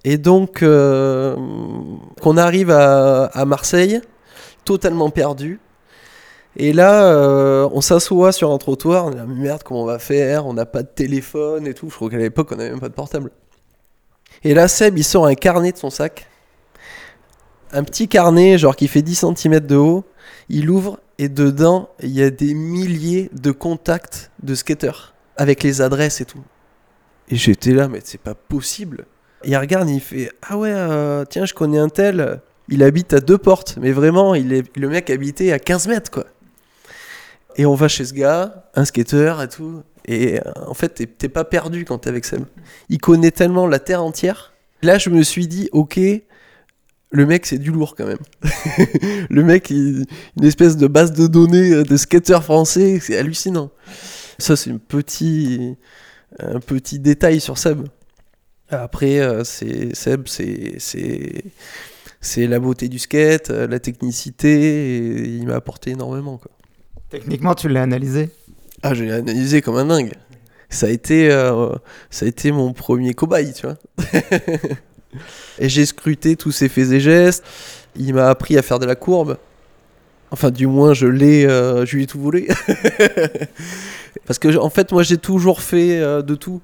Et 0.05 0.19
donc, 0.19 0.61
qu'on 0.61 2.37
arrive 2.37 2.71
à, 2.71 3.25
à 3.27 3.45
Marseille, 3.45 4.01
totalement 4.65 5.11
perdu. 5.11 5.61
Et 6.57 6.73
là, 6.73 7.07
euh, 7.07 7.69
on 7.73 7.81
s'assoit 7.81 8.33
sur 8.33 8.53
un 8.53 8.59
trottoir, 8.59 9.07
on 9.07 9.12
est 9.12 9.17
là, 9.17 9.25
merde, 9.27 9.62
comment 9.62 9.83
on 9.83 9.87
va 9.87 9.99
faire? 9.99 10.47
On 10.47 10.53
n'a 10.53 10.67
pas 10.67 10.83
de 10.83 10.88
téléphone 10.88 11.67
et 11.67 11.75
tout. 11.75 11.88
Je 11.88 11.95
crois 11.95 12.11
qu'à 12.11 12.19
l'époque, 12.19 12.49
on 12.53 12.57
n'avait 12.57 12.71
même 12.71 12.81
pas 12.81 12.91
de 12.91 12.95
portable. 12.95 13.31
Et 14.45 14.55
là, 14.55 14.69
Seb, 14.69 14.99
il 14.99 15.05
sort 15.05 15.27
un 15.27 15.35
carnet 15.35 15.73
de 15.73 15.79
son 15.79 15.91
sac. 15.91 16.29
Un 17.73 17.85
petit 17.85 18.07
carnet, 18.07 18.59
genre 18.59 18.77
qui 18.77 18.87
fait 18.87 19.03
10 19.03 19.25
cm 19.37 19.61
de 19.61 19.77
haut. 19.77 20.05
Il 20.51 20.69
ouvre 20.69 20.99
et 21.19 21.29
dedans, 21.29 21.88
il 22.03 22.11
y 22.11 22.23
a 22.23 22.31
des 22.31 22.53
milliers 22.53 23.31
de 23.33 23.51
contacts 23.51 24.31
de 24.43 24.55
skateurs 24.55 25.15
avec 25.37 25.62
les 25.62 25.81
adresses 25.81 26.21
et 26.21 26.25
tout. 26.25 26.43
Et 27.29 27.37
j'étais 27.37 27.73
là, 27.73 27.88
mais 27.88 28.01
c'est 28.05 28.21
pas 28.21 28.35
possible. 28.35 29.07
Il 29.45 29.57
regarde, 29.57 29.88
il 29.88 30.01
fait 30.01 30.31
Ah 30.43 30.59
ouais, 30.59 30.73
euh, 30.73 31.25
tiens, 31.25 31.47
je 31.47 31.55
connais 31.55 31.79
un 31.79 31.88
tel. 31.88 32.41
Il 32.69 32.83
habite 32.83 33.15
à 33.15 33.21
deux 33.21 33.38
portes, 33.38 33.79
mais 33.81 33.93
vraiment, 33.93 34.35
il 34.35 34.53
est, 34.53 34.77
le 34.77 34.88
mec 34.88 35.09
habitait 35.11 35.53
à 35.53 35.59
15 35.59 35.89
mètres, 35.89 36.11
quoi. 36.11 36.26
Et 37.57 37.66
on 37.66 37.74
va 37.74 37.88
chez 37.88 38.05
ce 38.05 38.14
gars, 38.14 38.70
un 38.74 38.84
skateur 38.84 39.42
et 39.42 39.48
tout. 39.48 39.82
Et 40.07 40.38
euh, 40.40 40.42
en 40.66 40.74
fait, 40.74 40.88
t'es- 41.16 41.28
pas 41.28 41.44
perdu 41.44 41.84
quand 41.84 41.98
t'es 41.98 42.09
avec 42.11 42.24
Seb. 42.24 42.44
Il 42.88 42.98
connaît 42.98 43.30
tellement 43.30 43.66
la 43.66 43.78
terre 43.78 44.03
entière. 44.03 44.53
Là, 44.82 44.98
je 44.98 45.11
me 45.11 45.22
suis 45.22 45.46
dit, 45.46 45.68
ok, 45.72 46.00
le 47.14 47.26
mec, 47.26 47.46
c'est 47.46 47.59
du 47.59 47.70
lourd 47.70 47.94
quand 47.96 48.07
même. 48.07 48.18
le 49.30 49.42
mec, 49.44 49.70
il- 49.70 50.07
une 50.36 50.44
espèce 50.44 50.76
de 50.76 50.86
base 50.86 51.12
de 51.12 51.26
données 51.26 51.84
de 51.84 51.96
skateurs 51.96 52.42
français, 52.42 52.98
c'est 53.00 53.16
hallucinant. 53.16 53.70
Ça, 54.38 54.57
c'est 54.57 54.70
un 54.70 54.78
petit, 54.78 55.76
un 56.40 56.59
petit 56.59 56.98
détail 56.98 57.40
sur 57.40 57.59
Seb. 57.59 57.86
Après, 58.70 59.20
euh, 59.20 59.44
c'est 59.44 59.94
Seb, 59.94 60.26
c'est 60.26 60.76
c'est 60.78 61.44
c'est 62.22 62.46
la 62.46 62.59
beauté 62.61 62.88
du 62.88 62.98
skate, 62.98 63.50
euh, 63.50 63.66
la 63.66 63.78
technicité, 63.80 65.16
et 65.18 65.24
il 65.28 65.46
m'a 65.46 65.57
apporté 65.57 65.90
énormément. 65.90 66.38
Quoi. 66.38 66.50
Techniquement, 67.13 67.55
tu 67.55 67.69
l'as 67.69 67.83
analysé? 67.83 68.31
Ah, 68.83 68.95
je 68.95 69.05
l'ai 69.05 69.13
analysé 69.13 69.61
comme 69.61 69.77
un 69.77 69.85
dingue. 69.85 70.15
Ça 70.71 70.87
a 70.87 70.89
été, 70.89 71.31
euh, 71.31 71.69
ça 72.09 72.25
a 72.25 72.29
été 72.29 72.53
mon 72.53 72.73
premier 72.73 73.13
cobaye, 73.13 73.53
tu 73.53 73.67
vois. 73.67 73.77
et 75.59 75.69
j'ai 75.69 75.85
scruté 75.85 76.37
tous 76.37 76.53
ses 76.53 76.71
faits 76.71 76.91
et 76.91 77.01
gestes. 77.01 77.45
Il 77.97 78.15
m'a 78.15 78.31
appris 78.31 78.57
à 78.57 78.63
faire 78.63 78.79
de 78.79 78.87
la 78.87 78.95
courbe. 78.95 79.37
Enfin, 80.31 80.51
du 80.51 80.67
moins, 80.67 80.95
je 80.95 81.07
l'ai, 81.07 81.45
euh, 81.45 81.85
je 81.85 81.97
lui 81.97 82.05
ai 82.05 82.07
tout 82.07 82.19
volé. 82.19 82.49
Parce 84.27 84.39
que, 84.39 84.57
en 84.57 84.71
fait, 84.71 84.91
moi, 84.91 85.03
j'ai 85.03 85.19
toujours 85.19 85.61
fait 85.61 86.01
euh, 86.01 86.23
de 86.23 86.35
tout. 86.35 86.63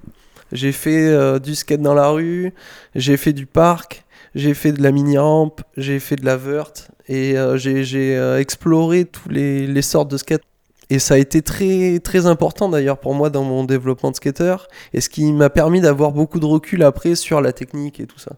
J'ai 0.51 0.73
fait 0.73 1.39
du 1.41 1.55
skate 1.55 1.83
dans 1.83 1.93
la 1.93 2.09
rue, 2.09 2.55
j'ai 2.95 3.19
fait 3.19 3.35
du 3.35 3.45
parc, 3.45 4.07
j'ai 4.39 4.55
fait 4.55 4.71
de 4.71 4.81
la 4.83 4.93
mini-rampe, 4.93 5.63
j'ai 5.77 5.99
fait 5.99 6.15
de 6.15 6.25
la 6.25 6.37
vert, 6.37 6.71
et 7.09 7.37
euh, 7.37 7.57
j'ai 7.57 8.17
euh, 8.17 8.39
exploré 8.39 9.05
tous 9.05 9.29
les, 9.29 9.83
sortes 9.83 10.11
de 10.11 10.17
skate. 10.17 10.43
Et 10.91 11.01
ça 11.01 11.15
a 11.15 11.17
été 11.19 11.43
très, 11.43 11.99
très 11.99 12.27
important 12.27 12.69
d'ailleurs 12.69 12.99
pour 12.99 13.15
moi 13.15 13.31
dans 13.31 13.43
mon 13.43 13.65
développement 13.65 14.13
de 14.13 14.17
skater, 14.17 14.57
et 14.95 15.01
ce 15.01 15.09
qui 15.09 15.33
m'a 15.33 15.51
permis 15.51 15.81
d'avoir 15.81 16.13
beaucoup 16.13 16.39
de 16.39 16.47
recul 16.47 16.85
après 16.85 17.17
sur 17.17 17.41
la 17.41 17.53
technique 17.53 17.99
et 17.99 18.07
tout 18.07 18.21
ça. 18.21 18.37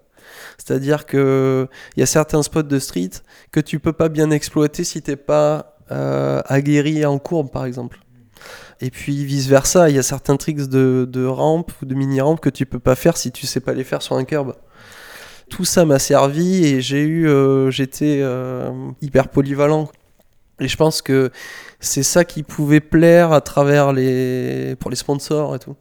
C'est-à-dire 0.56 1.04
que 1.04 1.68
il 1.96 2.00
y 2.00 2.02
a 2.02 2.06
certains 2.06 2.42
spots 2.42 2.62
de 2.62 2.78
street 2.78 3.10
que 3.52 3.60
tu 3.60 3.78
peux 3.78 3.92
pas 3.92 4.08
bien 4.08 4.30
exploiter 4.30 4.84
si 4.84 5.02
t'es 5.02 5.16
pas 5.16 5.76
euh, 5.90 6.40
aguerri 6.46 7.04
en 7.04 7.18
courbe 7.18 7.50
par 7.50 7.66
exemple. 7.66 8.00
Et 8.80 8.90
puis 8.90 9.22
vice 9.26 9.48
versa, 9.48 9.90
il 9.90 9.96
y 9.96 9.98
a 9.98 10.02
certains 10.02 10.36
tricks 10.36 10.66
de, 10.66 11.06
de 11.08 11.26
rampe 11.26 11.72
ou 11.82 11.84
de 11.84 11.94
mini 11.94 12.22
rampe 12.22 12.40
que 12.40 12.48
tu 12.48 12.64
peux 12.64 12.78
pas 12.78 12.94
faire 12.94 13.18
si 13.18 13.32
tu 13.32 13.46
sais 13.46 13.60
pas 13.60 13.74
les 13.74 13.84
faire 13.84 14.00
sur 14.00 14.16
un 14.16 14.24
curb. 14.24 14.54
Tout 15.50 15.64
ça 15.66 15.84
m'a 15.84 15.98
servi 15.98 16.64
et 16.64 16.80
j'ai 16.80 17.02
eu, 17.02 17.28
euh, 17.28 17.70
j'étais 17.70 18.20
euh, 18.22 18.70
hyper 19.02 19.28
polyvalent. 19.28 19.90
Et 20.60 20.68
je 20.68 20.76
pense 20.76 21.02
que 21.02 21.30
c'est 21.80 22.02
ça 22.02 22.24
qui 22.24 22.42
pouvait 22.42 22.80
plaire 22.80 23.32
à 23.32 23.40
travers 23.40 23.92
les, 23.92 24.76
pour 24.78 24.90
les 24.90 24.96
sponsors 24.96 25.54
et 25.54 25.58
tout. 25.58 25.76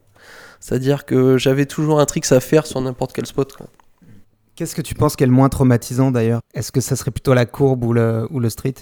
C'est-à-dire 0.58 1.06
que 1.06 1.38
j'avais 1.38 1.66
toujours 1.66 2.00
un 2.00 2.04
trick 2.06 2.30
à 2.32 2.40
faire 2.40 2.66
sur 2.66 2.80
n'importe 2.80 3.12
quel 3.12 3.26
spot. 3.26 3.56
Qu'est-ce 4.56 4.74
que 4.74 4.82
tu 4.82 4.94
penses 4.94 5.16
qui 5.16 5.22
est 5.24 5.26
le 5.26 5.32
moins 5.32 5.48
traumatisant 5.48 6.10
d'ailleurs? 6.10 6.40
Est-ce 6.52 6.72
que 6.72 6.80
ça 6.80 6.96
serait 6.96 7.10
plutôt 7.10 7.32
la 7.32 7.46
courbe 7.46 7.84
ou 7.84 7.92
le, 7.94 8.26
ou 8.30 8.40
le 8.40 8.50
street? 8.50 8.74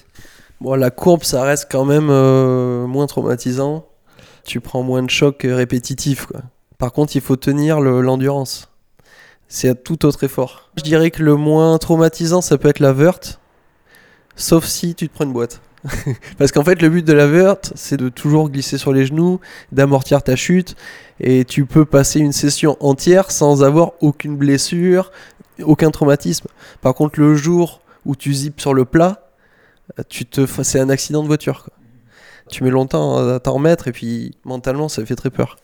Bon, 0.60 0.74
la 0.74 0.90
courbe, 0.90 1.22
ça 1.22 1.42
reste 1.44 1.68
quand 1.70 1.84
même 1.84 2.08
euh, 2.10 2.86
moins 2.86 3.06
traumatisant. 3.06 3.86
Tu 4.44 4.60
prends 4.60 4.82
moins 4.82 5.02
de 5.04 5.10
chocs 5.10 5.46
répétitifs. 5.48 6.26
Quoi. 6.26 6.40
Par 6.78 6.92
contre, 6.92 7.14
il 7.14 7.22
faut 7.22 7.36
tenir 7.36 7.80
le- 7.80 8.00
l'endurance. 8.00 8.68
C'est 9.48 9.70
un 9.70 9.74
tout 9.74 10.04
autre 10.04 10.24
effort. 10.24 10.70
Je 10.76 10.82
dirais 10.82 11.10
que 11.10 11.22
le 11.22 11.34
moins 11.34 11.78
traumatisant, 11.78 12.42
ça 12.42 12.58
peut 12.58 12.68
être 12.68 12.80
la 12.80 12.92
vert, 12.92 13.18
sauf 14.36 14.66
si 14.66 14.94
tu 14.94 15.08
te 15.08 15.14
prends 15.14 15.24
une 15.24 15.32
boîte. 15.32 15.60
Parce 16.38 16.52
qu'en 16.52 16.64
fait, 16.64 16.82
le 16.82 16.90
but 16.90 17.04
de 17.04 17.14
la 17.14 17.26
vert, 17.26 17.56
c'est 17.74 17.96
de 17.96 18.10
toujours 18.10 18.50
glisser 18.50 18.76
sur 18.76 18.92
les 18.92 19.06
genoux, 19.06 19.40
d'amortir 19.72 20.22
ta 20.22 20.36
chute, 20.36 20.76
et 21.18 21.46
tu 21.46 21.64
peux 21.64 21.86
passer 21.86 22.20
une 22.20 22.32
session 22.32 22.76
entière 22.80 23.30
sans 23.30 23.62
avoir 23.62 23.92
aucune 24.00 24.36
blessure, 24.36 25.12
aucun 25.62 25.90
traumatisme. 25.90 26.48
Par 26.82 26.94
contre, 26.94 27.18
le 27.18 27.34
jour 27.34 27.80
où 28.04 28.16
tu 28.16 28.34
zippes 28.34 28.60
sur 28.60 28.74
le 28.74 28.84
plat, 28.84 29.30
tu 30.10 30.26
te, 30.26 30.46
c'est 30.62 30.80
un 30.80 30.90
accident 30.90 31.22
de 31.22 31.26
voiture. 31.26 31.70
Tu 32.50 32.64
mets 32.64 32.70
longtemps 32.70 33.34
à 33.34 33.40
t'en 33.40 33.54
remettre 33.54 33.88
et 33.88 33.92
puis 33.92 34.34
mentalement 34.44 34.88
ça 34.88 35.04
fait 35.04 35.16
très 35.16 35.30
peur. 35.30 35.56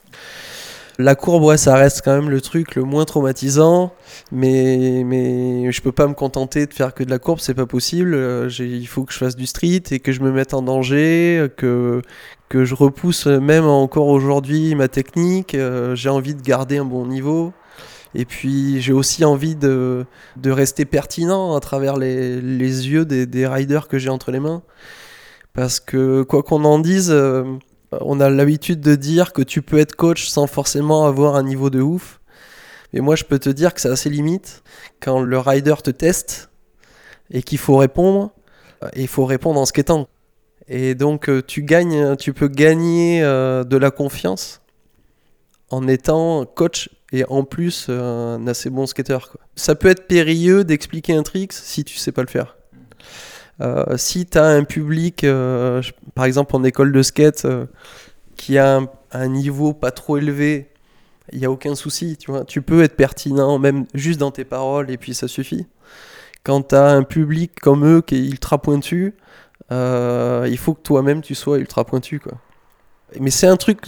La 0.98 1.16
courbe, 1.16 1.42
ouais, 1.42 1.56
ça 1.56 1.74
reste 1.74 2.02
quand 2.04 2.14
même 2.14 2.30
le 2.30 2.40
truc 2.40 2.76
le 2.76 2.84
moins 2.84 3.04
traumatisant, 3.04 3.92
mais, 4.30 5.02
mais 5.04 5.72
je 5.72 5.82
peux 5.82 5.90
pas 5.90 6.06
me 6.06 6.14
contenter 6.14 6.66
de 6.66 6.72
faire 6.72 6.94
que 6.94 7.02
de 7.02 7.10
la 7.10 7.18
courbe, 7.18 7.40
c'est 7.40 7.54
pas 7.54 7.66
possible. 7.66 8.14
Euh, 8.14 8.48
il 8.60 8.86
faut 8.86 9.02
que 9.02 9.12
je 9.12 9.18
fasse 9.18 9.34
du 9.34 9.46
street 9.46 9.82
et 9.90 9.98
que 9.98 10.12
je 10.12 10.20
me 10.20 10.30
mette 10.30 10.54
en 10.54 10.62
danger, 10.62 11.48
que, 11.56 12.00
que 12.48 12.64
je 12.64 12.76
repousse 12.76 13.26
même 13.26 13.66
encore 13.66 14.06
aujourd'hui 14.06 14.76
ma 14.76 14.86
technique. 14.86 15.56
Euh, 15.56 15.96
j'ai 15.96 16.10
envie 16.10 16.36
de 16.36 16.42
garder 16.42 16.78
un 16.78 16.84
bon 16.84 17.06
niveau. 17.06 17.52
Et 18.14 18.24
puis 18.24 18.80
j'ai 18.80 18.92
aussi 18.92 19.24
envie 19.24 19.56
de, 19.56 20.06
de 20.36 20.50
rester 20.52 20.84
pertinent 20.84 21.56
à 21.56 21.60
travers 21.60 21.96
les, 21.96 22.40
les 22.40 22.88
yeux 22.88 23.04
des, 23.04 23.26
des 23.26 23.48
riders 23.48 23.88
que 23.88 23.98
j'ai 23.98 24.10
entre 24.10 24.30
les 24.30 24.38
mains. 24.38 24.62
Parce 25.54 25.80
que 25.80 26.22
quoi 26.22 26.44
qu'on 26.44 26.64
en 26.64 26.78
dise, 26.78 27.10
euh, 27.10 27.42
on 28.00 28.20
a 28.20 28.30
l'habitude 28.30 28.80
de 28.80 28.94
dire 28.94 29.32
que 29.32 29.42
tu 29.42 29.62
peux 29.62 29.78
être 29.78 29.94
coach 29.94 30.26
sans 30.28 30.46
forcément 30.46 31.06
avoir 31.06 31.36
un 31.36 31.42
niveau 31.42 31.70
de 31.70 31.80
ouf. 31.80 32.20
Mais 32.92 33.00
moi 33.00 33.16
je 33.16 33.24
peux 33.24 33.38
te 33.38 33.50
dire 33.50 33.74
que 33.74 33.80
c'est 33.80 33.88
assez 33.88 34.10
limite 34.10 34.62
quand 35.00 35.20
le 35.20 35.38
rider 35.38 35.74
te 35.82 35.90
teste 35.90 36.50
et 37.30 37.42
qu'il 37.42 37.58
faut 37.58 37.76
répondre. 37.76 38.30
Et 38.94 39.02
il 39.02 39.08
faut 39.08 39.24
répondre 39.24 39.58
en 39.58 39.64
skatant. 39.64 40.08
Et 40.68 40.94
donc 40.94 41.28
euh, 41.28 41.42
tu 41.42 41.62
gagnes, 41.62 42.16
tu 42.16 42.32
peux 42.32 42.48
gagner 42.48 43.22
euh, 43.22 43.64
de 43.64 43.76
la 43.76 43.90
confiance 43.90 44.62
en 45.70 45.88
étant 45.88 46.46
coach 46.46 46.88
et 47.12 47.24
en 47.28 47.44
plus 47.44 47.86
euh, 47.88 48.36
un 48.36 48.46
assez 48.46 48.70
bon 48.70 48.86
skater. 48.86 49.18
Ça 49.56 49.74
peut 49.74 49.88
être 49.88 50.06
périlleux 50.06 50.64
d'expliquer 50.64 51.14
un 51.14 51.22
trick 51.22 51.52
si 51.52 51.84
tu 51.84 51.96
sais 51.96 52.12
pas 52.12 52.22
le 52.22 52.28
faire. 52.28 52.56
Euh, 53.60 53.96
si 53.96 54.26
tu 54.26 54.38
as 54.38 54.46
un 54.46 54.64
public, 54.64 55.24
euh, 55.24 55.82
par 56.14 56.24
exemple 56.24 56.56
en 56.56 56.64
école 56.64 56.92
de 56.92 57.02
skate, 57.02 57.44
euh, 57.44 57.66
qui 58.36 58.58
a 58.58 58.80
un, 59.12 59.28
niveau 59.28 59.72
pas 59.72 59.90
trop 59.90 60.18
élevé, 60.18 60.70
il 61.32 61.38
n'y 61.38 61.46
a 61.46 61.50
aucun 61.50 61.74
souci, 61.74 62.16
tu 62.16 62.30
vois. 62.30 62.44
Tu 62.44 62.62
peux 62.62 62.82
être 62.82 62.96
pertinent, 62.96 63.58
même 63.58 63.86
juste 63.94 64.20
dans 64.20 64.30
tes 64.30 64.44
paroles, 64.44 64.90
et 64.90 64.96
puis 64.96 65.14
ça 65.14 65.28
suffit. 65.28 65.66
Quand 66.42 66.68
tu 66.68 66.74
as 66.74 66.88
un 66.90 67.02
public 67.04 67.58
comme 67.60 67.86
eux 67.86 68.02
qui 68.02 68.16
est 68.16 68.26
ultra 68.26 68.60
pointu, 68.60 69.14
il 69.70 70.58
faut 70.58 70.74
que 70.74 70.82
toi-même 70.82 71.22
tu 71.22 71.34
sois 71.34 71.58
ultra 71.58 71.84
pointu, 71.84 72.20
quoi. 72.20 72.34
Mais 73.20 73.30
c'est 73.30 73.46
un 73.46 73.56
truc 73.56 73.86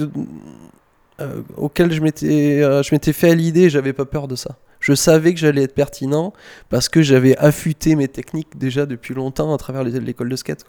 auquel 1.56 1.92
je 1.92 2.00
m'étais 2.00 2.62
je 2.62 2.94
m'étais 2.94 3.12
fait 3.12 3.30
à 3.30 3.34
l'idée, 3.34 3.68
j'avais 3.70 3.92
pas 3.92 4.04
peur 4.04 4.28
de 4.28 4.36
ça. 4.36 4.56
Je 4.86 4.94
savais 4.94 5.34
que 5.34 5.40
j'allais 5.40 5.64
être 5.64 5.74
pertinent 5.74 6.32
parce 6.68 6.88
que 6.88 7.02
j'avais 7.02 7.36
affûté 7.38 7.96
mes 7.96 8.06
techniques 8.06 8.56
déjà 8.56 8.86
depuis 8.86 9.14
longtemps 9.14 9.52
à 9.52 9.58
travers 9.58 9.82
l'école 9.82 10.28
de 10.28 10.36
skate. 10.36 10.64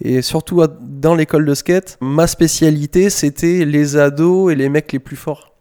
Et 0.00 0.22
surtout 0.22 0.62
dans 0.80 1.14
l'école 1.14 1.44
de 1.44 1.52
skate, 1.52 1.98
ma 2.00 2.26
spécialité 2.26 3.10
c'était 3.10 3.66
les 3.66 3.98
ados 3.98 4.50
et 4.50 4.54
les 4.56 4.70
mecs 4.70 4.90
les 4.92 4.98
plus 4.98 5.16
forts. 5.16 5.52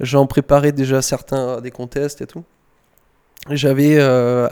J'en 0.00 0.26
préparais 0.26 0.72
déjà 0.72 1.02
certains 1.02 1.60
des 1.60 1.70
contests 1.70 2.20
et 2.20 2.26
tout. 2.26 2.42
J'avais 3.48 3.94
euh, 4.00 4.48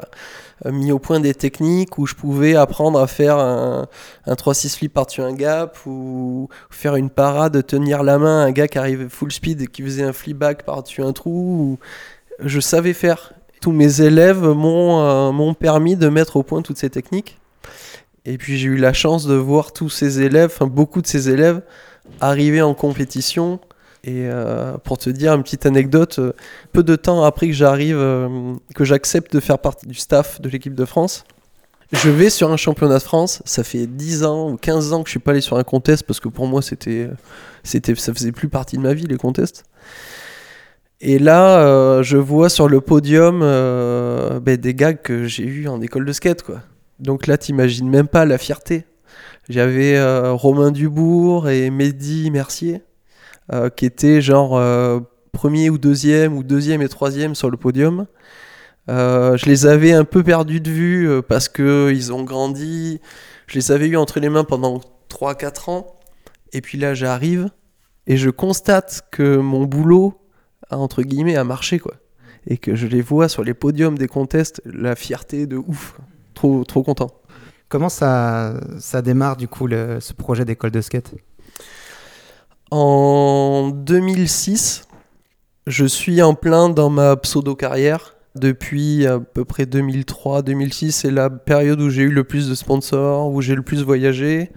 mis 0.66 0.92
au 0.92 1.00
point 1.00 1.18
des 1.18 1.34
techniques 1.34 1.98
où 1.98 2.06
je 2.06 2.14
pouvais 2.14 2.54
apprendre 2.54 3.00
à 3.00 3.08
faire 3.08 3.38
un, 3.38 3.88
un 4.26 4.34
3-6 4.34 4.76
flip 4.76 4.92
par-dessus 4.92 5.22
un 5.22 5.32
gap 5.32 5.78
ou 5.84 6.48
faire 6.70 6.94
une 6.94 7.10
parade, 7.10 7.66
tenir 7.66 8.04
la 8.04 8.18
main 8.18 8.42
à 8.42 8.44
un 8.46 8.52
gars 8.52 8.68
qui 8.68 8.78
arrivait 8.78 9.08
full 9.08 9.32
speed 9.32 9.62
et 9.62 9.66
qui 9.66 9.82
faisait 9.82 10.04
un 10.04 10.12
flip 10.12 10.38
back 10.38 10.64
par-dessus 10.64 11.02
un 11.02 11.12
trou. 11.12 11.32
ou- 11.32 11.78
Je 12.41 12.61
savais 12.61 12.93
faire. 12.93 13.33
Tous 13.61 13.72
mes 13.72 14.01
élèves 14.01 14.43
m'ont 14.43 15.01
euh, 15.01 15.33
m'ont 15.33 15.55
permis 15.55 15.97
de 15.97 16.09
mettre 16.09 16.37
au 16.37 16.43
point 16.43 16.62
toutes 16.62 16.78
ces 16.78 16.91
techniques. 16.91 17.39
Et 18.24 18.39
puis 18.39 18.57
j'ai 18.57 18.68
eu 18.68 18.76
la 18.76 18.93
chance 18.93 19.26
de 19.26 19.35
voir 19.35 19.72
tous 19.72 19.89
ces 19.89 20.20
élèves, 20.20 20.51
enfin 20.55 20.66
beaucoup 20.66 21.03
de 21.03 21.07
ces 21.07 21.28
élèves, 21.28 21.62
arriver 22.20 22.62
en 22.62 22.74
compétition. 22.74 23.61
Et 24.05 24.26
euh, 24.26 24.76
pour 24.78 24.99
te 24.99 25.11
dire 25.11 25.33
une 25.35 25.45
petite 25.45 25.64
anecdote, 25.64 26.18
euh, 26.18 26.33
peu 26.72 26.83
de 26.83 26.97
temps 26.97 27.22
après 27.22 27.47
que 27.47 27.53
j'arrive, 27.53 27.97
que 28.74 28.85
j'accepte 28.85 29.33
de 29.33 29.41
faire 29.41 29.59
partie 29.59 29.87
du 29.87 29.95
staff 29.95 30.41
de 30.41 30.49
l'équipe 30.49 30.74
de 30.74 30.85
France, 30.85 31.24
je 31.93 32.11
vais 32.11 32.30
sur 32.30 32.51
un 32.51 32.57
championnat 32.57 32.99
de 32.99 33.03
France. 33.03 33.43
Ça 33.45 33.62
fait 33.62 33.87
10 33.87 34.24
ans 34.24 34.51
ou 34.51 34.57
15 34.57 34.93
ans 34.93 35.03
que 35.03 35.09
je 35.09 35.12
suis 35.12 35.20
pas 35.20 35.33
allé 35.33 35.41
sur 35.41 35.57
un 35.57 35.64
contest 35.64 36.03
parce 36.05 36.18
que 36.18 36.28
pour 36.28 36.47
moi 36.47 36.62
c'était, 36.62 37.11
c'était, 37.62 37.95
ça 37.95 38.12
faisait 38.12 38.33
plus 38.33 38.49
partie 38.49 38.76
de 38.76 38.83
ma 38.83 38.95
vie 38.95 39.07
les 39.07 39.18
contests. 39.18 39.64
Et 41.05 41.18
là, 41.18 41.59
euh, 41.59 42.05
je 42.05 42.16
vois 42.16 42.48
sur 42.48 42.68
le 42.68 42.80
podium 42.80 43.40
euh, 43.42 44.38
ben, 44.38 44.57
des 44.57 44.72
gars 44.72 44.94
que 44.94 45.24
j'ai 45.26 45.42
eu 45.42 45.66
en 45.66 45.80
école 45.80 46.05
de 46.05 46.12
skate, 46.12 46.44
quoi. 46.44 46.61
Donc 47.00 47.26
là, 47.26 47.36
t'imagines 47.36 47.90
même 47.90 48.07
pas 48.07 48.24
la 48.24 48.38
fierté. 48.38 48.84
J'avais 49.48 49.96
euh, 49.96 50.32
Romain 50.32 50.70
Dubourg 50.70 51.48
et 51.48 51.70
Mehdi 51.70 52.30
Mercier, 52.30 52.82
qui 53.76 53.84
étaient 53.84 54.22
genre 54.22 54.62
premier 55.32 55.68
ou 55.68 55.76
deuxième, 55.76 56.36
ou 56.36 56.44
deuxième 56.44 56.80
et 56.80 56.88
troisième 56.88 57.34
sur 57.34 57.50
le 57.50 57.57
podium. 57.57 58.07
Je 58.86 59.46
les 59.46 59.66
avais 59.66 59.92
un 59.92 60.05
peu 60.05 60.22
perdus 60.22 60.61
de 60.61 60.70
vue 60.70 61.22
parce 61.28 61.48
que 61.48 61.90
ils 61.92 62.12
ont 62.12 62.22
grandi. 62.22 63.00
Je 63.48 63.57
les 63.57 63.72
avais 63.72 63.88
eu 63.88 63.96
entre 63.96 64.20
les 64.20 64.28
mains 64.28 64.44
pendant 64.44 64.80
3-4 65.11 65.70
ans. 65.70 65.86
Et 66.53 66.61
puis 66.61 66.78
là, 66.78 66.94
j'arrive 66.94 67.50
et 68.07 68.16
je 68.16 68.30
constate 68.30 69.03
que 69.11 69.36
mon 69.36 69.64
boulot 69.64 70.22
entre 70.79 71.03
guillemets, 71.03 71.37
a 71.37 71.45
marché, 71.45 71.79
quoi. 71.79 71.95
Et 72.47 72.59
que 72.59 72.75
je 72.75 72.87
les 72.87 73.03
vois 73.03 73.29
sur 73.29 73.45
les 73.45 73.55
podiums 73.55 73.97
des 73.97 74.09
contests, 74.09 74.61
la 74.64 74.97
fierté 74.97 75.47
de 75.47 75.57
ouf. 75.57 75.99
Trop, 76.35 76.64
trop 76.64 76.83
content. 76.83 77.11
Comment 77.68 77.89
ça, 77.89 78.55
ça 78.79 79.01
démarre 79.01 79.37
du 79.37 79.49
coup 79.49 79.66
le- 79.66 80.01
ce 80.01 80.12
projet 80.12 80.45
d'école 80.45 80.70
de 80.73 80.81
skate? 80.81 81.14
En 82.70 83.70
2006, 83.75 84.85
je 85.66 85.85
suis 85.85 86.23
en 86.23 86.35
plein 86.35 86.68
dans 86.68 86.91
ma 86.91 87.16
pseudo-carrière. 87.16 88.14
Depuis 88.35 89.07
à 89.07 89.20
peu 89.20 89.45
près 89.45 89.66
2003-2006, 89.66 90.91
c'est 90.93 91.11
la 91.11 91.29
période 91.29 91.81
où 91.81 91.91
j'ai 91.91 92.03
eu 92.03 92.11
le 92.11 92.25
plus 92.25 92.49
de 92.49 92.55
sponsors, 92.55 93.31
où 93.31 93.43
j'ai 93.43 93.55
le 93.55 93.62
plus 93.62 93.83
voyagé. 93.83 94.51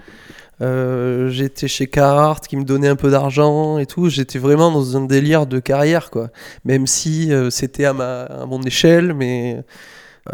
Euh, 0.62 1.30
j'étais 1.30 1.68
chez 1.68 1.88
Carhartt 1.88 2.48
qui 2.48 2.56
me 2.56 2.64
donnait 2.64 2.88
un 2.88 2.96
peu 2.96 3.12
d'argent 3.12 3.78
et 3.78 3.86
tout. 3.86 4.10
J'étais 4.10 4.40
vraiment 4.40 4.72
dans 4.72 4.98
un 4.98 5.06
délire 5.06 5.46
de 5.46 5.60
carrière, 5.60 6.12
quoi. 6.12 6.30
Même 6.64 6.88
si 6.88 7.34
euh, 7.34 7.50
c'était 7.50 7.86
à, 7.86 7.92
à 7.92 8.46
mon 8.46 8.62
échelle, 8.64 9.14
mais 9.14 9.64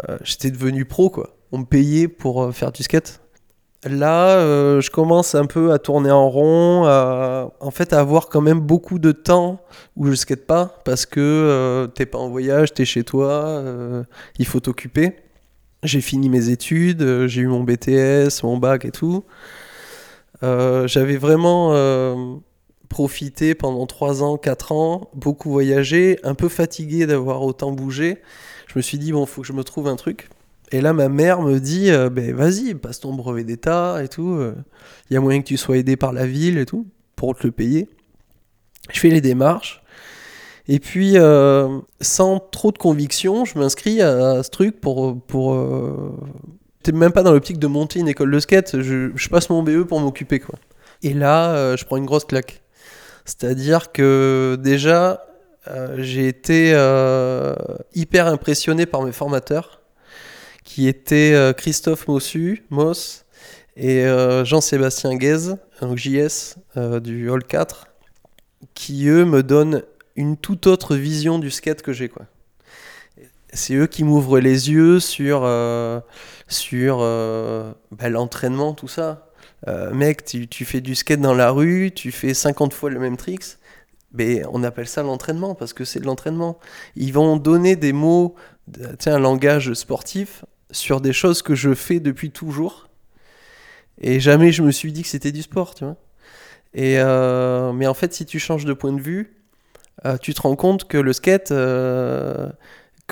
euh, 0.08 0.18
j'étais 0.22 0.50
devenu 0.50 0.84
pro, 0.84 1.10
quoi. 1.10 1.36
On 1.50 1.58
me 1.58 1.64
payait 1.64 2.08
pour 2.08 2.54
faire 2.54 2.72
du 2.72 2.82
skate. 2.82 3.20
Là, 3.84 4.38
je 4.80 4.90
commence 4.90 5.34
un 5.34 5.44
peu 5.44 5.72
à 5.72 5.80
tourner 5.80 6.12
en 6.12 6.30
rond, 6.30 6.84
à, 6.86 7.50
en 7.58 7.72
fait, 7.72 7.92
à 7.92 7.98
avoir 7.98 8.28
quand 8.28 8.40
même 8.40 8.60
beaucoup 8.60 9.00
de 9.00 9.10
temps 9.10 9.60
où 9.96 10.06
je 10.06 10.14
skate 10.14 10.46
pas 10.46 10.80
parce 10.84 11.04
que 11.04 11.90
t'es 11.96 12.06
pas 12.06 12.18
en 12.18 12.28
voyage, 12.28 12.72
t'es 12.72 12.84
chez 12.84 13.02
toi, 13.02 13.60
il 14.38 14.46
faut 14.46 14.60
t'occuper. 14.60 15.16
J'ai 15.82 16.00
fini 16.00 16.28
mes 16.28 16.48
études, 16.48 17.26
j'ai 17.26 17.40
eu 17.40 17.48
mon 17.48 17.64
BTS, 17.64 18.44
mon 18.44 18.56
bac 18.56 18.84
et 18.84 18.92
tout. 18.92 19.24
Euh, 20.42 20.86
J'avais 20.86 21.16
vraiment 21.16 21.70
euh, 21.72 22.36
profité 22.88 23.54
pendant 23.54 23.86
3 23.86 24.22
ans, 24.22 24.36
4 24.36 24.72
ans, 24.72 25.10
beaucoup 25.14 25.50
voyagé, 25.50 26.18
un 26.22 26.34
peu 26.34 26.48
fatigué 26.48 27.06
d'avoir 27.06 27.42
autant 27.42 27.72
bougé. 27.72 28.18
Je 28.66 28.78
me 28.78 28.82
suis 28.82 28.98
dit, 28.98 29.12
bon, 29.12 29.26
faut 29.26 29.42
que 29.42 29.46
je 29.46 29.52
me 29.52 29.64
trouve 29.64 29.88
un 29.88 29.96
truc. 29.96 30.28
Et 30.72 30.80
là, 30.80 30.92
ma 30.92 31.08
mère 31.08 31.42
me 31.42 31.58
dit, 31.58 31.90
euh, 31.90 32.08
ben 32.08 32.34
vas-y, 32.34 32.74
passe 32.74 33.00
ton 33.00 33.12
brevet 33.12 33.44
d'état 33.44 34.02
et 34.02 34.08
tout. 34.08 34.40
Il 35.10 35.14
y 35.14 35.16
a 35.16 35.20
moyen 35.20 35.42
que 35.42 35.46
tu 35.46 35.56
sois 35.56 35.76
aidé 35.76 35.96
par 35.96 36.12
la 36.12 36.26
ville 36.26 36.58
et 36.58 36.66
tout, 36.66 36.86
pour 37.14 37.36
te 37.36 37.46
le 37.46 37.52
payer. 37.52 37.88
Je 38.90 38.98
fais 38.98 39.10
les 39.10 39.20
démarches. 39.20 39.82
Et 40.68 40.78
puis, 40.78 41.16
sans 42.00 42.38
trop 42.38 42.72
de 42.72 42.78
conviction, 42.78 43.44
je 43.44 43.58
m'inscris 43.58 44.00
à, 44.00 44.42
ce 44.42 44.50
truc 44.50 44.80
pour. 44.80 45.20
pour 45.20 45.54
Même 46.90 47.12
pas 47.12 47.22
dans 47.22 47.32
l'optique 47.32 47.58
de 47.58 47.66
monter 47.66 48.00
une 48.00 48.08
école 48.08 48.30
de 48.30 48.40
skate, 48.40 48.80
je, 48.80 49.28
passe 49.28 49.50
mon 49.50 49.62
BE 49.62 49.84
pour 49.84 50.00
m'occuper, 50.00 50.40
quoi. 50.40 50.58
Et 51.02 51.14
là, 51.14 51.54
euh, 51.54 51.76
je 51.76 51.84
prends 51.84 51.96
une 51.96 52.06
grosse 52.06 52.24
claque. 52.24 52.62
C'est-à-dire 53.24 53.92
que 53.92 54.56
déjà, 54.60 55.24
euh, 55.68 55.96
j'ai 55.98 56.28
été 56.28 56.72
euh, 56.74 57.54
hyper 57.94 58.26
impressionné 58.26 58.86
par 58.86 59.02
mes 59.02 59.12
formateurs, 59.12 59.80
qui 60.64 60.88
étaient 60.88 61.52
Christophe 61.56 62.06
Mossu, 62.08 62.64
Moss, 62.70 63.24
et 63.76 64.06
Jean-Sébastien 64.44 65.16
Guez, 65.16 65.54
donc 65.80 65.98
JS 65.98 66.56
du 67.00 67.28
Hall 67.28 67.42
4, 67.42 67.88
qui 68.74 69.08
eux 69.08 69.24
me 69.24 69.42
donnent 69.42 69.82
une 70.14 70.36
toute 70.36 70.66
autre 70.66 70.94
vision 70.94 71.38
du 71.38 71.50
skate 71.50 71.82
que 71.82 71.92
j'ai 71.92 72.08
quoi. 72.08 72.26
C'est 73.52 73.74
eux 73.74 73.86
qui 73.86 74.02
m'ouvrent 74.02 74.38
les 74.38 74.70
yeux 74.70 74.98
sur 74.98 75.42
euh, 75.44 76.00
sur 76.48 76.98
euh, 77.00 77.72
bah, 77.90 78.08
l'entraînement 78.08 78.72
tout 78.72 78.88
ça. 78.88 79.28
Euh, 79.68 79.92
mec, 79.92 80.24
tu, 80.24 80.64
fais 80.64 80.80
du 80.80 80.94
skate 80.94 81.20
dans 81.20 81.34
la 81.34 81.50
rue, 81.50 81.92
tu 81.94 82.10
fais 82.10 82.34
50 82.34 82.72
fois 82.72 82.90
le 82.90 82.98
même 82.98 83.16
tricks. 83.16 83.58
Mais 84.14 84.42
on 84.50 84.62
appelle 84.62 84.88
ça 84.88 85.02
l'entraînement 85.02 85.54
parce 85.54 85.72
que 85.72 85.84
c'est 85.84 86.00
de 86.00 86.06
l'entraînement. 86.06 86.58
Ils 86.96 87.12
vont 87.12 87.36
donner 87.36 87.76
des 87.76 87.92
mots, 87.92 88.34
un 89.06 89.18
langage 89.18 89.72
sportif 89.74 90.44
sur 90.70 91.00
des 91.00 91.12
choses 91.12 91.42
que 91.42 91.54
je 91.54 91.74
fais 91.74 92.00
depuis 92.00 92.30
toujours. 92.30 92.88
Et 94.00 94.18
jamais 94.20 94.52
je 94.52 94.62
me 94.62 94.70
suis 94.70 94.92
dit 94.92 95.02
que 95.02 95.08
c'était 95.08 95.32
du 95.32 95.42
sport. 95.42 95.74
Et 96.74 96.96
mais 96.96 97.86
en 97.86 97.94
fait, 97.94 98.12
si 98.12 98.26
tu 98.26 98.38
changes 98.38 98.64
de 98.64 98.72
point 98.72 98.92
de 98.92 99.00
vue, 99.00 99.34
tu 100.20 100.34
te 100.34 100.42
rends 100.42 100.56
compte 100.56 100.88
que 100.88 100.98
le 100.98 101.12
skate, 101.14 101.52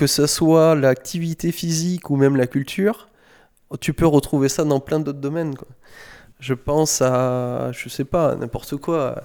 que 0.01 0.07
ce 0.07 0.26
soit 0.26 0.74
l'activité 0.76 1.53
physique 1.53 2.09
ou 2.09 2.16
même 2.16 2.34
la 2.34 2.46
culture, 2.46 3.11
tu 3.80 3.92
peux 3.92 4.07
retrouver 4.07 4.48
ça 4.48 4.64
dans 4.64 4.80
plein 4.80 4.98
d'autres 4.98 5.18
domaines. 5.18 5.55
Quoi. 5.55 5.68
Je 6.40 6.55
pense 6.55 7.03
à, 7.03 7.70
je 7.72 7.86
sais 7.90 8.07
pas, 8.07 8.34
n'importe 8.34 8.78
quoi. 8.78 9.24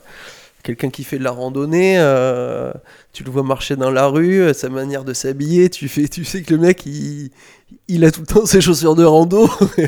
Quelqu'un 0.63 0.89
qui 0.89 1.05
fait 1.05 1.17
de 1.17 1.23
la 1.23 1.31
randonnée, 1.31 1.95
euh, 1.97 2.73
tu 3.13 3.23
le 3.23 3.31
vois 3.31 3.43
marcher 3.43 3.77
dans 3.77 3.89
la 3.89 4.07
rue, 4.07 4.41
euh, 4.41 4.53
sa 4.53 4.67
manière 4.67 5.05
de 5.05 5.13
s'habiller, 5.13 5.69
tu, 5.69 5.87
tu 6.09 6.25
sais 6.25 6.41
que 6.41 6.53
le 6.53 6.59
mec, 6.59 6.85
il, 6.85 8.03
a 8.03 8.11
tout 8.11 8.19
le 8.19 8.27
temps 8.27 8.45
ses 8.45 8.59
chaussures 8.59 8.95
de 8.95 9.05
rando. 9.05 9.47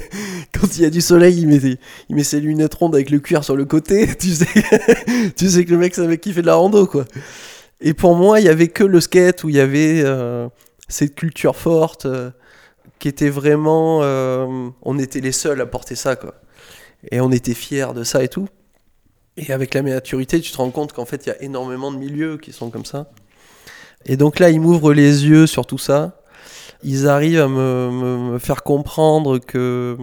Quand 0.53 0.77
il 0.77 0.83
y 0.83 0.85
a 0.85 0.89
du 0.89 1.01
soleil, 1.01 1.37
il 1.37 1.49
met, 1.49 1.77
il 2.07 2.23
ses 2.23 2.39
lunettes 2.39 2.75
rondes 2.75 2.95
avec 2.95 3.09
le 3.09 3.19
cuir 3.19 3.43
sur 3.43 3.57
le 3.57 3.65
côté. 3.65 4.07
Tu 4.17 4.29
sais, 4.29 4.47
tu 5.35 5.49
sais 5.49 5.65
que 5.65 5.71
le 5.71 5.79
mec, 5.79 5.95
c'est 5.95 6.01
un 6.01 6.07
mec 6.07 6.21
qui 6.21 6.31
fait 6.31 6.43
de 6.43 6.47
la 6.47 6.55
rando, 6.55 6.87
quoi. 6.87 7.03
Et 7.81 7.93
pour 7.93 8.15
moi, 8.15 8.39
il 8.39 8.45
y 8.45 8.49
avait 8.49 8.69
que 8.69 8.85
le 8.85 9.01
skate 9.01 9.43
où 9.43 9.49
il 9.49 9.55
y 9.55 9.59
avait 9.59 10.01
euh, 10.05 10.47
cette 10.87 11.15
culture 11.15 11.55
forte 11.55 12.05
euh, 12.05 12.31
qui 12.99 13.07
était 13.07 13.29
vraiment. 13.29 13.99
euh, 14.03 14.69
on 14.81 14.97
était 14.99 15.19
les 15.19 15.31
seuls 15.31 15.61
à 15.61 15.65
porter 15.65 15.95
ça, 15.95 16.15
quoi. 16.15 16.35
Et 17.11 17.21
on 17.21 17.31
était 17.31 17.53
fiers 17.53 17.93
de 17.93 18.03
ça 18.03 18.23
et 18.23 18.27
tout. 18.27 18.47
Et 19.35 19.51
avec 19.51 19.73
la 19.73 19.83
maturité, 19.83 20.41
tu 20.41 20.51
te 20.51 20.57
rends 20.57 20.71
compte 20.71 20.93
qu'en 20.93 21.05
fait, 21.05 21.25
il 21.25 21.29
y 21.29 21.31
a 21.31 21.41
énormément 21.41 21.91
de 21.91 21.97
milieux 21.97 22.37
qui 22.37 22.51
sont 22.51 22.71
comme 22.71 22.85
ça. 22.85 23.11
Et 24.05 24.17
donc 24.17 24.39
là, 24.39 24.49
ils 24.49 24.59
m'ouvrent 24.59 24.93
les 24.93 25.27
yeux 25.27 25.45
sur 25.45 25.65
tout 25.65 25.77
ça. 25.77 26.21
Ils 26.83 27.07
arrivent 27.07 27.41
à 27.41 27.47
me, 27.47 28.37
faire 28.39 28.63
comprendre 28.63 29.37
que, 29.39 29.95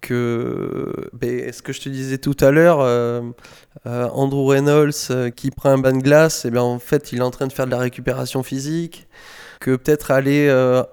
que 0.00 0.92
ben, 1.14 1.52
ce 1.52 1.62
que 1.62 1.72
je 1.72 1.80
te 1.80 1.88
disais 1.88 2.18
tout 2.18 2.36
à 2.40 2.50
l'heure, 2.50 2.80
euh, 2.80 3.22
Andrew 3.84 4.46
Reynolds 4.46 5.32
qui 5.34 5.50
prend 5.50 5.70
un 5.70 5.78
bain 5.78 5.92
de 5.92 6.02
glace, 6.02 6.44
et 6.44 6.50
bien 6.50 6.62
en 6.62 6.78
fait, 6.78 7.12
il 7.12 7.18
est 7.18 7.22
en 7.22 7.30
train 7.30 7.46
de 7.46 7.52
faire 7.52 7.66
de 7.66 7.70
la 7.70 7.78
récupération 7.78 8.42
physique. 8.42 9.08
Que 9.60 9.74
peut-être 9.74 10.12
aller 10.12 10.46
euh, 10.48 10.84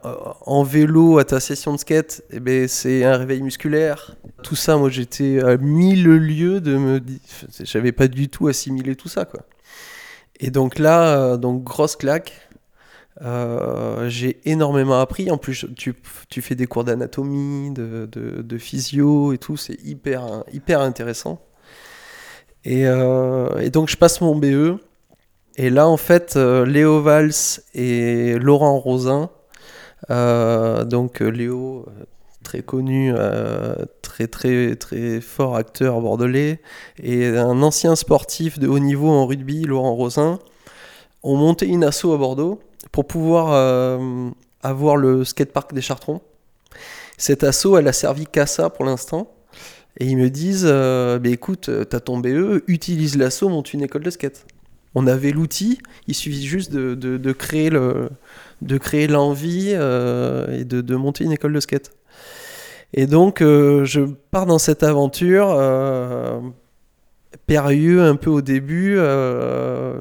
en 0.45 0.63
vélo 0.63 1.19
à 1.19 1.23
ta 1.23 1.39
session 1.39 1.73
de 1.73 1.77
skate, 1.77 2.23
eh 2.31 2.39
ben, 2.39 2.67
c'est 2.67 3.03
un 3.03 3.15
réveil 3.15 3.43
musculaire. 3.43 4.15
Tout 4.41 4.55
ça, 4.55 4.77
moi 4.77 4.89
j'étais 4.89 5.39
à 5.43 5.57
mille 5.57 6.05
lieues 6.05 6.61
de 6.61 6.75
me 6.75 6.99
dire. 6.99 7.19
J'avais 7.63 7.91
pas 7.91 8.07
du 8.07 8.27
tout 8.27 8.47
assimilé 8.47 8.95
tout 8.95 9.07
ça, 9.07 9.25
quoi. 9.25 9.41
Et 10.39 10.49
donc 10.49 10.79
là, 10.79 11.17
euh, 11.17 11.37
donc 11.37 11.63
grosse 11.63 11.95
claque. 11.95 12.33
Euh, 13.21 14.09
j'ai 14.09 14.41
énormément 14.49 14.99
appris. 14.99 15.29
En 15.29 15.37
plus, 15.37 15.67
tu, 15.77 15.93
tu 16.29 16.41
fais 16.41 16.55
des 16.55 16.65
cours 16.65 16.83
d'anatomie, 16.83 17.71
de, 17.71 18.09
de, 18.11 18.41
de 18.41 18.57
physio 18.57 19.31
et 19.31 19.37
tout. 19.37 19.57
C'est 19.57 19.79
hyper, 19.83 20.43
hyper 20.51 20.81
intéressant. 20.81 21.39
Et 22.65 22.83
donc, 23.71 23.89
je 23.89 23.95
passe 23.95 24.21
mon 24.21 24.35
BE. 24.35 24.79
Et 25.57 25.69
là, 25.69 25.87
en 25.87 25.97
fait, 25.97 26.35
euh, 26.35 26.65
Léo 26.65 27.01
Valls 27.01 27.61
et 27.73 28.37
Laurent 28.39 28.77
Rosin, 28.77 29.29
euh, 30.09 30.83
donc 30.83 31.21
euh, 31.21 31.29
Léo, 31.29 31.85
très 32.43 32.61
connu, 32.61 33.13
très 34.01 34.27
très 34.27 34.75
très 34.75 35.21
fort 35.21 35.55
acteur 35.55 35.99
bordelais, 36.01 36.61
et 37.01 37.27
un 37.27 37.61
ancien 37.63 37.95
sportif 37.95 38.59
de 38.59 38.67
haut 38.67 38.79
niveau 38.79 39.09
en 39.09 39.25
rugby, 39.25 39.63
Laurent 39.63 39.95
Rosin, 39.95 40.39
ont 41.23 41.37
monté 41.37 41.65
une 41.65 41.83
asso 41.83 42.05
à 42.13 42.17
Bordeaux 42.17 42.59
pour 42.91 43.07
pouvoir 43.07 43.99
avoir 44.61 44.97
le 44.97 45.23
skatepark 45.23 45.73
des 45.73 45.81
Chartrons. 45.81 46.21
Cette 47.17 47.43
asso, 47.43 47.77
elle 47.79 47.87
a 47.87 47.93
servi 47.93 48.25
qu'à 48.27 48.45
ça 48.45 48.69
pour 48.69 48.85
l'instant. 48.85 49.31
Et 49.97 50.05
ils 50.05 50.17
me 50.17 50.29
disent, 50.29 50.65
bah, 50.65 51.29
écoute, 51.29 51.71
t'as 51.89 51.99
ton 51.99 52.19
BE, 52.19 52.63
utilise 52.67 53.17
l'asso, 53.17 53.43
monte 53.49 53.73
une 53.73 53.81
école 53.81 54.03
de 54.03 54.11
skate. 54.11 54.45
On 54.95 55.07
avait 55.07 55.31
l'outil, 55.31 55.79
il 56.07 56.15
suffit 56.15 56.45
juste 56.45 56.71
de, 56.71 56.95
de- 56.95 57.31
créer 57.33 57.69
le, 57.69 58.09
de 58.61 58.77
créer 58.77 59.07
l'envie 59.07 59.71
euh, 59.73 60.47
et 60.59 60.63
de, 60.63 60.79
de 60.81 60.95
monter 60.95 61.25
une 61.25 61.33
école 61.33 61.53
de 61.53 61.59
skate. 61.59 61.91
Et 62.93 63.07
donc, 63.07 63.41
euh, 63.41 63.83
je 63.83 64.01
pars 64.31 64.45
dans 64.45 64.57
cette 64.57 64.83
aventure, 64.83 65.49
euh, 65.51 66.39
périlleux 67.45 68.01
un 68.01 68.15
peu 68.15 68.29
au 68.29 68.41
début, 68.41 68.95
euh, 68.97 69.99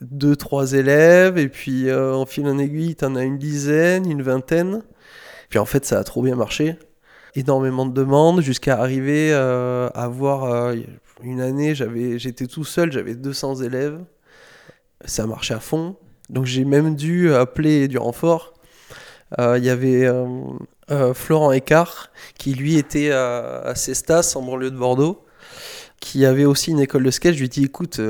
deux, 0.00 0.36
trois 0.36 0.72
élèves, 0.72 1.36
et 1.36 1.48
puis 1.48 1.92
en 1.92 2.24
fil 2.24 2.46
en 2.46 2.58
aiguille, 2.58 2.96
t'en 2.96 3.14
as 3.16 3.24
une 3.24 3.36
dizaine, 3.38 4.10
une 4.10 4.22
vingtaine. 4.22 4.82
Puis 5.50 5.58
en 5.58 5.66
fait, 5.66 5.84
ça 5.84 5.98
a 5.98 6.04
trop 6.04 6.22
bien 6.22 6.36
marché. 6.36 6.76
Énormément 7.34 7.84
de 7.84 7.92
demandes, 7.92 8.40
jusqu'à 8.40 8.80
arriver 8.80 9.32
à 9.34 9.86
avoir 9.88 10.72
une 11.22 11.40
année, 11.42 11.74
j'avais, 11.74 12.18
j'étais 12.18 12.46
tout 12.46 12.64
seul, 12.64 12.90
j'avais 12.90 13.14
200 13.14 13.56
élèves. 13.56 13.98
Ça 15.04 15.26
marchait 15.26 15.54
à 15.54 15.60
fond. 15.60 15.96
Donc 16.28 16.46
j'ai 16.46 16.64
même 16.64 16.94
dû 16.94 17.32
appeler 17.34 17.88
du 17.88 17.98
renfort. 17.98 18.54
Euh, 19.38 19.58
Il 19.58 19.64
y 19.64 19.70
avait 19.70 20.06
euh, 20.06 20.26
euh, 20.90 21.14
Florent 21.14 21.52
Écart, 21.52 22.10
qui 22.38 22.54
lui 22.54 22.76
était 22.76 23.10
à, 23.10 23.60
à 23.60 23.74
Cestas, 23.74 24.34
en 24.36 24.42
banlieue 24.42 24.70
de 24.70 24.76
Bordeaux, 24.76 25.24
qui 26.00 26.24
avait 26.24 26.44
aussi 26.44 26.70
une 26.70 26.80
école 26.80 27.04
de 27.04 27.10
skate. 27.10 27.34
Je 27.34 27.38
lui 27.40 27.46
ai 27.46 27.48
dit, 27.48 27.64
écoute, 27.64 28.00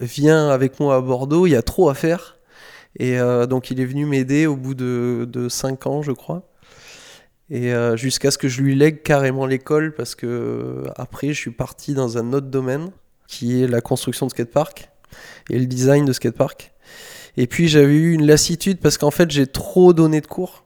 viens 0.00 0.48
avec 0.48 0.80
moi 0.80 0.96
à 0.96 1.00
Bordeaux, 1.00 1.46
il 1.46 1.50
y 1.50 1.56
a 1.56 1.62
trop 1.62 1.88
à 1.88 1.94
faire. 1.94 2.38
Et 2.98 3.18
donc 3.48 3.70
il 3.70 3.80
est 3.80 3.84
venu 3.84 4.04
m'aider 4.04 4.46
au 4.46 4.56
bout 4.56 4.74
de, 4.74 5.26
de 5.30 5.48
5 5.48 5.86
ans, 5.86 6.02
je 6.02 6.12
crois. 6.12 6.42
Et 7.50 7.72
jusqu'à 7.94 8.30
ce 8.30 8.38
que 8.38 8.48
je 8.48 8.62
lui 8.62 8.74
lègue 8.74 9.02
carrément 9.02 9.46
l'école, 9.46 9.94
parce 9.94 10.14
que 10.14 10.84
après 10.96 11.28
je 11.28 11.38
suis 11.38 11.50
parti 11.52 11.94
dans 11.94 12.18
un 12.18 12.32
autre 12.32 12.48
domaine. 12.48 12.90
qui 13.28 13.62
est 13.62 13.68
la 13.68 13.80
construction 13.80 14.26
de 14.26 14.32
skatepark 14.32 14.90
et 15.48 15.58
le 15.58 15.66
design 15.66 16.04
de 16.04 16.12
skatepark. 16.12 16.72
Et 17.36 17.46
puis 17.46 17.68
j'avais 17.68 17.94
eu 17.94 18.12
une 18.12 18.26
lassitude 18.26 18.78
parce 18.78 18.98
qu'en 18.98 19.10
fait 19.10 19.30
j'ai 19.30 19.46
trop 19.46 19.92
donné 19.92 20.20
de 20.20 20.26
cours. 20.26 20.64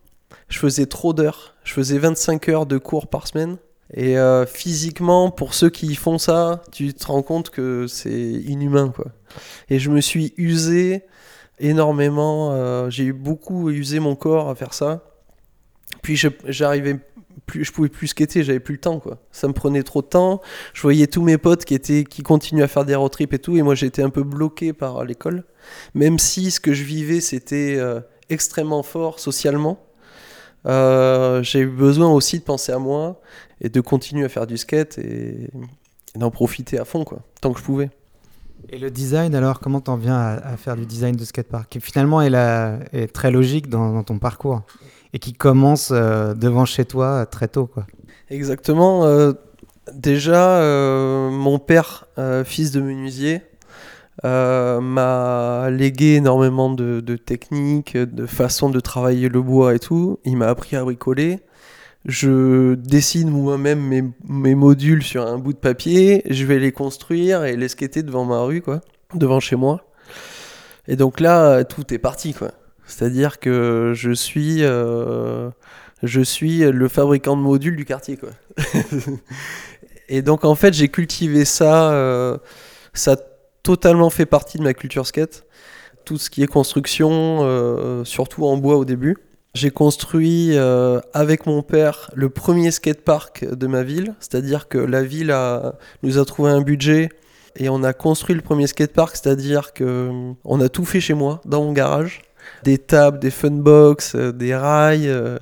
Je 0.48 0.58
faisais 0.58 0.86
trop 0.86 1.12
d'heures. 1.12 1.54
Je 1.64 1.72
faisais 1.72 1.98
25 1.98 2.48
heures 2.48 2.66
de 2.66 2.78
cours 2.78 3.08
par 3.08 3.26
semaine. 3.26 3.56
Et 3.92 4.18
euh, 4.18 4.46
physiquement, 4.46 5.30
pour 5.30 5.54
ceux 5.54 5.70
qui 5.70 5.94
font 5.94 6.18
ça, 6.18 6.62
tu 6.72 6.92
te 6.94 7.06
rends 7.06 7.22
compte 7.22 7.50
que 7.50 7.86
c'est 7.86 8.10
inhumain. 8.10 8.92
Quoi. 8.94 9.06
Et 9.68 9.78
je 9.78 9.90
me 9.90 10.00
suis 10.00 10.34
usé 10.36 11.02
énormément. 11.58 12.52
euh, 12.52 12.90
j'ai 12.90 13.12
beaucoup 13.12 13.70
usé 13.70 14.00
mon 14.00 14.16
corps 14.16 14.48
à 14.48 14.54
faire 14.54 14.74
ça. 14.74 15.04
Puis 16.02 16.20
j'arrivais 16.48 16.98
plus, 17.46 17.64
je 17.64 17.72
pouvais 17.72 17.88
plus 17.88 18.08
skater, 18.08 18.42
j'avais 18.42 18.60
plus 18.60 18.74
le 18.74 18.80
temps 18.80 18.98
quoi. 19.00 19.18
Ça 19.32 19.48
me 19.48 19.52
prenait 19.52 19.82
trop 19.82 20.02
de 20.02 20.06
temps. 20.06 20.40
Je 20.72 20.82
voyais 20.82 21.06
tous 21.06 21.22
mes 21.22 21.38
potes 21.38 21.64
qui 21.64 21.74
étaient, 21.74 22.04
qui 22.04 22.22
continuaient 22.22 22.64
à 22.64 22.68
faire 22.68 22.84
des 22.84 22.94
road 22.94 23.10
trips 23.10 23.32
et 23.32 23.38
tout, 23.38 23.56
et 23.56 23.62
moi 23.62 23.74
j'étais 23.74 24.02
un 24.02 24.10
peu 24.10 24.22
bloqué 24.22 24.72
par 24.72 25.04
l'école. 25.04 25.44
Même 25.94 26.18
si 26.18 26.50
ce 26.50 26.60
que 26.60 26.72
je 26.72 26.84
vivais 26.84 27.20
c'était 27.20 27.76
euh, 27.76 28.00
extrêmement 28.30 28.82
fort 28.82 29.20
socialement, 29.20 29.84
euh, 30.66 31.42
j'ai 31.42 31.60
eu 31.60 31.66
besoin 31.66 32.10
aussi 32.10 32.38
de 32.38 32.44
penser 32.44 32.72
à 32.72 32.78
moi 32.78 33.20
et 33.60 33.68
de 33.68 33.80
continuer 33.80 34.24
à 34.24 34.28
faire 34.28 34.46
du 34.46 34.56
skate 34.56 34.98
et, 34.98 35.50
et 36.14 36.18
d'en 36.18 36.30
profiter 36.30 36.78
à 36.78 36.84
fond 36.84 37.04
quoi, 37.04 37.20
tant 37.40 37.52
que 37.52 37.60
je 37.60 37.64
pouvais. 37.64 37.90
Et 38.70 38.78
le 38.78 38.90
design, 38.90 39.34
alors, 39.34 39.60
comment 39.60 39.80
t'en 39.80 39.96
viens 39.96 40.18
à, 40.18 40.56
faire 40.56 40.76
du 40.76 40.86
design 40.86 41.16
de 41.16 41.24
skatepark 41.24 41.68
Qui 41.68 41.80
finalement 41.80 42.22
est, 42.22 42.32
est 42.92 43.12
très 43.12 43.30
logique 43.30 43.68
dans 43.68 44.02
ton 44.02 44.18
parcours? 44.18 44.62
Et 45.14 45.20
qui 45.20 45.32
commence 45.32 45.90
euh, 45.92 46.34
devant 46.34 46.66
chez 46.66 46.84
toi 46.84 47.06
euh, 47.06 47.24
très 47.24 47.48
tôt, 47.48 47.66
quoi. 47.66 47.86
Exactement. 48.28 49.06
euh, 49.06 49.32
déjà, 49.94 50.60
mon 51.30 51.58
père, 51.58 52.08
fils 52.44 52.72
de 52.72 52.80
menuisier, 52.80 53.42
m'a 54.22 55.68
légué 55.70 56.14
énormément 56.14 56.70
de, 56.70 57.00
de 57.00 57.16
techniques, 57.16 57.96
de 57.96 58.26
façons 58.26 58.70
de 58.70 58.80
travailler 58.80 59.28
le 59.28 59.40
bois 59.40 59.74
et 59.74 59.78
tout. 59.78 60.18
Il 60.24 60.36
m'a 60.36 60.48
appris 60.48 60.74
à 60.74 60.82
bricoler. 60.82 61.40
Je 62.06 62.74
dessine 62.74 63.30
moi-même 63.30 63.80
mes, 63.80 64.04
mes 64.28 64.54
modules 64.54 65.02
sur 65.02 65.26
un 65.26 65.38
bout 65.38 65.52
de 65.52 65.58
papier. 65.58 66.22
Je 66.28 66.44
vais 66.44 66.58
les 66.58 66.72
construire 66.72 67.44
et 67.44 67.56
les 67.56 67.68
skater 67.68 68.02
devant 68.02 68.24
ma 68.24 68.40
rue, 68.40 68.62
quoi, 68.62 68.80
devant 69.14 69.40
chez 69.40 69.56
moi. 69.56 69.86
Et 70.88 70.96
donc 70.96 71.20
là, 71.20 71.62
tout 71.64 71.94
est 71.94 71.98
parti, 71.98 72.34
quoi. 72.34 72.50
C'est-à-dire 72.86 73.38
que 73.38 73.92
je 73.94 74.12
suis, 74.12 74.58
euh, 74.62 75.50
je 76.02 76.20
suis 76.20 76.58
le 76.58 76.88
fabricant 76.88 77.36
de 77.36 77.42
modules 77.42 77.76
du 77.76 77.84
quartier, 77.84 78.16
quoi. 78.16 78.30
et 80.08 80.22
donc 80.22 80.44
en 80.44 80.54
fait, 80.54 80.74
j'ai 80.74 80.88
cultivé 80.88 81.44
ça. 81.44 81.92
euh, 81.92 82.38
ça 82.92 83.12
a 83.12 83.16
totalement 83.62 84.10
fait 84.10 84.26
partie 84.26 84.58
de 84.58 84.62
ma 84.62 84.74
culture 84.74 85.06
skate. 85.06 85.44
Tout 86.04 86.18
ce 86.18 86.28
qui 86.28 86.42
est 86.42 86.46
construction, 86.46 87.38
euh, 87.42 88.04
surtout 88.04 88.44
en 88.46 88.56
bois 88.56 88.76
au 88.76 88.84
début. 88.84 89.16
J'ai 89.54 89.70
construit 89.70 90.58
avec 91.12 91.46
mon 91.46 91.62
père 91.62 92.10
le 92.14 92.28
premier 92.28 92.72
skatepark 92.72 93.44
de 93.54 93.66
ma 93.68 93.84
ville, 93.84 94.16
c'est-à-dire 94.18 94.66
que 94.66 94.78
la 94.78 95.04
ville 95.04 95.32
nous 96.02 96.18
a 96.18 96.24
trouvé 96.24 96.50
un 96.50 96.60
budget 96.60 97.08
et 97.56 97.68
on 97.68 97.82
a 97.82 97.92
construit 97.92 98.34
le 98.34 98.42
premier 98.42 98.66
skatepark, 98.66 99.16
c'est-à-dire 99.16 99.72
que 99.72 99.84
euh, 99.84 100.32
on 100.44 100.60
a 100.60 100.68
tout 100.68 100.84
fait 100.84 101.00
chez 101.00 101.14
moi, 101.14 101.40
dans 101.44 101.62
mon 101.62 101.72
garage, 101.72 102.22
des 102.64 102.78
tables, 102.78 103.18
des 103.18 103.30
funbox, 103.30 104.14
euh, 104.14 104.32
des 104.32 104.54
rails, 104.54 105.08
euh, 105.08 105.38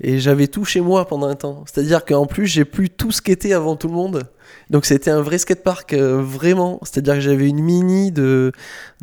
et 0.00 0.18
j'avais 0.18 0.46
tout 0.46 0.64
chez 0.64 0.80
moi 0.80 1.06
pendant 1.06 1.28
un 1.28 1.34
temps. 1.34 1.64
C'est-à-dire 1.66 2.04
qu'en 2.04 2.26
plus 2.26 2.46
j'ai 2.46 2.64
pu 2.64 2.88
tout 2.88 3.12
skater 3.12 3.52
avant 3.52 3.76
tout 3.76 3.88
le 3.88 3.94
monde, 3.94 4.22
donc 4.70 4.86
c'était 4.86 5.10
un 5.10 5.20
vrai 5.20 5.38
skatepark 5.38 5.92
euh, 5.92 6.22
vraiment. 6.22 6.80
C'est-à-dire 6.82 7.14
que 7.14 7.20
j'avais 7.20 7.48
une 7.48 7.62
mini 7.62 8.10
de 8.10 8.52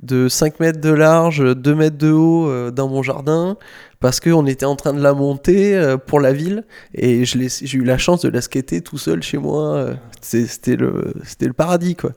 de 0.02 0.28
5 0.28 0.60
mètres 0.60 0.82
de 0.82 0.90
large, 0.90 1.44
2 1.56 1.76
mètres 1.76 1.98
de 1.98 2.12
haut 2.12 2.50
euh, 2.50 2.72
dans 2.72 2.88
mon 2.88 3.04
jardin 3.04 3.58
parce 4.00 4.20
qu'on 4.22 4.46
était 4.46 4.66
en 4.66 4.78
train 4.78 4.94
de 4.94 5.02
la 5.02 5.14
monter 5.14 5.96
pour 6.08 6.22
la 6.22 6.32
ville 6.32 6.64
et 6.94 7.26
j'ai 7.26 7.78
eu 7.78 7.84
la 7.84 7.98
chance 7.98 8.22
de 8.22 8.30
la 8.30 8.40
skater 8.40 8.80
tout 8.80 8.98
seul 8.98 9.22
chez 9.22 9.38
moi. 9.38 9.88
C'était 10.22 10.78
le, 10.78 11.14
le 11.42 11.54
paradis 11.54 11.98
quoi. 11.98 12.12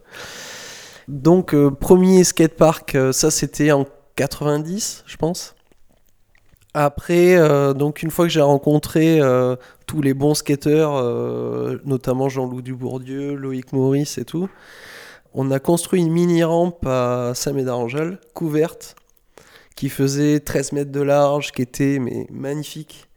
Donc 1.09 1.57
premier 1.81 2.23
skatepark, 2.23 2.97
ça 3.11 3.33
c'était 3.33 3.73
en 3.73 3.85
90 4.17 5.05
je 5.07 5.17
pense. 5.17 5.55
Après, 6.75 7.37
euh, 7.37 7.75
donc 7.75 8.03
une 8.03 8.11
fois 8.11 8.25
que 8.25 8.33
j'ai 8.33 8.41
rencontré 8.41 9.21
euh, 9.21 9.57
tous 9.87 10.01
les 10.01 10.15
bons 10.15 10.35
skateurs, 10.35 10.97
euh, 10.97 11.79
notamment 11.85 12.31
Jean-Loup 12.31 12.63
Dubourdieu, 12.63 13.35
Loïc 13.35 13.73
Maurice 13.75 14.17
et 14.17 14.25
tout, 14.25 14.49
on 15.35 15.51
a 15.51 15.59
construit 15.59 16.01
une 16.01 16.11
mini-rampe 16.11 16.87
à 16.87 17.33
Saint-Médard-en-Jalles, 17.35 18.19
couverte, 18.33 18.97
qui 19.77 19.91
faisait 19.91 20.41
13 20.41 20.73
mètres 20.73 20.93
de 20.93 21.01
large, 21.01 21.53
qui 21.53 21.61
était 21.63 21.99
mais 21.99 22.27
magnifique. 22.31 23.09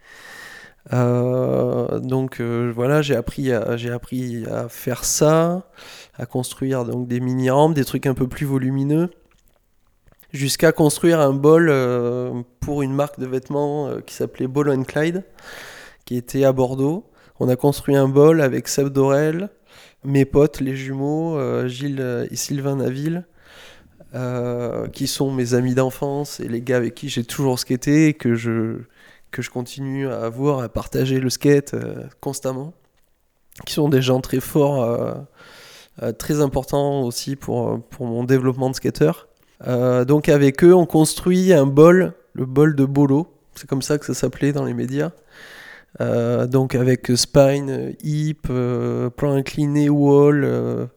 Donc 0.91 2.41
voilà, 2.41 3.02
j'ai 3.02 3.16
appris, 3.16 3.52
à, 3.52 3.76
appris 3.93 4.46
à 4.46 4.70
faire 4.70 5.04
ça, 5.04 5.70
à 6.14 6.26
construire 6.26 6.86
donc 6.86 7.08
des 7.08 7.20
mini-rampes, 7.20 7.74
des 7.74 7.86
trucs 7.86 8.06
un 8.06 8.14
peu 8.14 8.28
plus 8.28 8.46
volumineux, 8.46 9.10
jusqu'à 10.36 10.72
construire 10.72 11.20
un 11.20 11.34
bol 11.34 11.70
euh, 11.70 12.42
pour 12.60 12.82
une 12.82 12.94
marque 12.94 13.20
de 13.20 13.26
vêtements 13.26 13.88
euh, 13.88 14.02
qui 14.02 14.14
s'appelait 14.14 14.48
Ball 14.48 14.86
Clyde, 14.86 15.24
qui 16.04 16.18
était 16.18 16.44
à 16.44 16.52
Bordeaux. 16.52 17.10
On 17.40 17.50
a 17.50 17.56
construit 17.56 17.96
un 17.96 18.08
bol 18.08 18.42
avec 18.42 18.68
Seb 18.68 18.90
Dorel, 18.90 19.50
mes 20.04 20.26
potes, 20.26 20.60
les 20.60 20.76
jumeaux, 20.76 21.38
euh, 21.38 21.68
Gilles 21.68 22.28
et 22.30 22.36
Sylvain 22.36 22.76
Naville, 22.76 23.26
qui 24.94 25.08
sont 25.08 25.30
mes 25.30 25.56
amis 25.56 25.76
d'enfance 25.76 26.40
et 26.40 26.48
les 26.48 26.62
gars 26.62 26.78
avec 26.78 26.96
qui 26.96 27.10
j'ai 27.10 27.26
toujours 27.26 27.60
skaté 27.60 28.08
et 28.08 28.14
que 28.14 28.34
je, 28.34 28.78
que 29.32 29.42
je 29.42 29.50
continue 29.50 30.08
à 30.08 30.22
avoir, 30.22 30.60
à 30.60 30.70
partager 30.70 31.20
le 31.20 31.30
skate 31.30 31.76
constamment, 32.22 32.74
qui 33.66 33.74
sont 33.74 33.90
des 33.90 34.02
gens 34.02 34.22
très 34.22 34.40
forts, 34.40 34.88
très 36.18 36.40
importants 36.40 37.02
aussi 37.02 37.36
pour, 37.36 37.84
pour 37.90 38.06
mon 38.06 38.24
développement 38.24 38.70
de 38.70 38.76
skater. 38.76 39.28
Euh, 39.68 40.06
donc 40.06 40.30
avec 40.30 40.64
eux, 40.64 40.74
on 40.74 40.86
construit 40.86 41.53
un 41.53 41.66
bol, 41.66 42.14
le 42.34 42.45
bol 42.45 42.76
de 42.76 42.86
Bolo, 42.86 43.28
c'est 43.56 43.68
comme 43.68 43.82
ça 43.82 43.97
que 43.97 44.06
ça 44.06 44.14
s'appelait 44.14 44.51
dans 44.51 44.66
les 44.66 44.74
médias. 44.74 45.12
Euh, 46.01 46.45
donc 46.45 46.76
avec 46.76 47.08
spine, 47.16 47.93
hip, 48.03 48.47
euh, 48.49 49.10
plan 49.10 49.34
incliné, 49.34 49.89
wall. 49.89 50.89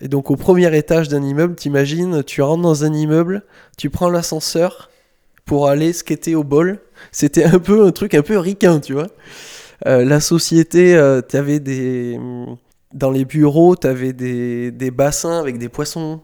Et 0.00 0.08
donc 0.08 0.30
au 0.30 0.36
premier 0.36 0.74
étage 0.76 1.08
d'un 1.08 1.22
immeuble, 1.22 1.54
t'imagines, 1.54 2.22
tu 2.22 2.42
rentres 2.42 2.62
dans 2.62 2.84
un 2.84 2.92
immeuble, 2.92 3.42
tu 3.78 3.90
prends 3.90 4.10
l'ascenseur 4.10 4.90
pour 5.44 5.68
aller 5.68 5.92
skater 5.92 6.34
au 6.34 6.44
bol. 6.44 6.80
C'était 7.12 7.44
un 7.44 7.58
peu 7.58 7.86
un 7.86 7.92
truc 7.92 8.14
un 8.14 8.22
peu 8.22 8.38
ricain, 8.38 8.80
tu 8.80 8.94
vois. 8.94 9.08
La 9.84 10.20
société, 10.20 10.98
t'avais 11.28 11.60
des... 11.60 12.18
Dans 12.94 13.10
les 13.10 13.26
bureaux, 13.26 13.76
t'avais 13.76 14.14
des, 14.14 14.70
des 14.70 14.90
bassins 14.90 15.38
avec 15.38 15.58
des 15.58 15.68
poissons. 15.68 16.22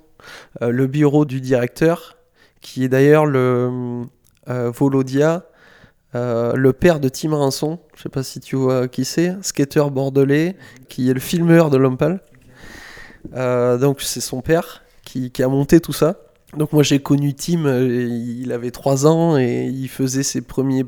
Euh, 0.61 0.70
le 0.70 0.87
bureau 0.87 1.25
du 1.25 1.41
directeur, 1.41 2.16
qui 2.61 2.85
est 2.85 2.89
d'ailleurs 2.89 3.27
le 3.27 4.05
euh, 4.49 4.70
Volodia, 4.70 5.45
euh, 6.14 6.55
le 6.55 6.73
père 6.73 7.01
de 7.01 7.09
Tim 7.09 7.35
Rinson, 7.35 7.79
je 7.97 8.03
sais 8.03 8.09
pas 8.09 8.23
si 8.23 8.41
tu 8.41 8.57
vois 8.57 8.89
qui 8.89 9.05
c'est, 9.05 9.35
skater 9.43 9.91
bordelais, 9.91 10.57
qui 10.89 11.11
est 11.11 11.14
le 11.14 11.20
filmeur 11.20 11.70
de 11.70 11.79
Lompal. 11.79 12.20
Donc 13.35 14.03
c'est 14.03 14.20
son 14.20 14.43
père 14.43 14.83
qui, 15.05 15.31
a 15.43 15.49
monté 15.49 15.81
tout 15.81 15.93
ça. 15.93 16.16
Donc 16.57 16.73
moi 16.73 16.83
j'ai 16.83 16.99
connu 16.99 17.33
Tim, 17.35 17.81
il 17.81 18.53
avait 18.53 18.70
3 18.70 19.07
ans 19.07 19.39
et 19.39 19.64
il 19.64 19.89
faisait 19.89 20.23
ses 20.23 20.43
premiers, 20.43 20.85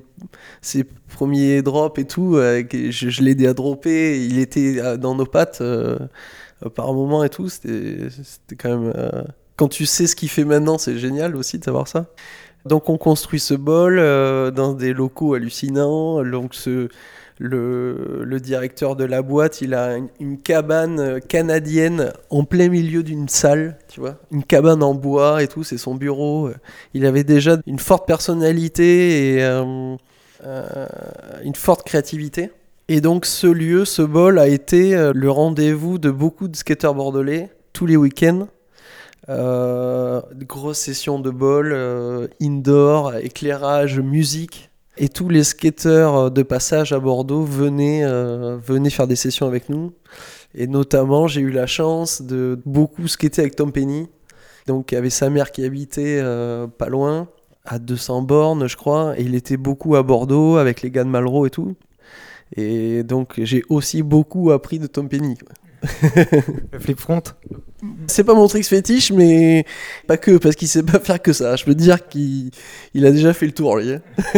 ses 0.60 0.84
premiers 0.84 1.62
drops 1.62 1.98
et 1.98 2.04
tout. 2.04 2.36
je 2.36 2.90
je 2.90 3.22
l'ai 3.22 3.30
aidé 3.30 3.46
à 3.46 3.54
dropper, 3.54 4.22
il 4.26 4.38
était 4.38 4.98
dans 4.98 5.14
nos 5.14 5.24
pattes 5.24 5.62
par 6.70 6.92
moment 6.92 7.24
et 7.24 7.30
tout. 7.30 7.48
C'était 7.48 8.10
quand 8.56 8.70
même... 8.70 8.92
euh, 8.96 9.24
Quand 9.56 9.68
tu 9.68 9.86
sais 9.86 10.06
ce 10.06 10.16
qu'il 10.16 10.28
fait 10.28 10.44
maintenant, 10.44 10.78
c'est 10.78 10.98
génial 10.98 11.36
aussi 11.36 11.58
de 11.58 11.64
savoir 11.64 11.88
ça. 11.88 12.06
Donc 12.66 12.88
on 12.88 12.96
construit 12.96 13.40
ce 13.40 13.54
bol 13.54 13.98
euh, 13.98 14.50
dans 14.50 14.72
des 14.72 14.92
locaux 14.94 15.34
hallucinants. 15.34 16.22
Donc 16.24 16.54
le, 17.38 18.38
directeur 18.40 18.96
de 18.96 19.04
la 19.04 19.22
boîte, 19.22 19.60
il 19.60 19.74
a 19.74 19.96
une, 20.20 20.38
cabane 20.38 21.00
euh, 21.00 21.20
canadienne 21.20 22.12
en 22.30 22.44
plein 22.44 22.68
milieu 22.68 23.02
d'une 23.02 23.28
salle, 23.28 23.78
tu 23.88 24.00
vois, 24.00 24.16
une 24.30 24.44
cabane 24.44 24.82
en 24.82 24.94
bois 24.94 25.42
et 25.42 25.48
tout, 25.48 25.64
c'est 25.64 25.78
son 25.78 25.94
bureau. 25.94 26.50
Il 26.94 27.06
avait 27.06 27.24
déjà 27.24 27.56
une 27.66 27.78
forte 27.78 28.06
personnalité 28.06 29.36
et 29.36 29.44
euh, 29.44 29.96
euh, 30.44 30.86
une 31.44 31.54
forte 31.54 31.86
créativité. 31.86 32.50
Et 32.88 33.00
donc 33.00 33.24
ce 33.24 33.46
lieu, 33.46 33.84
ce 33.84 34.02
bol 34.02 34.38
a 34.38 34.46
été 34.46 34.94
euh, 34.94 35.12
le 35.14 35.30
rendez-vous 35.30 35.98
de 35.98 36.10
beaucoup 36.10 36.48
de 36.48 36.56
skateurs 36.56 36.94
bordelais 36.94 37.50
tous 37.72 37.86
les 37.86 37.96
week-ends. 37.96 38.46
Euh, 39.28 40.20
grosse 40.46 40.78
session 40.78 41.18
de 41.18 41.30
bol, 41.30 41.72
euh, 41.72 42.28
indoor, 42.42 43.14
éclairage, 43.16 44.00
musique. 44.00 44.70
Et 44.96 45.08
tous 45.08 45.28
les 45.28 45.44
skateurs 45.44 46.16
euh, 46.16 46.30
de 46.30 46.42
passage 46.42 46.92
à 46.92 47.00
Bordeaux 47.00 47.42
venaient, 47.42 48.04
venaient 48.58 48.90
faire 48.90 49.06
des 49.06 49.16
sessions 49.16 49.46
avec 49.46 49.68
nous. 49.68 49.92
Et 50.54 50.66
notamment, 50.66 51.26
j'ai 51.26 51.40
eu 51.40 51.50
la 51.50 51.66
chance 51.66 52.22
de 52.22 52.60
beaucoup 52.64 53.08
skater 53.08 53.42
avec 53.42 53.56
Tom 53.56 53.72
Penny. 53.72 54.08
Donc, 54.66 54.92
il 54.92 54.94
y 54.94 54.98
avait 54.98 55.10
sa 55.10 55.30
mère 55.30 55.50
qui 55.50 55.64
habitait 55.64 56.22
pas 56.78 56.88
loin, 56.88 57.28
à 57.64 57.78
200 57.78 58.22
bornes, 58.22 58.68
je 58.68 58.76
crois. 58.76 59.18
Et 59.18 59.22
il 59.22 59.34
était 59.34 59.56
beaucoup 59.56 59.96
à 59.96 60.04
Bordeaux 60.04 60.56
avec 60.56 60.80
les 60.82 60.90
gars 60.90 61.02
de 61.02 61.08
Malraux 61.08 61.44
et 61.44 61.50
tout. 61.50 61.74
Et 62.56 63.02
donc, 63.02 63.34
j'ai 63.38 63.62
aussi 63.68 64.02
beaucoup 64.02 64.50
appris 64.52 64.78
de 64.78 64.86
Tom 64.86 65.08
Penny. 65.08 65.36
Le 66.72 66.78
flip 66.78 66.98
front? 67.00 67.22
C'est 68.06 68.24
pas 68.24 68.34
mon 68.34 68.46
trick 68.48 68.64
fétiche, 68.64 69.12
mais 69.12 69.66
pas 70.06 70.16
que, 70.16 70.38
parce 70.38 70.56
qu'il 70.56 70.68
sait 70.68 70.82
pas 70.82 70.98
faire 71.00 71.20
que 71.20 71.32
ça. 71.32 71.56
Je 71.56 71.64
peux 71.64 71.74
dire 71.74 72.08
qu'il 72.08 72.50
il 72.94 73.04
a 73.06 73.10
déjà 73.10 73.34
fait 73.34 73.46
le 73.46 73.52
tour, 73.52 73.76
lui. 73.76 73.92
hein. 73.92 74.00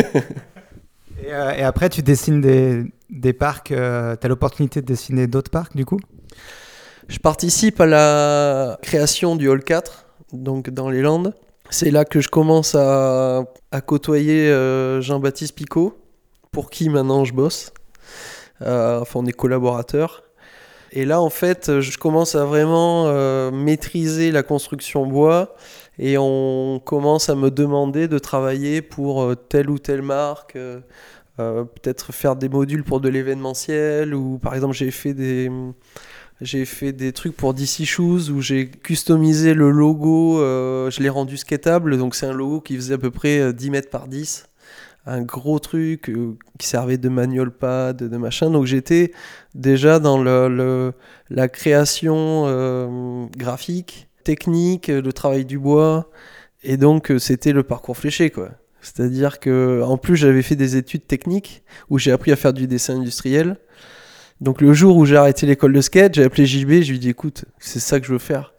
et, 1.23 1.33
euh, 1.33 1.53
et 1.53 1.62
après, 1.62 1.89
tu 1.89 2.03
dessines 2.03 2.41
des, 2.41 2.85
des 3.11 3.33
parcs. 3.33 3.71
euh, 3.71 4.17
T'as 4.17 4.29
l'opportunité 4.29 4.81
de 4.81 4.87
dessiner 4.87 5.27
d'autres 5.27 5.51
parcs, 5.51 5.77
du 5.77 5.85
coup? 5.85 6.01
Je 7.09 7.19
participe 7.19 7.81
à 7.81 7.87
la 7.87 8.79
création 8.83 9.37
du 9.37 9.49
Hall 9.49 9.62
4, 9.62 10.07
donc 10.33 10.71
dans 10.71 10.91
les 10.91 11.03
Landes. 11.03 11.35
C'est 11.71 11.91
là 11.91 12.05
que 12.05 12.21
je 12.21 12.29
commence 12.29 12.75
à, 12.75 13.45
à 13.71 13.81
côtoyer 13.81 14.49
euh, 14.51 15.01
Jean-Baptiste 15.01 15.55
Picot, 15.55 15.97
pour 16.51 16.71
qui 16.71 16.89
maintenant 16.89 17.25
je 17.25 17.33
bosse. 17.33 17.73
Euh, 18.63 19.01
enfin, 19.01 19.21
on 19.21 19.27
est 19.27 19.33
collaborateurs. 19.33 20.25
Et 20.93 21.05
là, 21.05 21.21
en 21.21 21.31
fait, 21.31 21.81
je 21.81 21.99
commence 21.99 22.35
à 22.35 22.45
vraiment 22.45 23.07
euh, 23.09 23.51
maîtriser 23.51 24.31
la 24.31 24.43
construction 24.43 25.07
bois 25.07 25.55
et 25.99 26.17
on 26.19 26.81
commence 26.85 27.29
à 27.29 27.35
me 27.35 27.51
demander 27.51 28.09
de 28.09 28.19
travailler 28.19 28.83
pour 28.83 29.23
euh, 29.23 29.35
telle 29.35 29.69
ou 29.69 29.79
telle 29.79 30.03
marque. 30.03 30.57
peut-être 31.37 32.13
faire 32.13 32.37
des 32.37 32.49
modules 32.49 32.85
pour 32.85 33.01
de 33.01 33.11
l'événementiel 33.11 34.15
ou 34.15 34.39
par 34.39 34.55
exemple 34.55 34.75
j'ai 34.75 34.91
fait 34.91 35.13
des 35.13 35.51
j'ai 36.41 36.65
fait 36.65 36.93
des 36.93 37.13
trucs 37.13 37.37
pour 37.37 37.55
DC 37.55 37.85
Shoes 37.85 38.31
où 38.31 38.41
j'ai 38.41 38.69
customisé 38.69 39.55
le 39.55 39.71
logo, 39.71 40.39
je 40.39 41.03
l'ai 41.03 41.09
rendu 41.09 41.37
skatable, 41.37 41.97
donc 41.99 42.15
c'est 42.15 42.27
un 42.27 42.33
logo 42.33 42.61
qui 42.61 42.77
faisait 42.77 42.95
à 42.95 42.99
peu 42.99 43.11
près 43.11 43.41
euh, 43.41 43.53
10 43.53 43.71
mètres 43.71 43.91
par 43.91 44.07
10, 44.07 44.47
un 45.07 45.23
gros 45.23 45.59
truc 45.59 46.11
euh, 46.11 46.37
qui 46.59 46.67
servait 46.67 46.99
de 46.99 47.09
manual 47.09 47.51
pad, 47.51 47.97
de 47.97 48.17
machin, 48.17 48.51
donc 48.51 48.67
j'étais 48.67 49.13
déjà 49.55 50.01
dans 50.01 50.19
le, 50.19 50.93
la 51.31 51.49
création 51.49 52.45
euh, 52.47 53.27
graphique, 53.37 54.09
technique, 54.25 54.89
le 54.89 55.13
travail 55.13 55.45
du 55.45 55.59
bois, 55.59 56.11
et 56.65 56.77
donc 56.77 57.11
euh, 57.11 57.19
c'était 57.19 57.53
le 57.53 57.63
parcours 57.63 57.97
fléché 57.97 58.31
quoi. 58.31 58.51
C'est-à-dire 58.83 59.41
que 59.41 59.83
en 59.85 59.97
plus 59.97 60.17
j'avais 60.17 60.43
fait 60.43 60.57
des 60.57 60.77
études 60.77 61.07
techniques 61.07 61.63
où 61.89 61.99
j'ai 61.99 62.13
appris 62.13 62.33
à 62.33 62.37
faire 62.37 62.53
du 62.53 62.67
dessin 62.67 62.97
industriel. 62.97 63.57
Donc 64.41 64.61
le 64.61 64.73
jour 64.75 64.97
où 64.97 65.07
j'ai 65.07 65.17
arrêté 65.17 65.47
l'école 65.47 65.73
de 65.73 65.81
skate, 65.81 66.15
j'ai 66.15 66.25
appelé 66.25 66.47
JB, 66.47 66.83
je 66.83 66.91
lui 66.91 66.97
ai 66.97 66.99
dit 66.99 67.09
écoute, 67.09 67.47
c'est 67.59 67.81
ça 67.81 68.01
que 68.01 68.07
je 68.07 68.13
veux 68.13 68.19
faire. 68.19 68.53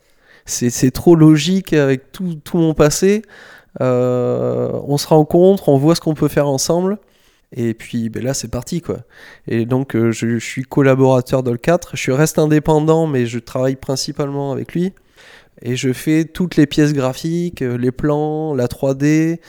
C'est 0.46 0.70
c'est 0.70 0.92
trop 0.92 1.16
logique 1.16 1.74
avec 1.74 2.12
tout, 2.12 2.36
tout 2.44 2.58
mon 2.58 2.74
passé. 2.74 3.22
Euh, 3.82 4.72
on 4.86 4.98
se 4.98 5.08
rencontre, 5.08 5.70
on 5.70 5.78
voit 5.78 5.96
ce 5.96 6.02
qu'on 6.02 6.14
peut 6.14 6.28
faire 6.28 6.48
ensemble. 6.48 6.98
Et 7.56 7.74
puis 7.74 8.10
ben 8.10 8.22
là 8.24 8.34
c'est 8.34 8.50
parti 8.50 8.82
quoi. 8.82 8.98
Et 9.48 9.66
donc 9.66 9.96
euh, 9.96 10.12
je, 10.12 10.38
je 10.38 10.46
suis 10.46 10.64
collaborateur 10.64 11.44
d'All 11.44 11.60
4, 11.60 11.96
je 11.96 12.12
reste 12.12 12.40
indépendant 12.40 13.08
mais 13.08 13.26
je 13.26 13.40
travaille 13.40 13.78
principalement 13.78 14.52
avec 14.52 14.74
lui. 14.74 14.94
Et 15.62 15.76
je 15.76 15.92
fais 15.92 16.26
toutes 16.26 16.56
les 16.56 16.68
pièces 16.68 16.94
graphiques, 16.94 17.62
euh, 17.62 17.78
les 17.78 17.92
plans, 17.92 18.54
la 18.54 18.68
3D, 18.68 19.40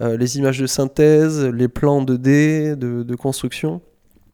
euh, 0.00 0.16
les 0.16 0.38
images 0.38 0.58
de 0.58 0.66
synthèse, 0.66 1.44
les 1.44 1.68
plans 1.68 2.02
2D 2.02 2.74
de, 2.76 3.02
de 3.02 3.14
construction. 3.14 3.82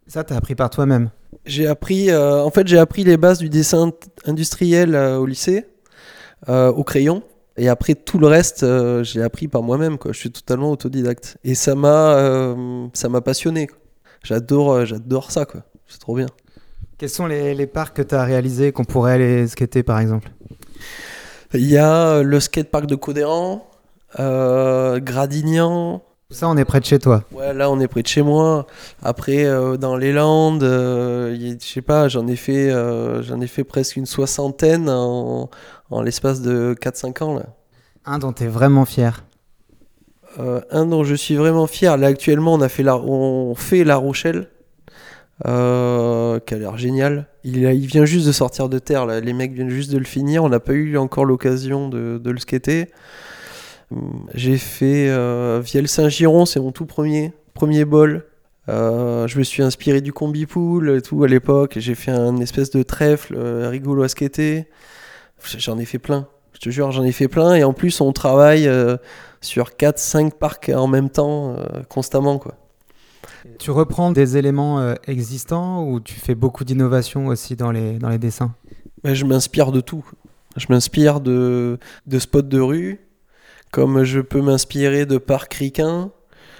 Ça, 0.06 0.22
t'as 0.22 0.36
appris 0.36 0.54
par 0.54 0.70
toi-même? 0.70 1.10
J'ai 1.44 1.66
appris, 1.66 2.10
euh, 2.10 2.42
en 2.42 2.50
fait, 2.50 2.68
j'ai 2.68 2.78
appris 2.78 3.04
les 3.04 3.16
bases 3.16 3.38
du 3.38 3.48
dessin 3.48 3.90
industriel 4.26 4.94
au 4.94 5.26
lycée, 5.26 5.66
au 6.46 6.84
crayon. 6.84 7.22
Et 7.56 7.68
après 7.68 7.94
tout 7.94 8.18
le 8.18 8.26
reste, 8.26 8.62
euh, 8.62 9.04
j'ai 9.04 9.22
appris 9.22 9.48
par 9.48 9.62
moi-même. 9.62 9.96
Je 10.06 10.12
suis 10.12 10.30
totalement 10.30 10.70
autodidacte. 10.70 11.36
Et 11.44 11.54
ça 11.54 11.74
m'a, 11.74 12.14
euh, 12.16 12.86
ça 12.94 13.08
m'a 13.08 13.20
passionné. 13.20 13.68
J'adore, 14.22 14.72
euh, 14.72 14.84
j'adore 14.84 15.30
ça. 15.30 15.44
Quoi. 15.44 15.62
C'est 15.86 16.00
trop 16.00 16.16
bien. 16.16 16.26
Quels 16.98 17.10
sont 17.10 17.26
les, 17.26 17.54
les 17.54 17.66
parcs 17.66 17.96
que 17.96 18.02
tu 18.02 18.14
as 18.14 18.24
réalisés 18.24 18.72
qu'on 18.72 18.84
pourrait 18.84 19.12
aller 19.12 19.46
skater 19.46 19.82
par 19.82 20.00
exemple? 20.00 20.30
Il 21.52 21.66
y 21.70 21.76
a 21.76 22.22
le 22.22 22.40
skatepark 22.40 22.86
de 22.86 22.96
Codéran, 22.96 23.68
euh, 24.18 24.98
Gradignan. 24.98 26.02
Tout 26.30 26.36
ça, 26.36 26.48
on 26.48 26.56
est 26.56 26.64
près 26.64 26.80
de 26.80 26.84
chez 26.84 26.98
toi. 26.98 27.22
Ouais, 27.32 27.52
là, 27.52 27.70
on 27.70 27.78
est 27.78 27.86
près 27.86 28.02
de 28.02 28.08
chez 28.08 28.22
moi. 28.22 28.66
Après, 29.02 29.44
euh, 29.44 29.76
dans 29.76 29.94
les 29.96 30.12
Landes, 30.12 30.62
euh, 30.62 31.36
je 31.36 31.64
sais 31.64 31.82
pas, 31.82 32.08
j'en 32.08 32.26
ai 32.26 32.36
fait, 32.36 32.70
euh, 32.70 33.22
j'en 33.22 33.40
ai 33.40 33.46
fait 33.46 33.62
presque 33.62 33.96
une 33.96 34.06
soixantaine 34.06 34.88
en, 34.88 35.50
en 35.90 36.02
l'espace 36.02 36.40
de 36.42 36.74
4-5 36.80 37.22
ans 37.24 37.34
là. 37.34 37.46
Un 38.06 38.18
dont 38.18 38.32
tu 38.32 38.44
es 38.44 38.48
vraiment 38.48 38.84
fier. 38.84 39.24
Euh, 40.38 40.60
un 40.70 40.84
dont 40.86 41.04
je 41.04 41.14
suis 41.14 41.36
vraiment 41.36 41.66
fier. 41.66 41.96
Là, 41.96 42.08
actuellement, 42.08 42.54
on 42.54 42.60
a 42.60 42.68
fait 42.68 42.82
la, 42.82 42.96
on 42.98 43.54
fait 43.54 43.84
La 43.84 43.96
Rochelle, 43.96 44.48
euh, 45.46 46.38
qui 46.40 46.54
a 46.54 46.58
l'air 46.58 46.76
génial. 46.76 47.26
Il, 47.44 47.64
a- 47.66 47.72
il 47.72 47.86
vient 47.86 48.04
juste 48.04 48.26
de 48.26 48.32
sortir 48.32 48.68
de 48.68 48.78
terre. 48.78 49.06
Là. 49.06 49.20
Les 49.20 49.32
mecs 49.32 49.52
viennent 49.52 49.70
juste 49.70 49.90
de 49.92 49.98
le 49.98 50.04
finir. 50.04 50.44
On 50.44 50.48
n'a 50.48 50.60
pas 50.60 50.72
eu 50.72 50.96
encore 50.98 51.24
l'occasion 51.24 51.88
de, 51.88 52.18
de 52.22 52.30
le 52.30 52.38
skater. 52.38 52.90
Hum, 53.90 54.26
J'ai 54.34 54.58
fait 54.58 55.08
euh, 55.08 55.60
Viel 55.64 55.88
Saint-Giron, 55.88 56.46
c'est 56.46 56.60
mon 56.60 56.72
tout 56.72 56.86
premier, 56.86 57.32
premier 57.54 57.84
bol. 57.84 58.26
Euh, 58.68 59.26
je 59.28 59.38
me 59.38 59.44
suis 59.44 59.62
inspiré 59.62 60.00
du 60.00 60.12
combi 60.12 60.46
pool 60.46 60.90
et 60.90 61.02
tout 61.02 61.22
à 61.22 61.28
l'époque. 61.28 61.74
J'ai 61.76 61.94
fait 61.94 62.10
un 62.10 62.38
espèce 62.38 62.70
de 62.70 62.82
trèfle 62.82 63.34
euh, 63.36 63.68
rigolo 63.68 64.02
à 64.02 64.08
skater. 64.08 64.66
J'en 65.58 65.78
ai 65.78 65.84
fait 65.84 65.98
plein. 65.98 66.26
Je 66.54 66.60
te 66.60 66.70
jure, 66.70 66.92
j'en 66.92 67.02
ai 67.04 67.12
fait 67.12 67.28
plein. 67.28 67.54
Et 67.54 67.64
en 67.64 67.72
plus, 67.72 68.00
on 68.00 68.12
travaille 68.12 68.68
euh, 68.68 68.96
sur 69.40 69.70
4-5 69.70 70.32
parcs 70.32 70.70
en 70.74 70.86
même 70.86 71.10
temps, 71.10 71.56
euh, 71.56 71.82
constamment. 71.88 72.38
Quoi. 72.38 72.54
Tu 73.58 73.70
reprends 73.70 74.12
des 74.12 74.36
éléments 74.36 74.80
euh, 74.80 74.94
existants 75.06 75.84
ou 75.84 76.00
tu 76.00 76.14
fais 76.14 76.34
beaucoup 76.34 76.64
d'innovation 76.64 77.26
aussi 77.26 77.56
dans 77.56 77.70
les, 77.70 77.98
dans 77.98 78.08
les 78.08 78.18
dessins? 78.18 78.54
Ouais, 79.02 79.14
je 79.14 79.24
m'inspire 79.24 79.72
de 79.72 79.80
tout. 79.80 80.04
Je 80.56 80.66
m'inspire 80.70 81.20
de, 81.20 81.78
de 82.06 82.18
spots 82.18 82.42
de 82.42 82.60
rue, 82.60 83.00
comme 83.72 84.04
je 84.04 84.20
peux 84.20 84.40
m'inspirer 84.40 85.04
de 85.04 85.18
parcs 85.18 85.54
ricains, 85.54 86.12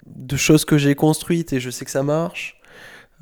de 0.06 0.36
choses 0.36 0.64
que 0.64 0.76
j'ai 0.76 0.96
construites 0.96 1.52
et 1.52 1.60
je 1.60 1.70
sais 1.70 1.84
que 1.84 1.92
ça 1.92 2.02
marche, 2.02 2.60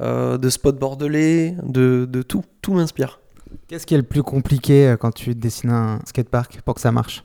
de 0.01 0.49
spots 0.49 0.73
bordelais, 0.73 1.55
de, 1.63 2.09
de 2.11 2.23
tout. 2.23 2.43
Tout 2.63 2.73
m'inspire. 2.73 3.21
Qu'est-ce 3.69 3.87
qui 3.87 3.95
est 3.95 3.99
le 3.99 4.03
plus 4.03 4.23
compliqué 4.23 4.89
euh, 4.89 4.97
quand 4.97 5.13
tu 5.13 5.35
dessines 5.35 5.71
un 5.71 6.01
skatepark 6.07 6.61
pour 6.63 6.75
que 6.75 6.81
ça 6.81 6.93
marche? 6.93 7.23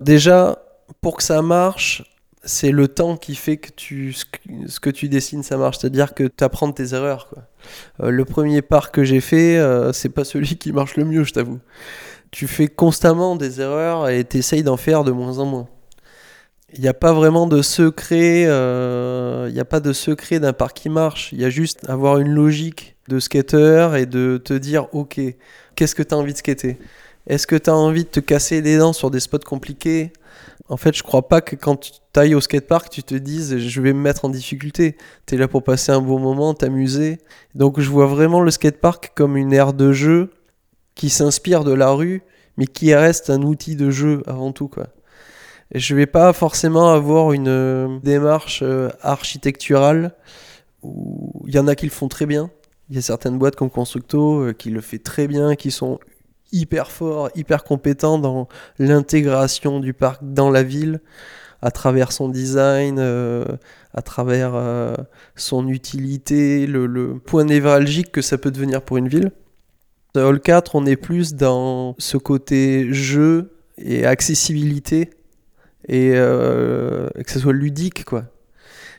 Déjà, 0.00 0.58
pour 1.00 1.16
que 1.16 1.22
ça 1.22 1.42
marche, 1.42 2.02
c'est 2.44 2.70
le 2.70 2.88
temps 2.88 3.16
qui 3.16 3.34
fait 3.34 3.56
que 3.56 3.70
tu, 3.74 4.12
ce 4.12 4.24
que- 4.80 4.90
tu 4.90 5.08
dessines, 5.08 5.42
ça 5.42 5.56
marche. 5.56 5.78
C'est-à-dire 5.78 6.14
que 6.14 6.24
tu 6.24 6.44
apprends 6.44 6.70
tes 6.72 6.94
erreurs. 6.94 7.28
Euh, 8.00 8.10
le 8.10 8.24
premier 8.24 8.62
parc 8.62 8.94
que 8.94 9.04
j'ai 9.04 9.20
fait, 9.20 9.58
euh, 9.58 9.92
c'est 9.92 10.08
pas 10.10 10.24
celui 10.24 10.56
qui 10.56 10.72
marche 10.72 10.96
le 10.96 11.04
mieux, 11.04 11.24
je 11.24 11.32
t'avoue. 11.32 11.58
Tu 12.30 12.46
fais 12.46 12.68
constamment 12.68 13.36
des 13.36 13.60
erreurs 13.60 14.08
et 14.08 14.24
tu 14.24 14.36
essayes 14.38 14.62
d'en 14.62 14.76
faire 14.76 15.04
de 15.04 15.12
moins 15.12 15.38
en 15.38 15.46
moins. 15.46 15.68
Il 16.74 16.80
n'y 16.80 16.88
a 16.88 16.94
pas 16.94 17.12
vraiment 17.12 17.46
de 17.46 17.62
secret, 17.62 18.44
euh, 18.46 19.46
il 19.48 19.54
n'y 19.54 19.60
a 19.60 19.64
pas 19.64 19.80
de 19.80 19.92
secret 19.92 20.40
d'un 20.40 20.52
parc 20.52 20.76
qui 20.76 20.88
marche. 20.88 21.32
Il 21.32 21.40
y 21.40 21.44
a 21.44 21.50
juste 21.50 21.88
avoir 21.88 22.18
une 22.18 22.28
logique 22.32 22.95
de 23.08 23.18
skater 23.18 23.90
et 23.96 24.06
de 24.06 24.40
te 24.42 24.54
dire, 24.54 24.92
ok, 24.94 25.20
qu'est-ce 25.74 25.94
que 25.94 26.02
tu 26.02 26.14
as 26.14 26.18
envie 26.18 26.32
de 26.32 26.38
skater? 26.38 26.78
Est-ce 27.26 27.46
que 27.46 27.56
tu 27.56 27.70
as 27.70 27.74
envie 27.74 28.04
de 28.04 28.08
te 28.08 28.20
casser 28.20 28.60
les 28.60 28.78
dents 28.78 28.92
sur 28.92 29.10
des 29.10 29.20
spots 29.20 29.38
compliqués? 29.38 30.12
En 30.68 30.76
fait, 30.76 30.96
je 30.96 31.02
crois 31.02 31.28
pas 31.28 31.40
que 31.40 31.56
quand 31.56 31.76
tu 31.76 31.92
ailles 32.16 32.34
au 32.34 32.40
skatepark, 32.40 32.90
tu 32.90 33.02
te 33.02 33.14
dises, 33.14 33.58
je 33.58 33.80
vais 33.80 33.92
me 33.92 34.00
mettre 34.00 34.24
en 34.24 34.28
difficulté. 34.28 34.96
Tu 35.26 35.34
es 35.34 35.38
là 35.38 35.48
pour 35.48 35.62
passer 35.62 35.92
un 35.92 36.00
bon 36.00 36.18
moment, 36.18 36.54
t'amuser. 36.54 37.18
Donc 37.54 37.80
je 37.80 37.88
vois 37.88 38.06
vraiment 38.06 38.40
le 38.40 38.50
skatepark 38.50 39.12
comme 39.14 39.36
une 39.36 39.52
aire 39.52 39.72
de 39.72 39.92
jeu 39.92 40.30
qui 40.94 41.10
s'inspire 41.10 41.62
de 41.62 41.72
la 41.72 41.90
rue, 41.90 42.22
mais 42.56 42.66
qui 42.66 42.94
reste 42.94 43.30
un 43.30 43.42
outil 43.42 43.76
de 43.76 43.90
jeu 43.90 44.22
avant 44.26 44.52
tout, 44.52 44.68
quoi. 44.68 44.88
Et 45.72 45.80
je 45.80 45.94
vais 45.94 46.06
pas 46.06 46.32
forcément 46.32 46.92
avoir 46.92 47.32
une 47.32 47.48
euh, 47.48 47.98
démarche 48.02 48.60
euh, 48.62 48.88
architecturale 49.02 50.14
où 50.82 51.42
il 51.46 51.54
y 51.54 51.58
en 51.58 51.66
a 51.66 51.74
qui 51.74 51.86
le 51.86 51.90
font 51.90 52.08
très 52.08 52.26
bien. 52.26 52.50
Il 52.88 52.94
y 52.94 52.98
a 52.98 53.02
certaines 53.02 53.38
boîtes 53.38 53.56
comme 53.56 53.70
Constructo 53.70 54.40
euh, 54.40 54.52
qui 54.52 54.70
le 54.70 54.80
fait 54.80 54.98
très 54.98 55.26
bien, 55.26 55.56
qui 55.56 55.70
sont 55.70 55.98
hyper 56.52 56.90
forts, 56.90 57.30
hyper 57.34 57.64
compétents 57.64 58.18
dans 58.18 58.48
l'intégration 58.78 59.80
du 59.80 59.92
parc 59.92 60.20
dans 60.22 60.50
la 60.50 60.62
ville 60.62 61.00
à 61.62 61.72
travers 61.72 62.12
son 62.12 62.28
design, 62.28 62.98
euh, 63.00 63.44
à 63.92 64.02
travers 64.02 64.52
euh, 64.54 64.94
son 65.34 65.66
utilité, 65.68 66.66
le, 66.66 67.18
point 67.18 67.44
névralgique 67.44 68.12
que 68.12 68.22
ça 68.22 68.38
peut 68.38 68.52
devenir 68.52 68.82
pour 68.82 68.98
une 68.98 69.08
ville. 69.08 69.32
Dans 70.14 70.28
Hall 70.28 70.40
4, 70.40 70.76
on 70.76 70.86
est 70.86 70.96
plus 70.96 71.34
dans 71.34 71.96
ce 71.98 72.16
côté 72.16 72.92
jeu 72.92 73.56
et 73.78 74.06
accessibilité 74.06 75.10
et 75.88 76.10
que 76.12 77.10
ce 77.26 77.38
soit 77.38 77.52
ludique 77.52 78.04
quoi. 78.04 78.24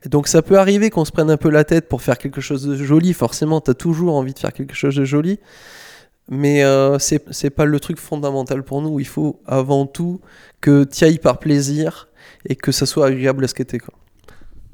Donc 0.06 0.28
ça 0.28 0.42
peut 0.42 0.60
arriver 0.60 0.90
qu'on 0.90 1.06
se 1.06 1.12
prenne 1.12 1.30
un 1.30 1.38
peu 1.38 1.50
la 1.50 1.64
tête 1.64 1.88
pour 1.90 2.02
faire 2.02 2.18
quelque 2.18 2.42
chose 2.42 2.64
de 2.64 2.76
joli. 2.76 3.14
Forcément, 3.14 3.62
tu 3.62 3.72
as 3.72 3.74
toujours 3.74 4.16
envie 4.16 4.34
de 4.34 4.40
faire 4.40 4.54
quelque 4.54 4.76
chose 4.76 4.96
de 4.96 5.06
joli. 5.06 5.40
Mais 6.30 6.64
euh, 6.64 7.00
c'est 7.00 7.50
pas 7.50 7.66
le 7.66 7.80
truc 7.80 8.00
fondamental 8.00 8.64
pour 8.64 8.82
nous. 8.82 9.00
Il 9.00 9.08
faut 9.08 9.40
avant 9.46 9.86
tout 9.86 10.20
que 10.60 10.84
tu 10.84 11.06
ailles 11.06 11.20
par 11.20 11.40
plaisir 11.40 12.10
et 12.46 12.56
que 12.56 12.72
ça 12.72 12.86
soit 12.86 13.08
agréable 13.08 13.46
à 13.46 13.48
skater. 13.48 13.80
Quoi. 13.80 13.94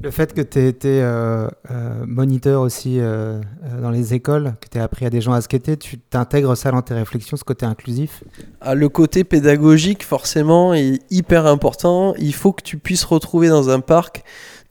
Le 0.04 0.10
fait 0.10 0.34
que 0.34 0.42
tu 0.42 0.58
aies 0.58 0.68
été 0.68 1.00
euh, 1.00 1.48
euh, 1.70 2.04
moniteur 2.06 2.60
aussi 2.60 2.98
euh, 2.98 3.40
dans 3.80 3.90
les 3.90 4.12
écoles, 4.12 4.54
que 4.60 4.68
tu 4.68 4.76
aies 4.76 4.80
appris 4.80 5.06
à 5.06 5.10
des 5.10 5.20
gens 5.20 5.32
à 5.32 5.40
skater, 5.40 5.76
tu 5.76 5.98
t'intègres 5.98 6.56
ça 6.56 6.72
dans 6.72 6.82
tes 6.82 6.94
réflexions, 6.94 7.36
ce 7.36 7.44
côté 7.44 7.64
inclusif? 7.64 8.22
Ah, 8.60 8.74
le 8.74 8.88
côté 8.88 9.24
pédagogique, 9.24 10.04
forcément, 10.04 10.74
est 10.74 11.00
hyper 11.10 11.46
important. 11.46 12.14
Il 12.18 12.34
faut 12.34 12.52
que 12.52 12.62
tu 12.62 12.76
puisses 12.76 13.04
retrouver 13.04 13.48
dans 13.48 13.70
un 13.70 13.80
parc 13.80 14.24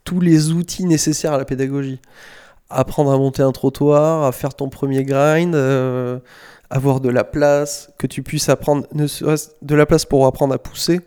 tous 0.04 0.20
les 0.20 0.52
outils 0.52 0.84
nécessaires 0.84 1.32
à 1.32 1.38
la 1.38 1.44
pédagogie. 1.44 2.00
Apprendre 2.70 3.12
à 3.12 3.16
monter 3.16 3.42
un 3.42 3.52
trottoir, 3.52 4.24
à 4.24 4.32
faire 4.32 4.54
ton 4.54 4.68
premier 4.68 5.04
grind, 5.04 5.54
euh, 5.54 6.18
avoir 6.70 7.00
de 7.00 7.08
la 7.08 7.24
place, 7.24 7.90
que 7.98 8.06
tu 8.06 8.22
puisses 8.22 8.48
apprendre 8.48 8.86
ne 8.92 9.06
de 9.62 9.74
la 9.74 9.86
place 9.86 10.04
pour 10.04 10.26
apprendre 10.26 10.54
à 10.54 10.58
pousser. 10.58 11.00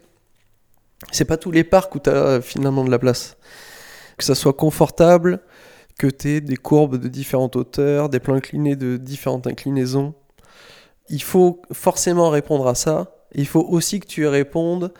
C'est 1.11 1.25
pas 1.25 1.37
tous 1.37 1.51
les 1.51 1.63
parcs 1.63 1.93
où 1.95 1.99
tu 1.99 2.09
as 2.09 2.41
finalement 2.41 2.83
de 2.83 2.91
la 2.91 2.99
place. 2.99 3.37
Que 4.17 4.23
ça 4.23 4.35
soit 4.35 4.53
confortable, 4.53 5.41
que 5.97 6.07
tu 6.07 6.29
aies 6.29 6.41
des 6.41 6.57
courbes 6.57 6.97
de 6.97 7.07
différentes 7.07 7.55
hauteurs, 7.55 8.09
des 8.09 8.19
plans 8.19 8.35
inclinés 8.35 8.75
de 8.75 8.97
différentes 8.97 9.47
inclinaisons. 9.47 10.13
Il 11.09 11.21
faut 11.21 11.61
forcément 11.71 12.29
répondre 12.29 12.67
à 12.67 12.75
ça. 12.75 13.11
Il 13.33 13.47
faut 13.47 13.63
aussi 13.63 13.99
que 13.99 14.07
tu 14.07 14.27
répondes 14.27 14.93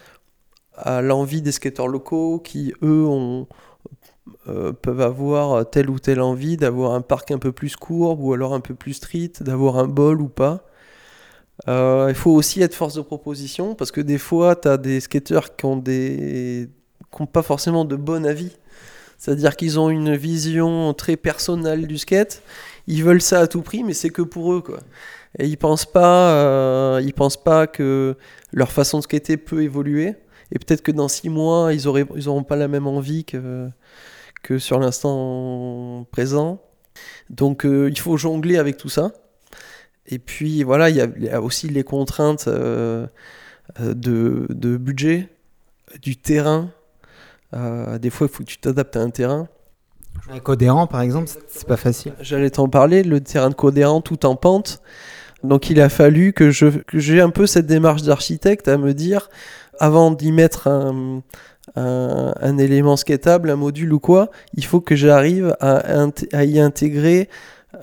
à 0.75 1.01
l'envie 1.01 1.41
des 1.41 1.51
skateurs 1.51 1.87
locaux 1.87 2.39
qui, 2.39 2.73
eux, 2.83 3.05
ont, 3.05 3.47
euh, 4.47 4.73
peuvent 4.73 5.01
avoir 5.01 5.69
telle 5.69 5.89
ou 5.89 5.99
telle 5.99 6.21
envie 6.21 6.57
d'avoir 6.57 6.93
un 6.93 7.01
parc 7.01 7.31
un 7.31 7.37
peu 7.37 7.51
plus 7.51 7.75
courbe 7.75 8.21
ou 8.21 8.33
alors 8.33 8.53
un 8.53 8.59
peu 8.59 8.73
plus 8.73 8.93
street, 8.93 9.33
d'avoir 9.41 9.77
un 9.77 9.87
bol 9.87 10.21
ou 10.21 10.29
pas. 10.29 10.63
Euh, 11.67 12.07
il 12.09 12.15
faut 12.15 12.31
aussi 12.31 12.61
être 12.61 12.75
force 12.75 12.95
de 12.95 13.01
proposition 13.01 13.75
parce 13.75 13.91
que 13.91 14.01
des 14.01 14.17
fois, 14.17 14.55
tu 14.55 14.67
as 14.67 14.77
des 14.77 14.99
skateurs 14.99 15.55
qui 15.55 15.65
ont, 15.65 15.77
des... 15.77 16.69
qui 17.11 17.21
ont 17.21 17.25
pas 17.25 17.41
forcément 17.41 17.85
de 17.85 17.95
bon 17.95 18.25
avis. 18.25 18.51
C'est-à-dire 19.17 19.55
qu'ils 19.55 19.79
ont 19.79 19.89
une 19.89 20.15
vision 20.15 20.93
très 20.93 21.17
personnelle 21.17 21.87
du 21.87 21.97
skate. 21.97 22.43
Ils 22.85 23.03
veulent 23.03 23.21
ça 23.21 23.39
à 23.39 23.47
tout 23.47 23.61
prix, 23.63 23.83
mais 23.83 23.93
c'est 23.93 24.11
que 24.11 24.21
pour 24.21 24.53
eux, 24.53 24.61
quoi. 24.61 24.79
Et 25.39 25.47
ils 25.47 25.57
pensent 25.57 25.87
euh, 25.95 27.11
pensent 27.15 27.43
pas 27.43 27.67
que 27.67 28.15
leur 28.53 28.71
façon 28.71 28.99
de 28.99 29.03
skater 29.03 29.37
peut 29.37 29.63
évoluer. 29.63 30.15
Et 30.51 30.59
peut-être 30.59 30.81
que 30.81 30.91
dans 30.91 31.07
six 31.07 31.29
mois, 31.29 31.73
ils 31.73 31.87
auraient, 31.87 32.05
ils 32.15 32.43
pas 32.47 32.55
la 32.55 32.67
même 32.67 32.87
envie 32.87 33.25
que, 33.25 33.69
que 34.43 34.59
sur 34.59 34.79
l'instant 34.79 36.05
présent. 36.11 36.61
Donc, 37.29 37.65
euh, 37.65 37.89
il 37.89 37.99
faut 37.99 38.17
jongler 38.17 38.57
avec 38.57 38.77
tout 38.77 38.89
ça. 38.89 39.11
Et 40.07 40.19
puis, 40.19 40.63
voilà, 40.63 40.89
il 40.89 40.95
y 40.95 41.01
a, 41.01 41.07
il 41.17 41.23
y 41.25 41.29
a 41.29 41.41
aussi 41.41 41.67
les 41.67 41.83
contraintes 41.83 42.47
euh, 42.47 43.07
euh, 43.81 43.93
de, 43.93 44.47
de 44.49 44.77
budget, 44.77 45.29
du 46.01 46.15
terrain. 46.17 46.69
Euh, 47.53 47.97
des 47.97 48.09
fois, 48.09 48.27
il 48.27 48.33
faut 48.33 48.43
que 48.43 48.49
tu 48.49 48.57
t'adaptes 48.57 48.95
à 48.95 49.01
un 49.01 49.09
terrain. 49.09 49.47
Un 50.29 50.39
Codéran, 50.39 50.87
par 50.87 51.01
exemple, 51.01 51.29
c'est- 51.47 51.67
pas 51.67 51.77
facile. 51.77 52.13
J'allais 52.21 52.49
t'en 52.49 52.67
parler, 52.69 53.03
le 53.03 53.21
terrain 53.21 53.49
de 53.49 53.53
Codéran 53.55 54.01
tout 54.01 54.25
en 54.25 54.35
pente. 54.35 54.81
Donc 55.43 55.69
il 55.69 55.79
a 55.79 55.87
fallu 55.89 56.33
que 56.33 56.49
j'ai 56.49 57.21
un 57.21 57.29
peu 57.29 57.45
cette 57.45 57.67
démarche 57.67 58.01
d'architecte 58.01 58.67
à 58.67 58.77
me 58.77 58.93
dire, 58.95 59.29
avant 59.79 60.09
d'y 60.09 60.31
mettre 60.31 60.67
un, 60.67 61.21
un, 61.77 62.57
élément 62.57 62.97
skatable, 62.97 63.49
un 63.49 63.55
module 63.55 63.93
ou 63.93 63.99
quoi, 63.99 64.29
il 64.53 64.65
faut 64.65 64.81
que 64.81 64.95
j'arrive 64.95 65.55
à, 65.59 66.43
y 66.43 66.59
intégrer 66.59 67.29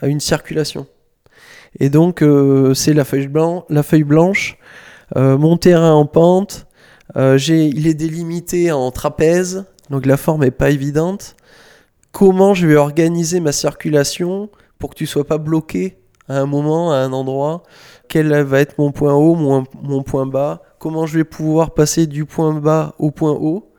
une 0.03 0.21
circulation. 0.21 0.87
Et 1.81 1.89
donc 1.91 2.23
euh, 2.23 2.75
c'est 2.75 2.95
la 2.95 3.05
feuille, 3.05 3.27
blanc, 3.27 3.65
la 3.69 3.83
feuille 3.83 4.05
blanche, 4.05 4.59
euh, 5.17 5.37
mon 5.37 5.57
terrain 5.57 5.93
en 5.93 6.07
pente, 6.07 6.67
euh, 7.17 7.39
il 7.49 7.87
est 7.87 7.95
délimité 7.95 8.73
en 8.73 8.91
trapèze, 8.91 9.65
donc 9.91 10.07
la 10.07 10.17
forme 10.17 10.45
est 10.45 10.51
pas 10.51 10.71
évidente 10.71 11.37
comment 12.15 12.55
je 12.55 12.67
vais 12.67 12.77
organiser 12.77 13.41
ma 13.41 13.53
circulation 13.53 14.49
pour 14.79 14.91
que 14.91 14.95
tu 14.95 15.07
sois 15.07 15.27
pas 15.27 15.39
bloqué 15.39 15.99
à 16.29 16.39
un 16.39 16.47
moment, 16.47 16.93
à 16.93 16.99
un 16.99 17.13
endroit, 17.13 17.65
quel 18.09 18.33
va 18.45 18.61
être 18.61 18.79
mon 18.79 18.93
point 18.93 19.15
haut, 19.15 19.35
mon 19.35 20.03
point 20.05 20.25
bas, 20.25 20.63
comment 20.79 21.07
je 21.07 21.19
vais 21.19 21.25
pouvoir 21.25 21.75
passer 21.75 22.07
du 22.07 22.25
point 22.25 22.55
bas 22.55 22.95
au 22.99 23.11
point 23.11 23.33
haut? 23.33 23.74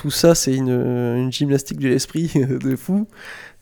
Tout 0.00 0.10
ça, 0.10 0.34
c'est 0.34 0.54
une, 0.54 1.30
gymnastique 1.30 1.78
de 1.78 1.88
l'esprit 1.88 2.32
de 2.34 2.74
fou. 2.74 3.06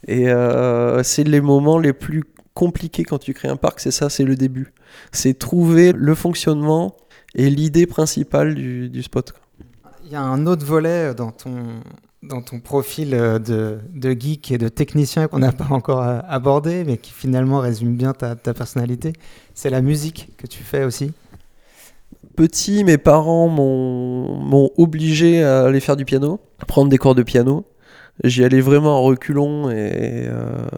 Et 0.07 0.29
euh, 0.29 1.03
c'est 1.03 1.25
les 1.25 1.41
moments 1.41 1.79
les 1.79 1.93
plus 1.93 2.23
compliqués 2.55 3.03
quand 3.03 3.19
tu 3.19 3.35
crées 3.35 3.49
un 3.49 3.57
parc, 3.57 3.81
c'est 3.81 3.91
ça, 3.91 4.09
c'est 4.09 4.23
le 4.23 4.37
début. 4.37 4.73
C'est 5.11 5.37
trouver 5.37 5.91
le 5.91 6.15
fonctionnement 6.15 6.95
et 7.35 7.51
l'idée 7.51 7.89
principale 7.89 8.55
du, 8.55 9.03
spot. 9.03 9.33
Il 10.05 10.13
y 10.13 10.15
a 10.15 10.23
un 10.23 10.47
autre 10.47 10.65
volet 10.65 11.13
dans 11.13 11.33
ton, 11.33 11.81
dans 12.23 12.41
ton 12.41 12.61
profil 12.61 13.15
euh, 13.15 13.41
de, 13.41 14.11
geek 14.13 14.53
et 14.53 14.59
de 14.59 14.69
technicien 14.69 15.27
qu'on 15.27 15.41
n'a 15.41 15.51
pas 15.51 15.67
encore 15.71 16.05
euh, 16.05 16.21
abordé, 16.29 16.85
mais 16.85 16.99
qui 16.99 17.11
finalement 17.11 17.59
résume 17.59 17.97
bien 17.97 18.13
ta 18.13 18.37
personnalité. 18.37 19.13
C'est 19.55 19.71
la 19.71 19.81
musique 19.81 20.31
que 20.37 20.47
tu 20.47 20.63
fais 20.63 20.85
aussi. 20.85 21.11
Petit, 22.39 22.85
mes 22.85 22.99
parents 22.99 23.49
m'ont 23.49 24.71
obligé 24.77 25.43
à 25.43 25.65
aller 25.65 25.81
faire 25.81 25.97
du 25.97 26.05
piano, 26.05 26.39
prendre 26.69 26.89
des 26.89 26.97
cours 26.97 27.17
de 27.17 27.25
piano. 27.25 27.67
J'y 28.23 28.45
allais 28.45 28.61
vraiment 28.61 29.01
en 29.01 29.03
reculons 29.03 29.73
et, 29.73 30.29
euh, 30.29 30.69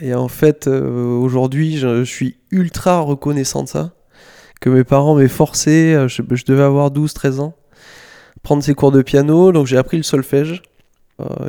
et 0.00 0.14
en 0.14 0.28
fait, 0.28 0.66
euh, 0.66 1.18
aujourd'hui, 1.18 1.76
je, 1.76 2.02
suis 2.02 2.38
ultra 2.50 3.00
reconnaissant 3.00 3.64
de 3.64 3.68
ça. 3.68 3.92
Que 4.62 4.70
mes 4.70 4.84
parents 4.84 5.16
m'aient 5.16 5.28
forcé, 5.28 5.92
euh, 5.92 6.08
je, 6.08 6.22
devais 6.22 6.62
avoir 6.62 6.90
12-13 6.90 7.40
ans, 7.40 7.54
prendre 8.42 8.62
ces 8.62 8.72
cours 8.72 8.90
de 8.90 9.02
piano. 9.02 9.52
Donc 9.52 9.66
j'ai 9.66 9.76
appris 9.76 9.98
le 9.98 10.02
solfège, 10.02 10.62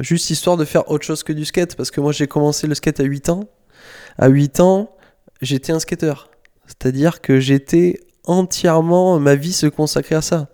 juste 0.01 0.29
histoire 0.29 0.57
de 0.57 0.65
faire 0.65 0.91
autre 0.91 1.05
chose 1.05 1.23
que 1.23 1.31
du 1.31 1.45
skate. 1.45 1.77
Parce 1.77 1.89
que 1.89 2.01
moi, 2.01 2.11
j'ai 2.11 2.27
commencé 2.27 2.67
le 2.67 2.75
skate 2.75 2.99
à 2.99 3.05
8 3.05 3.29
ans. 3.29 3.45
À 4.17 4.27
8 4.27 4.59
ans, 4.59 4.91
j'étais 5.41 5.71
un 5.71 5.79
skateur. 5.79 6.29
C'est-à-dire 6.65 7.21
que 7.21 7.39
j'étais 7.39 8.01
entièrement, 8.27 9.19
ma 9.19 9.35
vie 9.35 9.53
se 9.53 9.65
consacrait 9.65 10.15
à 10.15 10.21
ça. 10.21 10.49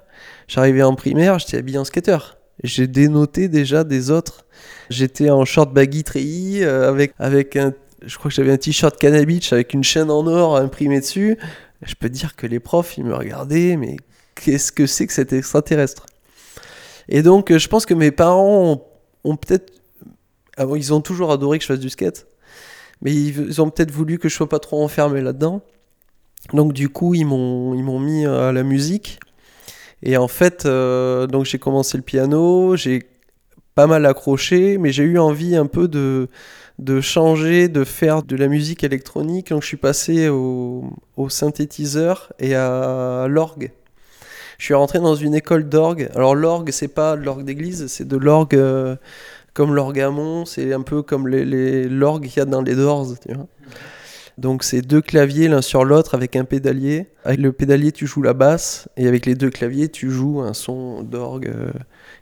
J'arrivais 0.47 0.83
en 0.83 0.95
primaire, 0.95 1.39
j'étais 1.39 1.57
habillé 1.57 1.77
en 1.77 1.83
skateur. 1.83 2.37
J'ai 2.63 2.87
dénoté 2.87 3.47
déjà 3.47 3.83
des 3.83 4.11
autres. 4.11 4.45
J'étais 4.89 5.29
en 5.29 5.43
short 5.43 5.73
baggy 5.73 6.03
treillis 6.03 6.63
euh, 6.63 6.87
avec, 6.87 7.13
avec 7.17 7.55
un, 7.55 7.73
je 8.05 8.17
crois 8.17 8.29
que 8.29 8.35
j'avais 8.35 8.51
un 8.51 8.57
t-shirt 8.57 8.97
cannabis 8.97 9.51
avec 9.51 9.73
une 9.73 9.83
chaîne 9.83 10.11
en 10.11 10.25
or 10.27 10.57
imprimée 10.57 10.99
dessus. 10.99 11.37
Je 11.81 11.95
peux 11.95 12.09
dire 12.09 12.35
que 12.35 12.47
les 12.47 12.59
profs, 12.59 12.97
ils 12.97 13.03
me 13.03 13.15
regardaient, 13.15 13.75
mais 13.75 13.97
qu'est-ce 14.35 14.71
que 14.71 14.85
c'est 14.85 15.07
que 15.07 15.13
cet 15.13 15.33
extraterrestre? 15.33 16.05
Et 17.09 17.21
donc, 17.21 17.51
euh, 17.51 17.57
je 17.57 17.67
pense 17.67 17.85
que 17.85 17.93
mes 17.93 18.11
parents 18.11 18.85
ont, 19.23 19.35
peut-être, 19.35 19.73
ah 20.57 20.65
ils 20.75 20.93
ont 20.93 21.01
toujours 21.01 21.31
adoré 21.31 21.57
que 21.57 21.63
je 21.63 21.67
fasse 21.67 21.79
du 21.79 21.89
skate, 21.89 22.27
mais 23.01 23.13
ils, 23.13 23.47
ils 23.47 23.61
ont 23.61 23.69
peut-être 23.69 23.91
voulu 23.91 24.19
que 24.19 24.29
je 24.29 24.35
sois 24.35 24.47
pas 24.47 24.59
trop 24.59 24.83
enfermé 24.83 25.21
là-dedans. 25.21 25.61
Donc 26.51 26.73
du 26.73 26.89
coup, 26.89 27.13
ils 27.13 27.25
m'ont 27.25 27.73
ils 27.73 27.83
m'ont 27.83 27.99
mis 27.99 28.25
à 28.25 28.51
la 28.51 28.63
musique. 28.63 29.19
Et 30.01 30.17
en 30.17 30.27
fait, 30.27 30.65
euh, 30.65 31.27
donc 31.27 31.45
j'ai 31.45 31.59
commencé 31.59 31.97
le 31.97 32.03
piano, 32.03 32.75
j'ai 32.75 33.03
pas 33.75 33.87
mal 33.87 34.05
accroché, 34.05 34.77
mais 34.77 34.91
j'ai 34.91 35.03
eu 35.03 35.17
envie 35.17 35.55
un 35.55 35.67
peu 35.67 35.87
de 35.87 36.27
de 36.79 37.01
changer, 37.01 37.69
de 37.69 37.83
faire 37.83 38.23
de 38.23 38.35
la 38.35 38.47
musique 38.47 38.83
électronique. 38.83 39.49
Donc 39.49 39.61
je 39.61 39.67
suis 39.67 39.77
passé 39.77 40.27
au, 40.29 40.85
au 41.17 41.29
synthétiseur 41.29 42.33
et 42.39 42.55
à 42.55 43.27
l'orgue. 43.29 43.71
Je 44.57 44.65
suis 44.65 44.73
rentré 44.73 44.99
dans 44.99 45.15
une 45.15 45.35
école 45.35 45.67
d'orgue. 45.69 46.09
Alors 46.15 46.35
l'orgue, 46.35 46.71
c'est 46.71 46.87
pas 46.87 47.15
de 47.15 47.23
l'orgue 47.23 47.43
d'église, 47.43 47.87
c'est 47.87 48.07
de 48.07 48.17
l'orgue 48.17 48.55
euh, 48.55 48.95
comme 49.53 49.73
Mont, 49.75 50.45
c'est 50.45 50.73
un 50.73 50.81
peu 50.81 51.01
comme 51.01 51.27
les, 51.27 51.87
l'orgue 51.87 52.27
qu'il 52.27 52.37
y 52.37 52.39
a 52.39 52.45
dans 52.45 52.61
les 52.61 52.75
Doors. 52.75 53.13
Donc 54.37 54.63
c'est 54.63 54.81
deux 54.81 55.01
claviers 55.01 55.47
l'un 55.47 55.61
sur 55.61 55.85
l'autre 55.85 56.15
avec 56.15 56.35
un 56.35 56.43
pédalier. 56.43 57.07
Avec 57.23 57.39
le 57.39 57.51
pédalier 57.51 57.91
tu 57.91 58.07
joues 58.07 58.21
la 58.21 58.33
basse 58.33 58.89
et 58.97 59.07
avec 59.07 59.25
les 59.25 59.35
deux 59.35 59.49
claviers 59.49 59.89
tu 59.89 60.09
joues 60.09 60.41
un 60.41 60.53
son 60.53 61.03
d'orgue 61.03 61.47
euh, 61.47 61.71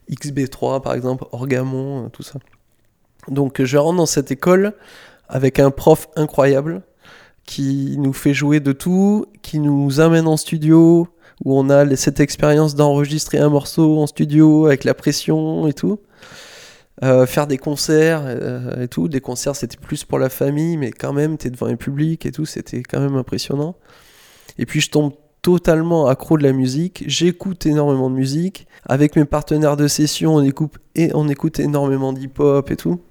XB3 0.10 0.82
par 0.82 0.94
exemple, 0.94 1.26
Orgamon, 1.32 2.06
euh, 2.06 2.10
tout 2.10 2.24
ça. 2.24 2.40
Donc 3.28 3.64
je 3.64 3.78
rentre 3.78 3.98
dans 3.98 4.06
cette 4.06 4.32
école 4.32 4.74
avec 5.30 5.60
un 5.60 5.72
prof 5.72 6.10
incroyable 6.16 6.82
qui 7.46 7.96
nous 7.98 8.14
fait 8.14 8.34
jouer 8.34 8.60
de 8.60 8.72
tout, 8.72 9.26
qui 9.42 9.60
nous 9.60 10.00
amène 10.00 10.28
en 10.28 10.38
studio 10.38 11.08
où 11.44 11.58
on 11.58 11.70
a 11.70 11.96
cette 11.96 12.20
expérience 12.20 12.76
d'enregistrer 12.76 13.40
un 13.40 13.50
morceau 13.50 14.00
en 14.00 14.08
studio 14.08 14.68
avec 14.68 14.84
la 14.84 14.94
pression 14.94 15.68
et 15.68 15.74
tout. 15.74 16.00
Euh, 17.04 17.26
faire 17.26 17.48
des 17.48 17.58
concerts 17.58 18.24
euh, 18.26 18.84
et 18.84 18.88
tout. 18.88 19.08
Des 19.08 19.22
concerts, 19.22 19.56
c'était 19.56 19.78
plus 19.78 20.04
pour 20.04 20.20
la 20.20 20.30
famille, 20.30 20.78
mais 20.78 20.92
quand 20.92 21.14
même, 21.14 21.38
t'es 21.38 21.50
devant 21.50 21.68
un 21.68 21.76
public 21.76 22.26
et 22.26 22.32
tout, 22.32 22.46
c'était 22.46 22.84
quand 22.84 23.00
même 23.00 23.16
impressionnant. 23.16 23.76
Et 24.58 24.66
puis, 24.66 24.82
je 24.82 24.90
tombe 24.90 25.14
totalement 25.42 26.08
accro 26.08 26.38
de 26.38 26.44
la 26.44 26.54
musique. 26.54 27.04
J'écoute 27.08 27.66
énormément 27.66 28.10
de 28.10 28.16
musique. 28.16 28.68
Avec 28.86 29.16
mes 29.16 29.26
partenaires 29.26 29.78
de 29.78 29.88
session, 29.88 30.36
on 30.36 30.44
écoute, 30.44 30.74
et 30.96 31.12
on 31.16 31.28
écoute 31.28 31.60
énormément 31.60 32.14
d'hip-hop 32.14 32.70
et 32.70 32.76
tout. 32.76 33.02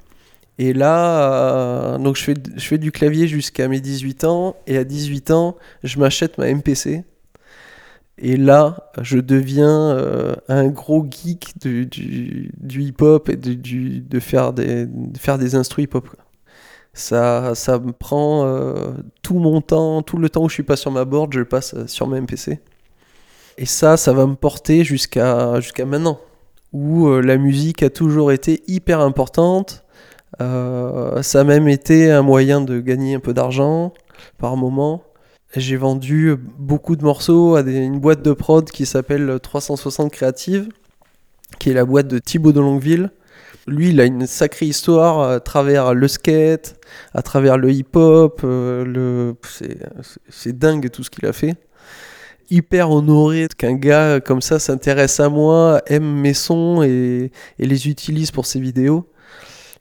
Et 0.59 0.73
là, 0.73 1.33
euh, 1.33 1.99
donc 1.99 2.17
je 2.17 2.23
fais, 2.23 2.35
je 2.55 2.65
fais 2.65 2.79
du 2.79 2.93
clavier 2.93 3.27
jusqu'à 3.27 3.67
mes 3.67 3.81
18 3.81 4.25
ans. 4.25 4.57
Et 4.67 4.77
à 4.77 4.85
18 4.85 5.31
ans, 5.33 5.57
je 5.83 5.99
m'achète 5.99 6.39
ma 6.39 6.53
MPC. 6.53 7.03
Et 8.23 8.37
là, 8.37 8.91
je 9.01 9.19
deviens 9.19 9.97
euh, 9.97 10.35
un 10.49 10.69
gros 10.69 11.07
geek 11.11 11.55
du, 11.59 12.51
hip-hop 12.63 13.31
et 13.31 13.37
de, 13.37 14.21
faire 14.21 14.53
des, 14.53 15.55
instruments 15.55 15.85
hip-hop. 15.85 16.09
Ça, 16.93 17.55
ça 17.55 17.79
me 17.79 17.93
prend 17.93 18.45
euh, 18.45 18.93
tout 19.23 19.39
mon 19.39 19.63
temps, 19.63 20.03
tout 20.03 20.19
le 20.19 20.29
temps 20.29 20.45
où 20.45 20.49
je 20.51 20.55
suis 20.55 20.63
pas 20.63 20.77
sur 20.77 20.91
ma 20.91 21.07
board, 21.07 21.33
je 21.33 21.39
le 21.39 21.45
passe 21.47 21.73
euh, 21.73 21.87
sur 21.87 22.07
ma 22.09 22.21
MPC. 22.21 22.61
Et 23.57 23.65
ça, 23.65 23.97
ça 23.97 24.13
va 24.13 24.27
me 24.27 24.35
porter 24.35 24.85
jusqu'à 24.85 25.59
maintenant, 25.87 26.21
où 26.75 27.09
la 27.09 27.39
musique 27.39 27.83
a 27.83 27.91
toujours 27.91 28.33
été 28.33 28.63
hyper 28.69 29.01
importante. 29.01 29.85
Ça 30.39 31.41
a 31.41 31.45
même 31.45 31.69
été 31.69 32.11
un 32.11 32.23
moyen 32.23 32.63
de 32.63 32.81
gagner 32.81 33.17
un 33.17 33.21
peu 33.21 33.35
d'argent 33.35 33.93
par 34.39 34.57
moment. 34.57 35.03
J'ai 35.57 35.77
vendu 35.77 36.37
beaucoup 36.59 36.95
de 36.95 37.03
morceaux 37.03 37.57
à 37.57 37.63
une 37.63 37.99
boîte 37.99 38.23
de 38.23 38.33
prod 38.33 38.71
qui 38.71 38.87
s'appelle 38.87 39.41
360 39.43 40.13
Creative, 40.13 40.69
qui 41.59 41.71
est 41.71 41.75
la 41.75 41.85
boîte 41.85 42.07
de 42.07 42.21
Thibaut 42.21 42.53
de 42.53 42.61
Longueville. 42.61 43.11
Lui, 43.67 43.91
il 43.91 44.01
a 44.01 44.05
une 44.05 44.29
sacrée 44.29 44.67
histoire 44.67 45.29
à 45.29 45.41
travers 45.41 45.93
le 45.93 46.07
skate, 46.07 46.77
à 47.15 47.23
travers 47.23 47.59
le 47.59 47.73
hip-hop. 47.73 48.43
euh, 48.45 49.35
c'est, 50.29 50.57
dingue 50.57 50.89
tout 50.89 51.03
ce 51.03 51.11
qu'il 51.11 51.27
a 51.27 51.33
fait. 51.33 51.57
Hyper 52.49 52.93
honoré 52.93 53.49
qu'un 53.59 53.75
gars 53.75 54.21
comme 54.21 54.43
ça 54.43 54.61
s'intéresse 54.61 55.19
à 55.19 55.29
moi, 55.29 55.83
aime 55.87 56.21
mes 56.21 56.35
sons 56.35 56.85
et 56.85 57.33
les 57.59 57.89
utilise 57.89 58.31
pour 58.31 58.47
ses 58.47 58.61
vidéos. 58.61 59.10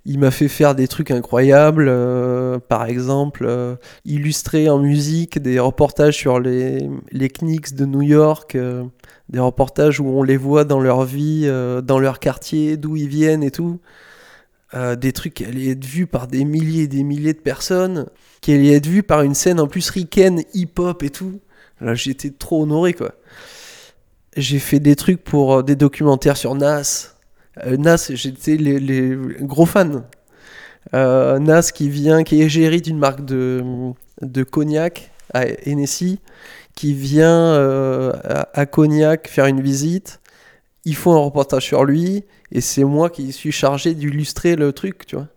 Il 0.06 0.18
m'a 0.20 0.32
fait 0.32 0.48
faire 0.48 0.76
des 0.76 0.88
trucs 0.88 1.12
incroyables, 1.12 1.88
euh, 1.90 2.58
par 2.60 2.86
exemple, 2.86 3.46
euh, 3.46 3.76
illustrer 4.06 4.70
en 4.70 4.80
musique 4.80 5.40
des 5.40 5.60
reportages 5.60 6.16
sur 6.16 6.40
les, 6.40 6.90
Knicks 7.12 7.76
de 7.76 7.86
New 7.86 8.02
York, 8.02 8.56
euh, 8.56 8.86
des 9.28 9.40
reportages 9.40 10.00
où 10.00 10.08
on 10.08 10.24
les 10.24 10.38
voit 10.38 10.64
dans 10.64 10.80
leur 10.80 11.04
vie, 11.04 11.48
dans 11.84 12.00
leur 12.00 12.20
quartier, 12.20 12.78
d'où 12.78 12.96
ils 12.96 13.10
viennent 13.10 13.44
et 13.44 13.52
tout. 13.52 13.80
Des 14.74 15.14
trucs 15.14 15.36
qui 15.36 15.46
allaient 15.46 15.70
être 15.70 15.86
vus 15.86 16.08
par 16.08 16.28
des 16.28 16.46
milliers 16.46 16.84
et 16.84 16.88
des 16.88 17.04
milliers 17.04 17.34
de 17.34 17.40
personnes, 17.40 18.08
qui 18.42 18.54
allaient 18.54 18.74
être 18.74 18.88
vus 18.88 19.04
par 19.04 19.22
une 19.22 19.36
scène 19.36 19.60
en 19.60 19.68
plus 19.68 19.88
ricaine, 19.90 20.44
hip-hop 20.54 21.04
et 21.04 21.10
tout. 21.12 21.40
Là, 21.82 21.94
j'étais 21.94 22.32
trop 22.32 22.64
honoré, 22.64 22.94
quoi. 22.94 23.14
J'ai 24.36 24.60
fait 24.60 24.80
des 24.80 24.96
trucs 24.96 25.24
pour 25.24 25.64
des 25.64 25.76
documentaires 25.76 26.38
sur 26.38 26.56
Nas. 26.56 27.19
Euh, 27.66 27.78
Nas, 27.78 28.12
j'étais 28.14 28.56
les, 28.58 29.18
gros 29.42 29.66
fans. 29.66 30.04
Euh, 30.94 31.40
Nas 31.40 31.72
qui 31.74 31.90
vient, 31.90 32.24
qui 32.24 32.42
est 32.42 32.46
égérie 32.46 32.82
d'une 32.82 32.98
marque 32.98 33.26
de, 33.26 33.64
de 34.22 34.44
cognac 34.44 35.12
à 35.34 35.46
Hennessy, 35.66 36.20
qui 36.76 36.94
vient 36.94 37.54
euh, 37.54 38.14
à, 38.24 38.60
à 38.60 38.66
Cognac 38.66 39.28
faire 39.28 39.46
une 39.46 39.62
visite. 39.62 40.20
Ils 40.86 40.96
font 40.96 41.14
un 41.14 41.20
reportage 41.20 41.66
sur 41.66 41.84
lui, 41.84 42.24
et 42.52 42.62
c'est 42.62 42.84
moi 42.84 43.10
qui 43.10 43.32
suis 43.34 43.52
chargé 43.52 43.94
d'illustrer 43.94 44.56
le 44.56 44.72
truc, 44.72 45.06
tu 45.06 45.16
vois. 45.16 45.28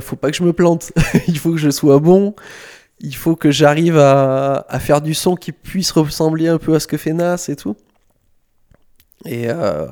Faut 0.00 0.16
pas 0.16 0.30
que 0.30 0.36
je 0.36 0.42
me 0.42 0.52
plante, 0.52 0.92
il 1.28 1.38
faut 1.38 1.52
que 1.52 1.58
je 1.58 1.70
sois 1.70 1.98
bon, 1.98 2.34
il 3.00 3.14
faut 3.14 3.36
que 3.36 3.50
j'arrive 3.50 3.98
à, 3.98 4.66
à 4.68 4.80
faire 4.80 5.00
du 5.00 5.14
son 5.14 5.36
qui 5.36 5.52
puisse 5.52 5.92
ressembler 5.92 6.48
un 6.48 6.58
peu 6.58 6.74
à 6.74 6.80
ce 6.80 6.86
que 6.86 6.96
fait 6.96 7.12
Nas 7.12 7.46
et 7.48 7.56
tout. 7.56 7.76
Et 9.24 9.48
euh, 9.48 9.86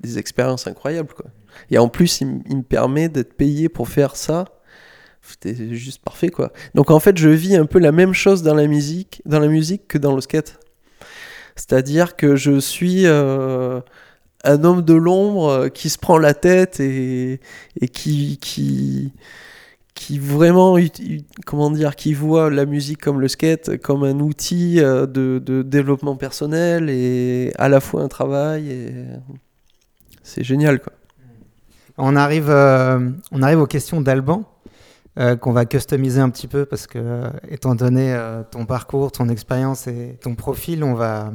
des 0.00 0.18
expériences 0.18 0.66
incroyables, 0.66 1.12
quoi. 1.14 1.26
Et 1.70 1.78
en 1.78 1.88
plus, 1.88 2.20
il, 2.20 2.26
me 2.28 2.62
permet 2.62 3.08
d'être 3.08 3.34
payé 3.34 3.68
pour 3.68 3.88
faire 3.88 4.16
ça. 4.16 4.46
C'était 5.22 5.74
juste 5.74 6.02
parfait, 6.02 6.30
quoi. 6.30 6.52
Donc 6.74 6.90
en 6.90 7.00
fait, 7.00 7.18
je 7.18 7.28
vis 7.28 7.56
un 7.56 7.66
peu 7.66 7.78
la 7.78 7.92
même 7.92 8.14
chose 8.14 8.42
dans 8.42 8.54
la 8.54 8.66
musique, 8.66 9.22
dans 9.26 9.40
la 9.40 9.48
musique 9.48 9.86
que 9.88 9.98
dans 9.98 10.14
le 10.14 10.20
skate. 10.20 10.58
C'est-à-dire 11.56 12.16
que 12.16 12.36
je 12.36 12.60
suis 12.60 13.06
euh, 13.06 13.80
un 14.44 14.64
homme 14.64 14.82
de 14.82 14.94
l'ombre 14.94 15.48
euh, 15.48 15.68
qui 15.68 15.90
se 15.90 15.98
prend 15.98 16.18
la 16.18 16.34
tête 16.34 16.80
et, 16.80 17.40
et 17.80 17.88
qui, 17.88 19.12
qui 19.98 20.20
vraiment, 20.20 20.76
comment 21.44 21.72
dire, 21.72 21.96
qui 21.96 22.14
voit 22.14 22.50
la 22.50 22.66
musique 22.66 23.00
comme 23.00 23.20
le 23.20 23.26
skate 23.26 23.78
comme 23.78 24.04
un 24.04 24.20
outil 24.20 24.78
euh, 24.78 25.06
de, 25.06 25.62
développement 25.62 26.14
personnel 26.14 26.88
et 26.88 27.52
à 27.58 27.68
la 27.68 27.80
fois 27.80 28.02
un 28.02 28.08
travail. 28.08 29.04
C'est 30.22 30.44
génial, 30.44 30.80
quoi. 30.80 30.92
On 31.96 32.14
arrive, 32.14 32.48
euh, 32.48 33.10
on 33.32 33.42
arrive 33.42 33.58
aux 33.58 33.66
questions 33.66 34.00
d'Alban, 34.00 34.44
euh, 35.18 35.34
qu'on 35.34 35.50
va 35.50 35.64
customiser 35.64 36.20
un 36.20 36.30
petit 36.30 36.46
peu 36.46 36.64
parce 36.64 36.86
que, 36.86 37.24
étant 37.48 37.74
donné 37.74 38.16
ton 38.52 38.66
parcours, 38.66 39.10
ton 39.10 39.28
expérience 39.28 39.88
et 39.88 40.16
ton 40.22 40.36
profil, 40.36 40.84
on 40.84 40.94
va, 40.94 41.32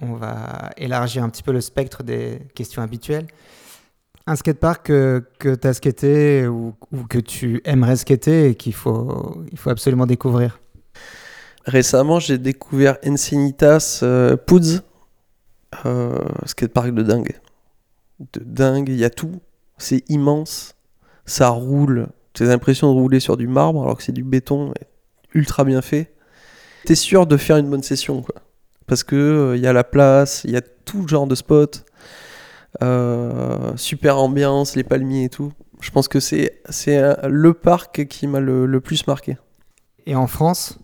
on 0.00 0.14
va 0.14 0.70
élargir 0.78 1.22
un 1.22 1.28
petit 1.28 1.42
peu 1.42 1.52
le 1.52 1.60
spectre 1.60 2.02
des 2.02 2.38
questions 2.54 2.80
habituelles. 2.80 3.26
Un 4.26 4.34
skatepark 4.34 4.86
que, 4.86 5.24
que 5.38 5.54
tu 5.54 5.68
as 5.68 5.74
skaté 5.74 6.48
ou, 6.48 6.74
que 7.08 7.18
tu 7.18 7.60
aimerais 7.64 7.96
skater 7.96 8.48
et 8.48 8.54
qu'il 8.56 8.74
faut, 8.74 9.44
absolument 9.66 10.06
découvrir. 10.06 10.60
Récemment, 11.64 12.18
j'ai 12.18 12.38
découvert 12.38 12.98
Encinitas 13.06 14.00
euh, 14.02 14.36
Pouds, 14.36 14.80
euh, 15.84 16.18
skatepark 16.44 16.92
de 16.92 17.02
dingue. 17.02 17.40
De 18.32 18.40
dingue, 18.44 18.88
il 18.88 18.96
y 18.96 19.04
a 19.04 19.10
tout. 19.10 19.40
C'est 19.78 20.08
immense, 20.08 20.74
ça 21.24 21.48
roule. 21.48 22.08
Tu 22.32 22.42
as 22.42 22.46
l'impression 22.46 22.92
de 22.92 22.98
rouler 22.98 23.20
sur 23.20 23.36
du 23.36 23.46
marbre 23.46 23.82
alors 23.82 23.96
que 23.96 24.02
c'est 24.02 24.12
du 24.12 24.24
béton, 24.24 24.72
ultra 25.34 25.64
bien 25.64 25.82
fait. 25.82 26.14
T'es 26.84 26.94
sûr 26.94 27.26
de 27.26 27.36
faire 27.36 27.56
une 27.56 27.68
bonne 27.68 27.82
session, 27.82 28.22
quoi. 28.22 28.36
Parce 28.86 29.02
que 29.02 29.16
euh, 29.16 29.56
y 29.56 29.66
a 29.66 29.72
la 29.72 29.84
place, 29.84 30.42
il 30.44 30.52
y 30.52 30.56
a 30.56 30.60
tout 30.60 31.06
genre 31.08 31.26
de 31.26 31.34
spots, 31.34 31.56
euh, 31.56 31.66
super 33.76 34.18
ambiance, 34.18 34.76
les 34.76 34.84
palmiers 34.84 35.24
et 35.24 35.28
tout. 35.28 35.52
Je 35.80 35.90
pense 35.90 36.08
que 36.08 36.20
c'est 36.20 36.60
c'est 36.70 36.98
euh, 36.98 37.14
le 37.28 37.52
parc 37.52 38.06
qui 38.06 38.26
m'a 38.26 38.40
le- 38.40 38.66
le 38.66 38.80
plus 38.80 39.06
marqué. 39.06 39.36
Et 40.06 40.14
en 40.16 40.26
France, 40.26 40.78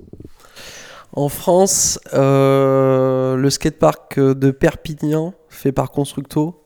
En 1.14 1.28
France, 1.28 1.98
euh, 2.14 3.36
le 3.36 3.50
skatepark 3.50 4.18
de 4.18 4.50
Perpignan, 4.50 5.34
fait 5.50 5.70
par 5.70 5.90
Constructo, 5.90 6.64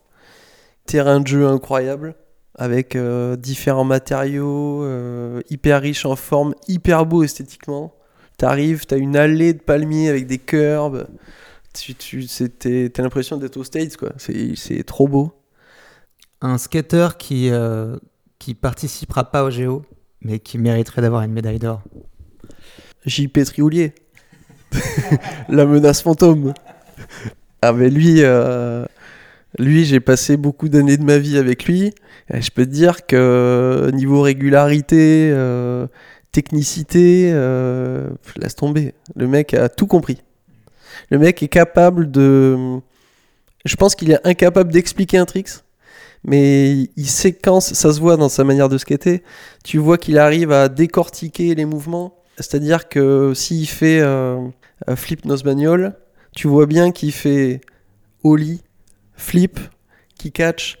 terrain 0.85 1.19
de 1.19 1.27
jeu 1.27 1.45
incroyable, 1.45 2.15
avec 2.55 2.95
euh, 2.95 3.35
différents 3.35 3.83
matériaux, 3.83 4.83
euh, 4.83 5.41
hyper 5.49 5.81
riche 5.81 6.05
en 6.05 6.15
forme, 6.15 6.55
hyper 6.69 7.05
beau 7.05 7.23
esthétiquement. 7.23 7.93
T'arrives, 8.37 8.85
t'as 8.85 8.97
une 8.97 9.17
allée 9.17 9.53
de 9.53 9.59
palmiers 9.61 10.07
avec 10.09 10.27
des 10.27 10.37
curbs, 10.37 11.07
tu, 11.79 11.95
tu, 11.95 12.23
c'était- 12.27 12.89
t'as 12.93 13.03
l'impression 13.03 13.37
d'être 13.37 13.57
aux 13.57 13.63
States, 13.63 13.97
quoi. 13.97 14.11
C'est, 14.17 14.55
c'est 14.55 14.83
trop 14.83 15.07
beau. 15.07 15.33
un 16.41 16.57
skater 16.57 17.09
qui, 17.17 17.49
euh, 17.49 17.97
qui 18.39 18.53
participera 18.53 19.31
pas 19.31 19.43
au 19.43 19.49
Géo, 19.49 19.83
mais 20.21 20.39
qui 20.39 20.57
mériterait 20.59 21.01
d'avoir 21.01 21.23
une 21.23 21.31
médaille 21.33 21.59
d'or. 21.59 21.81
JP 23.05 23.43
Trioulier. 23.45 23.93
La 25.49 25.65
menace 25.65 26.01
fantôme. 26.01 26.53
Ah 27.61 27.73
mais 27.73 27.89
lui, 27.89 28.21
euh, 28.23 28.85
lui 29.57 29.85
j'ai 29.85 29.99
passé 29.99 30.37
beaucoup 30.37 30.69
d'années 30.69 30.97
de 30.97 31.03
ma 31.03 31.17
vie 31.17 31.37
avec 31.37 31.65
lui. 31.65 31.93
Et 32.33 32.41
je 32.41 32.51
peux 32.51 32.65
te 32.65 32.71
dire 32.71 33.05
que 33.07 33.89
niveau 33.93 34.21
régularité, 34.21 35.29
euh, 35.33 35.87
technicité, 36.31 37.31
laisse 38.39 38.55
tomber. 38.55 38.93
Le 39.15 39.27
mec 39.27 39.53
a 39.53 39.69
tout 39.69 39.87
compris. 39.87 40.21
Le 41.09 41.19
mec 41.19 41.41
est 41.43 41.47
capable 41.47 42.11
de... 42.11 42.79
Je 43.65 43.75
pense 43.75 43.95
qu'il 43.95 44.11
est 44.11 44.25
incapable 44.25 44.71
d'expliquer 44.71 45.17
un 45.17 45.25
tricks. 45.25 45.49
Mais 46.23 46.89
il 46.95 47.07
séquence, 47.07 47.73
ça 47.73 47.93
se 47.93 47.99
voit 47.99 48.17
dans 48.17 48.29
sa 48.29 48.43
manière 48.43 48.69
de 48.69 48.77
skater. 48.77 49.23
Tu 49.63 49.77
vois 49.77 49.97
qu'il 49.97 50.17
arrive 50.17 50.51
à 50.51 50.67
décortiquer 50.67 51.55
les 51.55 51.65
mouvements. 51.65 52.15
C'est-à-dire 52.37 52.89
que 52.89 53.33
s'il 53.33 53.67
fait 53.67 53.99
euh, 54.01 54.39
flip 54.95 55.25
nose 55.25 55.43
manual, 55.43 55.97
tu 56.35 56.47
vois 56.47 56.65
bien 56.65 56.91
qu'il 56.91 57.11
fait 57.11 57.61
ollie, 58.23 58.61
flip, 59.15 59.59
qui 60.17 60.31
catch. 60.31 60.77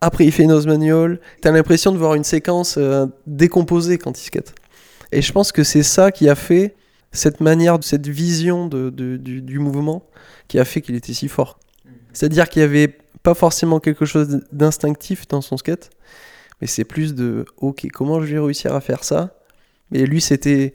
Après, 0.00 0.24
il 0.24 0.32
fait 0.32 0.46
nose 0.46 0.66
manual. 0.66 1.20
T'as 1.40 1.52
l'impression 1.52 1.92
de 1.92 1.98
voir 1.98 2.14
une 2.14 2.24
séquence 2.24 2.76
euh, 2.76 3.06
décomposée 3.26 3.98
quand 3.98 4.18
il 4.20 4.24
skate. 4.24 4.54
Et 5.10 5.22
je 5.22 5.32
pense 5.32 5.52
que 5.52 5.64
c'est 5.64 5.82
ça 5.82 6.10
qui 6.10 6.28
a 6.28 6.34
fait 6.34 6.74
cette 7.12 7.40
manière, 7.40 7.78
cette 7.82 8.08
vision 8.08 8.66
de, 8.66 8.90
de- 8.90 9.16
du, 9.16 9.42
du 9.42 9.58
mouvement 9.58 10.04
qui 10.48 10.58
a 10.58 10.64
fait 10.64 10.80
qu'il 10.80 10.94
était 10.94 11.12
si 11.12 11.28
fort. 11.28 11.58
C'est-à-dire 12.12 12.48
qu'il 12.48 12.60
y 12.60 12.64
avait 12.64 12.98
pas 13.22 13.34
forcément 13.34 13.80
quelque 13.80 14.04
chose 14.04 14.40
d'instinctif 14.50 15.28
dans 15.28 15.40
son 15.40 15.56
skate, 15.56 15.90
mais 16.60 16.66
c'est 16.66 16.84
plus 16.84 17.14
de 17.14 17.44
ok, 17.58 17.86
comment 17.92 18.20
je 18.20 18.34
vais 18.34 18.38
réussir 18.38 18.74
à 18.74 18.80
faire 18.80 19.04
ça? 19.04 19.38
Mais 19.90 20.04
lui, 20.06 20.20
c'était 20.20 20.74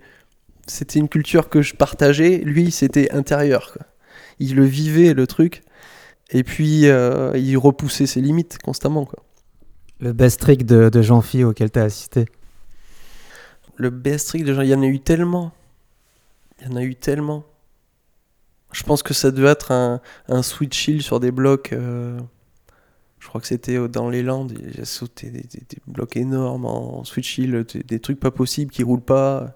c'était 0.68 1.00
une 1.00 1.10
culture 1.10 1.50
que 1.50 1.62
je 1.62 1.76
partageais. 1.76 2.40
Lui, 2.40 2.72
c'était 2.72 3.10
intérieur. 3.12 3.72
quoi. 3.74 3.86
Il 4.40 4.56
le 4.56 4.66
vivait, 4.66 5.14
le 5.14 5.26
truc. 5.26 5.64
Et 6.32 6.44
puis, 6.44 6.88
euh, 6.88 7.32
il 7.36 7.58
repoussait 7.58 8.06
ses 8.06 8.20
limites 8.20 8.58
constamment. 8.62 9.06
Quoi. 9.06 9.24
Le 10.02 10.12
best 10.12 10.42
trick 10.42 10.66
de, 10.66 10.90
de 10.90 11.02
Jean-Phi 11.02 11.46
auquel 11.46 11.72
tu 11.72 11.80
as 11.80 11.84
assisté? 11.84 12.26
Le 13.78 13.90
best 13.90 14.28
trick 14.28 14.44
de 14.44 14.54
gens, 14.54 14.62
il 14.62 14.68
y 14.70 14.76
en 14.76 14.82
a 14.82 14.88
eu 14.88 15.00
tellement. 15.00 15.54
Il 16.62 16.68
y 16.68 16.74
en 16.74 16.76
a 16.76 16.84
eu 16.84 16.96
tellement. 16.96 17.46
Je 18.72 18.84
pense 18.84 19.02
que 19.04 19.14
ça 19.14 19.32
devait 19.32 19.50
être 19.50 19.72
un, 19.72 20.02
un 20.28 20.44
switch 20.44 20.88
hill 20.88 21.02
sur 21.02 21.20
des 21.20 21.32
blocs. 21.32 21.74
euh, 21.74 22.20
je 23.20 23.28
crois 23.28 23.42
que 23.42 23.48
c'était 23.48 23.78
au- 23.78 23.88
dans 23.88 24.10
les 24.10 24.24
Landes. 24.24 24.54
Il 24.74 24.82
a 24.82 24.86
sauté 24.86 25.30
des, 25.32 25.42
des- 25.44 25.66
des 25.70 25.78
blocs 25.88 26.18
énormes 26.18 26.66
en 26.66 27.04
switch 27.04 27.38
hill, 27.40 27.64
des, 27.74 27.84
des 27.84 28.00
trucs 28.00 28.20
pas 28.20 28.32
possibles 28.32 28.72
qui 28.72 28.84
roulent 28.84 29.02
pas. 29.02 29.54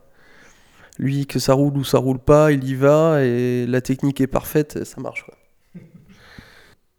Lui, 1.00 1.26
que 1.28 1.40
ça 1.40 1.54
roule 1.54 1.78
ou 1.78 1.84
ça 1.84 1.98
roule 2.00 2.20
pas, 2.20 2.52
il 2.52 2.64
y 2.66 2.76
va 2.76 3.24
et 3.24 3.66
la 3.68 3.82
technique 3.82 4.22
est 4.22 4.28
parfaite, 4.28 4.84
ça 4.86 5.02
marche. 5.02 5.26
quoi. 5.26 5.36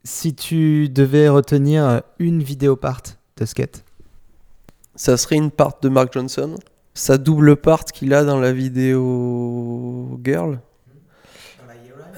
Si 0.04 0.34
tu 0.34 0.88
devais 0.88 1.28
retenir 1.28 2.02
une 2.18 2.42
vidéo 2.42 2.76
part 2.76 3.02
de 3.36 3.44
skate, 3.44 3.84
Ça 4.96 5.16
serait 5.18 5.36
une 5.36 5.50
part 5.50 5.78
de 5.82 5.88
Mark 5.90 6.12
Johnson. 6.12 6.56
Sa 6.94 7.16
double 7.18 7.56
part 7.56 7.84
qu'il 7.84 8.12
a 8.12 8.24
dans 8.24 8.38
la 8.38 8.52
vidéo 8.52 10.20
Girl? 10.24 10.60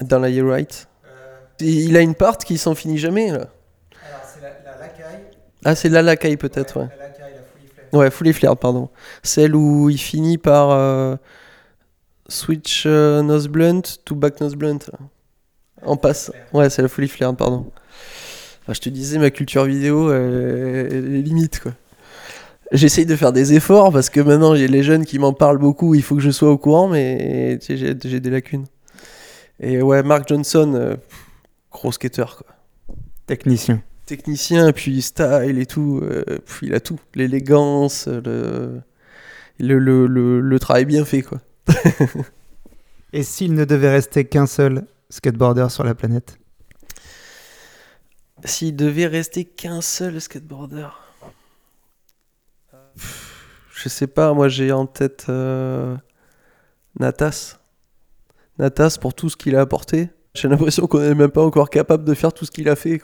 Dans 0.01 0.19
la 0.19 0.29
Year 0.29 0.45
Right. 0.45 0.87
Il 1.59 1.95
a 1.95 2.01
une 2.01 2.15
part 2.15 2.37
qui 2.37 2.57
s'en 2.57 2.75
finit 2.75 2.97
jamais 2.97 3.31
là. 3.31 3.47
Ah, 5.63 5.73
c'est 5.73 5.89
la 5.89 6.01
Lacaille 6.01 6.37
peut-être, 6.37 6.79
ouais. 6.79 6.87
Ouais, 7.93 8.11
Fully 8.11 8.33
Flared, 8.33 8.59
pardon. 8.59 8.89
Celle 9.23 9.55
où 9.55 9.89
il 9.89 9.97
finit 9.97 10.37
par 10.37 10.71
euh, 10.71 11.15
switch 12.27 12.83
euh, 12.85 13.21
nose 13.21 13.47
blunt 13.47 13.81
to 14.03 14.15
back 14.15 14.41
nose 14.41 14.55
blunt. 14.55 14.79
là. 14.91 14.99
En 15.83 15.95
passe. 15.95 16.31
Ouais, 16.53 16.69
c'est 16.69 16.81
la 16.81 16.87
Fully 16.89 17.07
Flared, 17.07 17.37
pardon. 17.37 17.71
Ah, 18.67 18.73
je 18.73 18.81
te 18.81 18.89
disais, 18.89 19.17
ma 19.17 19.29
culture 19.31 19.63
vidéo, 19.63 20.09
euh, 20.09 20.87
elle 20.91 21.15
est 21.15 21.21
limite, 21.21 21.61
quoi. 21.61 21.71
J'essaye 22.71 23.05
de 23.05 23.15
faire 23.15 23.31
des 23.31 23.53
efforts 23.53 23.91
parce 23.91 24.09
que 24.09 24.19
maintenant, 24.19 24.55
j'ai 24.55 24.67
les 24.67 24.83
jeunes 24.83 25.05
qui 25.05 25.19
m'en 25.19 25.33
parlent 25.33 25.59
beaucoup, 25.59 25.93
il 25.93 26.01
faut 26.01 26.15
que 26.15 26.21
je 26.21 26.31
sois 26.31 26.49
au 26.51 26.57
courant, 26.57 26.87
mais 26.87 27.57
tu 27.61 27.77
sais, 27.77 27.95
j'ai 28.03 28.19
des 28.19 28.29
lacunes. 28.29 28.65
Et 29.59 29.81
ouais, 29.81 30.03
Mark 30.03 30.27
Johnson, 30.27 30.73
euh, 30.75 30.95
gros 31.71 31.91
skater, 31.91 32.25
quoi 32.37 32.55
technicien. 33.27 33.81
technicien, 34.05 34.71
puis 34.71 35.01
style 35.01 35.57
et 35.59 35.65
tout, 35.65 35.99
euh, 36.03 36.23
il 36.61 36.73
a 36.73 36.79
tout. 36.79 36.99
L'élégance, 37.15 38.07
le, 38.07 38.81
le, 39.59 39.79
le, 39.79 40.07
le, 40.07 40.41
le 40.41 40.59
travail 40.59 40.85
bien 40.85 41.05
fait, 41.05 41.21
quoi. 41.21 41.41
Et 43.13 43.23
s'il 43.23 43.53
ne 43.53 43.65
devait 43.65 43.89
rester 43.89 44.25
qu'un 44.25 44.45
seul 44.45 44.85
skateboarder 45.09 45.67
sur 45.69 45.83
la 45.83 45.95
planète? 45.95 46.37
S'il 48.43 48.75
devait 48.75 49.07
rester 49.07 49.45
qu'un 49.45 49.81
seul 49.81 50.19
skateboarder. 50.19 50.87
Je 53.75 53.89
sais 53.89 54.07
pas, 54.07 54.33
moi 54.33 54.47
j'ai 54.47 54.71
en 54.71 54.85
tête 54.85 55.25
euh, 55.29 55.95
Natas. 56.99 57.59
Natas 58.57 58.97
pour 58.99 59.13
tout 59.13 59.29
ce 59.29 59.35
qu'il 59.35 59.55
a 59.55 59.61
apporté. 59.61 60.09
J'ai 60.33 60.47
l'impression 60.47 60.87
qu'on 60.87 60.99
n'est 60.99 61.13
même 61.13 61.29
pas 61.29 61.43
encore 61.43 61.69
capable 61.69 62.05
de 62.05 62.13
faire 62.13 62.33
tout 62.33 62.45
ce 62.45 62.51
qu'il 62.51 62.69
a 62.69 62.75
fait. 62.75 63.01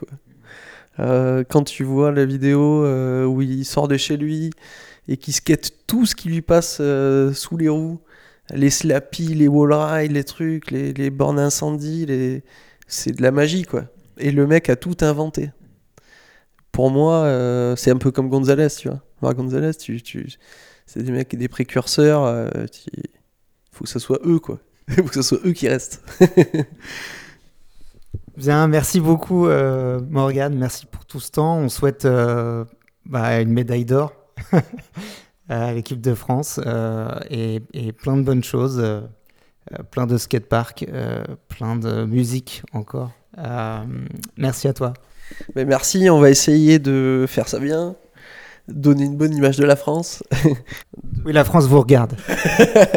Euh, 0.99 1.43
quand 1.47 1.63
tu 1.63 1.83
vois 1.83 2.11
la 2.11 2.25
vidéo 2.25 2.83
euh, 2.85 3.25
où 3.25 3.41
il 3.41 3.65
sort 3.65 3.87
de 3.87 3.97
chez 3.97 4.17
lui 4.17 4.51
et 5.07 5.17
qu'il 5.17 5.33
skate 5.33 5.71
tout 5.87 6.05
ce 6.05 6.15
qui 6.15 6.29
lui 6.29 6.41
passe 6.41 6.81
sous 7.33 7.57
les 7.57 7.69
roues, 7.69 7.99
les 8.53 8.69
slappy, 8.69 9.33
les 9.33 9.47
wall 9.47 9.73
rides, 9.73 10.13
les 10.13 10.23
trucs, 10.23 10.71
les, 10.71 11.09
bornes 11.09 11.39
incendie, 11.39 12.05
les... 12.05 12.43
c'est 12.87 13.11
de 13.11 13.21
la 13.21 13.31
magie 13.31 13.63
quoi. 13.63 13.83
Et 14.17 14.31
le 14.31 14.47
mec 14.47 14.69
a 14.69 14.75
tout 14.75 14.97
inventé. 15.01 15.51
Pour 16.71 16.91
moi, 16.91 17.75
c'est 17.75 17.91
un 17.91 17.97
peu 17.97 18.11
comme 18.11 18.29
Gonzalez, 18.29 18.69
tu 18.69 18.87
vois. 18.87 19.01
Marc 19.21 19.35
Gonzalez, 19.35 19.73
tu, 19.75 20.01
tu... 20.01 20.27
c'est 20.85 21.03
des 21.03 21.11
mecs, 21.11 21.35
des 21.35 21.47
précurseurs. 21.47 22.23
euh, 22.25 22.49
Il 22.93 23.03
faut 23.71 23.83
que 23.85 23.89
ce 23.89 23.99
soit 23.99 24.19
eux, 24.25 24.39
quoi. 24.39 24.59
Il 24.89 24.95
faut 24.95 25.03
que 25.03 25.15
ce 25.15 25.21
soit 25.21 25.39
eux 25.45 25.53
qui 25.53 25.67
restent. 25.69 26.03
Bien, 28.37 28.67
merci 28.67 28.99
beaucoup 28.99 29.47
euh, 29.47 29.99
Morgane, 30.09 30.55
merci 30.55 30.85
pour 30.85 31.05
tout 31.05 31.19
ce 31.19 31.31
temps. 31.31 31.57
On 31.57 31.69
souhaite 31.69 32.05
euh, 32.05 32.65
bah, 33.05 33.41
une 33.41 33.51
médaille 33.51 33.85
d'or 33.85 34.13
à 35.49 35.73
l'équipe 35.73 35.99
de 36.01 36.13
France 36.15 36.59
euh, 36.65 37.09
et, 37.29 37.61
et 37.73 37.91
plein 37.91 38.15
de 38.17 38.23
bonnes 38.23 38.43
choses, 38.43 38.79
euh, 38.79 39.01
plein 39.91 40.07
de 40.07 40.17
skateparks, 40.17 40.85
euh, 40.89 41.23
plein 41.49 41.75
de 41.75 42.05
musique 42.05 42.63
encore. 42.71 43.11
Merci 44.37 44.67
à 44.67 44.73
toi. 44.73 44.93
Mais 45.55 45.65
merci, 45.65 46.09
on 46.09 46.19
va 46.19 46.29
essayer 46.29 46.79
de 46.79 47.25
faire 47.27 47.47
ça 47.47 47.59
bien, 47.59 47.95
donner 48.67 49.05
une 49.05 49.17
bonne 49.17 49.33
image 49.35 49.57
de 49.57 49.65
la 49.65 49.75
France. 49.75 50.23
Oui, 51.23 51.33
la 51.33 51.43
France 51.43 51.65
vous 51.67 51.79
regarde. 51.79 52.15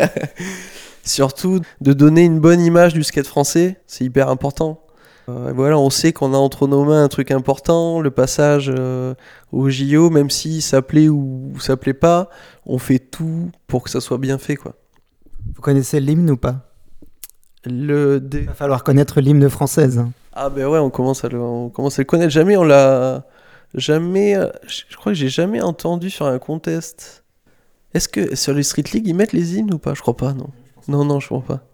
Surtout 1.04 1.60
de 1.82 1.92
donner 1.92 2.22
une 2.24 2.40
bonne 2.40 2.60
image 2.62 2.94
du 2.94 3.02
skate 3.02 3.26
français, 3.26 3.76
c'est 3.86 4.04
hyper 4.04 4.30
important. 4.30 4.80
Euh, 5.28 5.52
voilà, 5.54 5.78
on 5.78 5.90
sait 5.90 6.12
qu'on 6.14 6.32
a 6.32 6.36
entre 6.38 6.66
nos 6.66 6.84
mains 6.84 7.04
un 7.04 7.08
truc 7.08 7.30
important, 7.30 8.00
le 8.00 8.10
passage 8.10 8.72
euh, 8.74 9.14
au 9.52 9.68
JO, 9.68 10.08
même 10.10 10.30
si 10.30 10.62
ça 10.62 10.80
plaît 10.80 11.08
ou 11.10 11.52
ça 11.60 11.76
plaît 11.76 11.92
pas, 11.94 12.30
on 12.64 12.78
fait 12.78 12.98
tout 12.98 13.50
pour 13.66 13.82
que 13.82 13.90
ça 13.90 14.00
soit 14.00 14.18
bien 14.18 14.38
fait, 14.38 14.56
quoi. 14.56 14.72
Vous 15.54 15.60
connaissez 15.60 16.00
l'hymne 16.00 16.30
ou 16.30 16.36
pas? 16.38 16.70
Le 17.66 18.20
dé- 18.20 18.40
Il 18.40 18.46
va 18.46 18.54
falloir 18.54 18.84
connaître 18.84 19.20
l'hymne 19.20 19.48
française. 19.50 20.02
Ah 20.32 20.48
ben 20.48 20.66
ouais, 20.66 20.78
on 20.78 20.90
commence 20.90 21.24
à 21.24 21.28
le, 21.28 21.38
on 21.40 21.68
commence 21.68 21.98
à 21.98 22.02
le 22.02 22.06
connaître. 22.06 22.30
Jamais 22.30 22.56
on 22.56 22.64
l'a, 22.64 23.26
jamais, 23.74 24.36
euh, 24.36 24.48
je 24.66 24.96
crois 24.96 25.12
que 25.12 25.18
j'ai 25.18 25.28
jamais 25.28 25.60
entendu 25.60 26.10
sur 26.10 26.26
un 26.26 26.38
contest. 26.38 27.24
Est-ce 27.94 28.08
que 28.08 28.34
sur 28.34 28.52
les 28.54 28.62
Street 28.62 28.84
League 28.92 29.06
ils 29.06 29.14
mettent 29.14 29.32
les 29.32 29.56
hymnes 29.56 29.72
ou 29.72 29.78
pas? 29.78 29.94
Je 29.94 30.00
crois 30.00 30.16
pas, 30.16 30.32
non. 30.32 30.48
Non, 30.88 31.04
non, 31.04 31.20
je 31.20 31.26
crois 31.26 31.42
pas. 31.42 31.64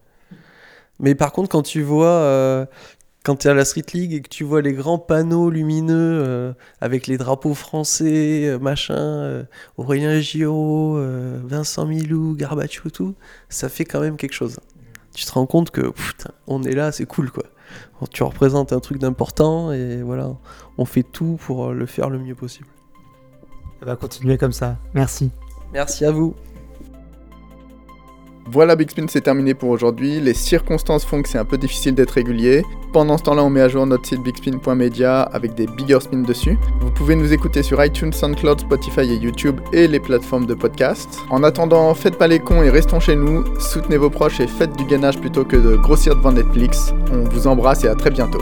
Mais 0.99 1.15
par 1.15 1.33
contre, 1.33 1.49
quand 1.49 1.63
tu 1.63 1.83
vois, 1.83 2.07
euh, 2.07 2.67
quand 3.25 3.37
tu 3.37 3.49
es 3.49 3.51
à 3.51 3.55
la 3.55 3.65
Street 3.65 3.87
League 3.95 4.13
et 4.13 4.21
que 4.21 4.29
tu 4.29 4.45
vois 4.45 4.61
les 4.61 4.75
grands 4.75 4.99
panneaux 4.99 5.49
lumineux 5.51 6.23
euh, 6.23 6.53
avec 6.81 7.07
les 7.07 7.17
drapeaux 7.17 7.55
français, 7.55 8.47
euh, 8.47 8.59
machin, 8.59 9.47
Aurélien 9.79 10.21
Giraud, 10.21 11.01
Vincent 11.45 11.87
Milou, 11.87 12.37
Garbacho, 12.37 12.91
tout, 12.91 13.15
ça 13.49 13.69
fait 13.69 13.87
quand 13.87 14.01
même 14.01 14.17
quelque 14.17 14.35
chose. 14.35 14.61
Tu 15.15 15.25
te 15.25 15.33
rends 15.33 15.47
compte 15.47 15.71
que 15.71 15.89
putain, 15.89 16.31
on 16.47 16.63
est 16.63 16.75
là, 16.75 16.93
c'est 16.93 17.07
cool 17.07 17.31
quoi. 17.31 17.45
Tu 18.13 18.23
représentes 18.23 18.73
un 18.73 18.81
truc 18.81 18.99
d'important 18.99 19.73
et 19.73 20.03
voilà, 20.03 20.33
on 20.81 20.87
fait 20.87 21.03
tout 21.03 21.39
pour 21.47 21.67
euh, 21.67 21.75
le 21.75 21.85
faire 21.85 22.09
le 22.09 22.19
mieux 22.19 22.35
possible. 22.35 22.69
Ça 23.81 23.87
va 23.87 23.97
continuer 23.97 24.39
comme 24.39 24.53
ça. 24.53 24.79
Merci. 24.95 25.31
Merci 25.75 26.07
à 26.07 26.11
vous. 26.11 26.35
Voilà, 28.47 28.75
Big 28.75 28.91
Spin, 28.91 29.05
c'est 29.09 29.21
terminé 29.21 29.53
pour 29.55 29.69
aujourd'hui. 29.69 30.21
Les 30.21 30.35
circonstances 30.35 31.05
font 31.05 31.23
que 31.23 31.29
c'est 31.29 31.39
un 31.39 31.45
peu 31.45 31.59
difficile 31.59 31.95
d'être 31.95 32.13
régulier. 32.13 32.65
Pendant 32.93 33.19
ce 33.19 33.23
temps-là, 33.25 33.45
on 33.45 33.51
met 33.51 33.61
à 33.61 33.69
jour 33.69 33.87
notre 33.87 34.07
site 34.07 34.23
bigspin.media 34.23 35.21
avec 35.21 35.55
des 35.55 35.67
bigger 35.67 36.01
spins 36.01 36.23
dessus. 36.23 36.59
Vous 36.81 36.91
pouvez 36.91 37.15
nous 37.15 37.33
écouter 37.33 37.63
sur 37.63 37.85
iTunes, 37.85 38.13
SoundCloud, 38.13 38.61
Spotify 38.61 39.03
et 39.03 39.17
YouTube 39.17 39.61
et 39.73 39.87
les 39.87 40.01
plateformes 40.01 40.47
de 40.47 40.55
podcast. 40.55 41.21
En 41.31 41.45
attendant, 41.45 41.95
faites 41.95 42.17
pas 42.17 42.27
les 42.27 42.41
cons 42.41 42.63
et 42.63 42.71
restons 42.71 43.01
chez 43.01 43.15
nous. 43.15 43.45
Soutenez 43.61 43.99
vos 43.99 44.11
proches 44.11 44.41
et 44.41 44.49
faites 44.49 44.75
du 44.77 44.85
gainage 44.87 45.21
plutôt 45.21 45.45
que 45.45 45.57
de 45.57 45.77
grossir 45.77 46.17
devant 46.17 46.33
Netflix. 46.33 46.93
On 47.13 47.29
vous 47.29 47.47
embrasse 47.47 47.85
et 47.85 47.89
à 47.89 47.95
très 47.95 48.11
bientôt. 48.11 48.41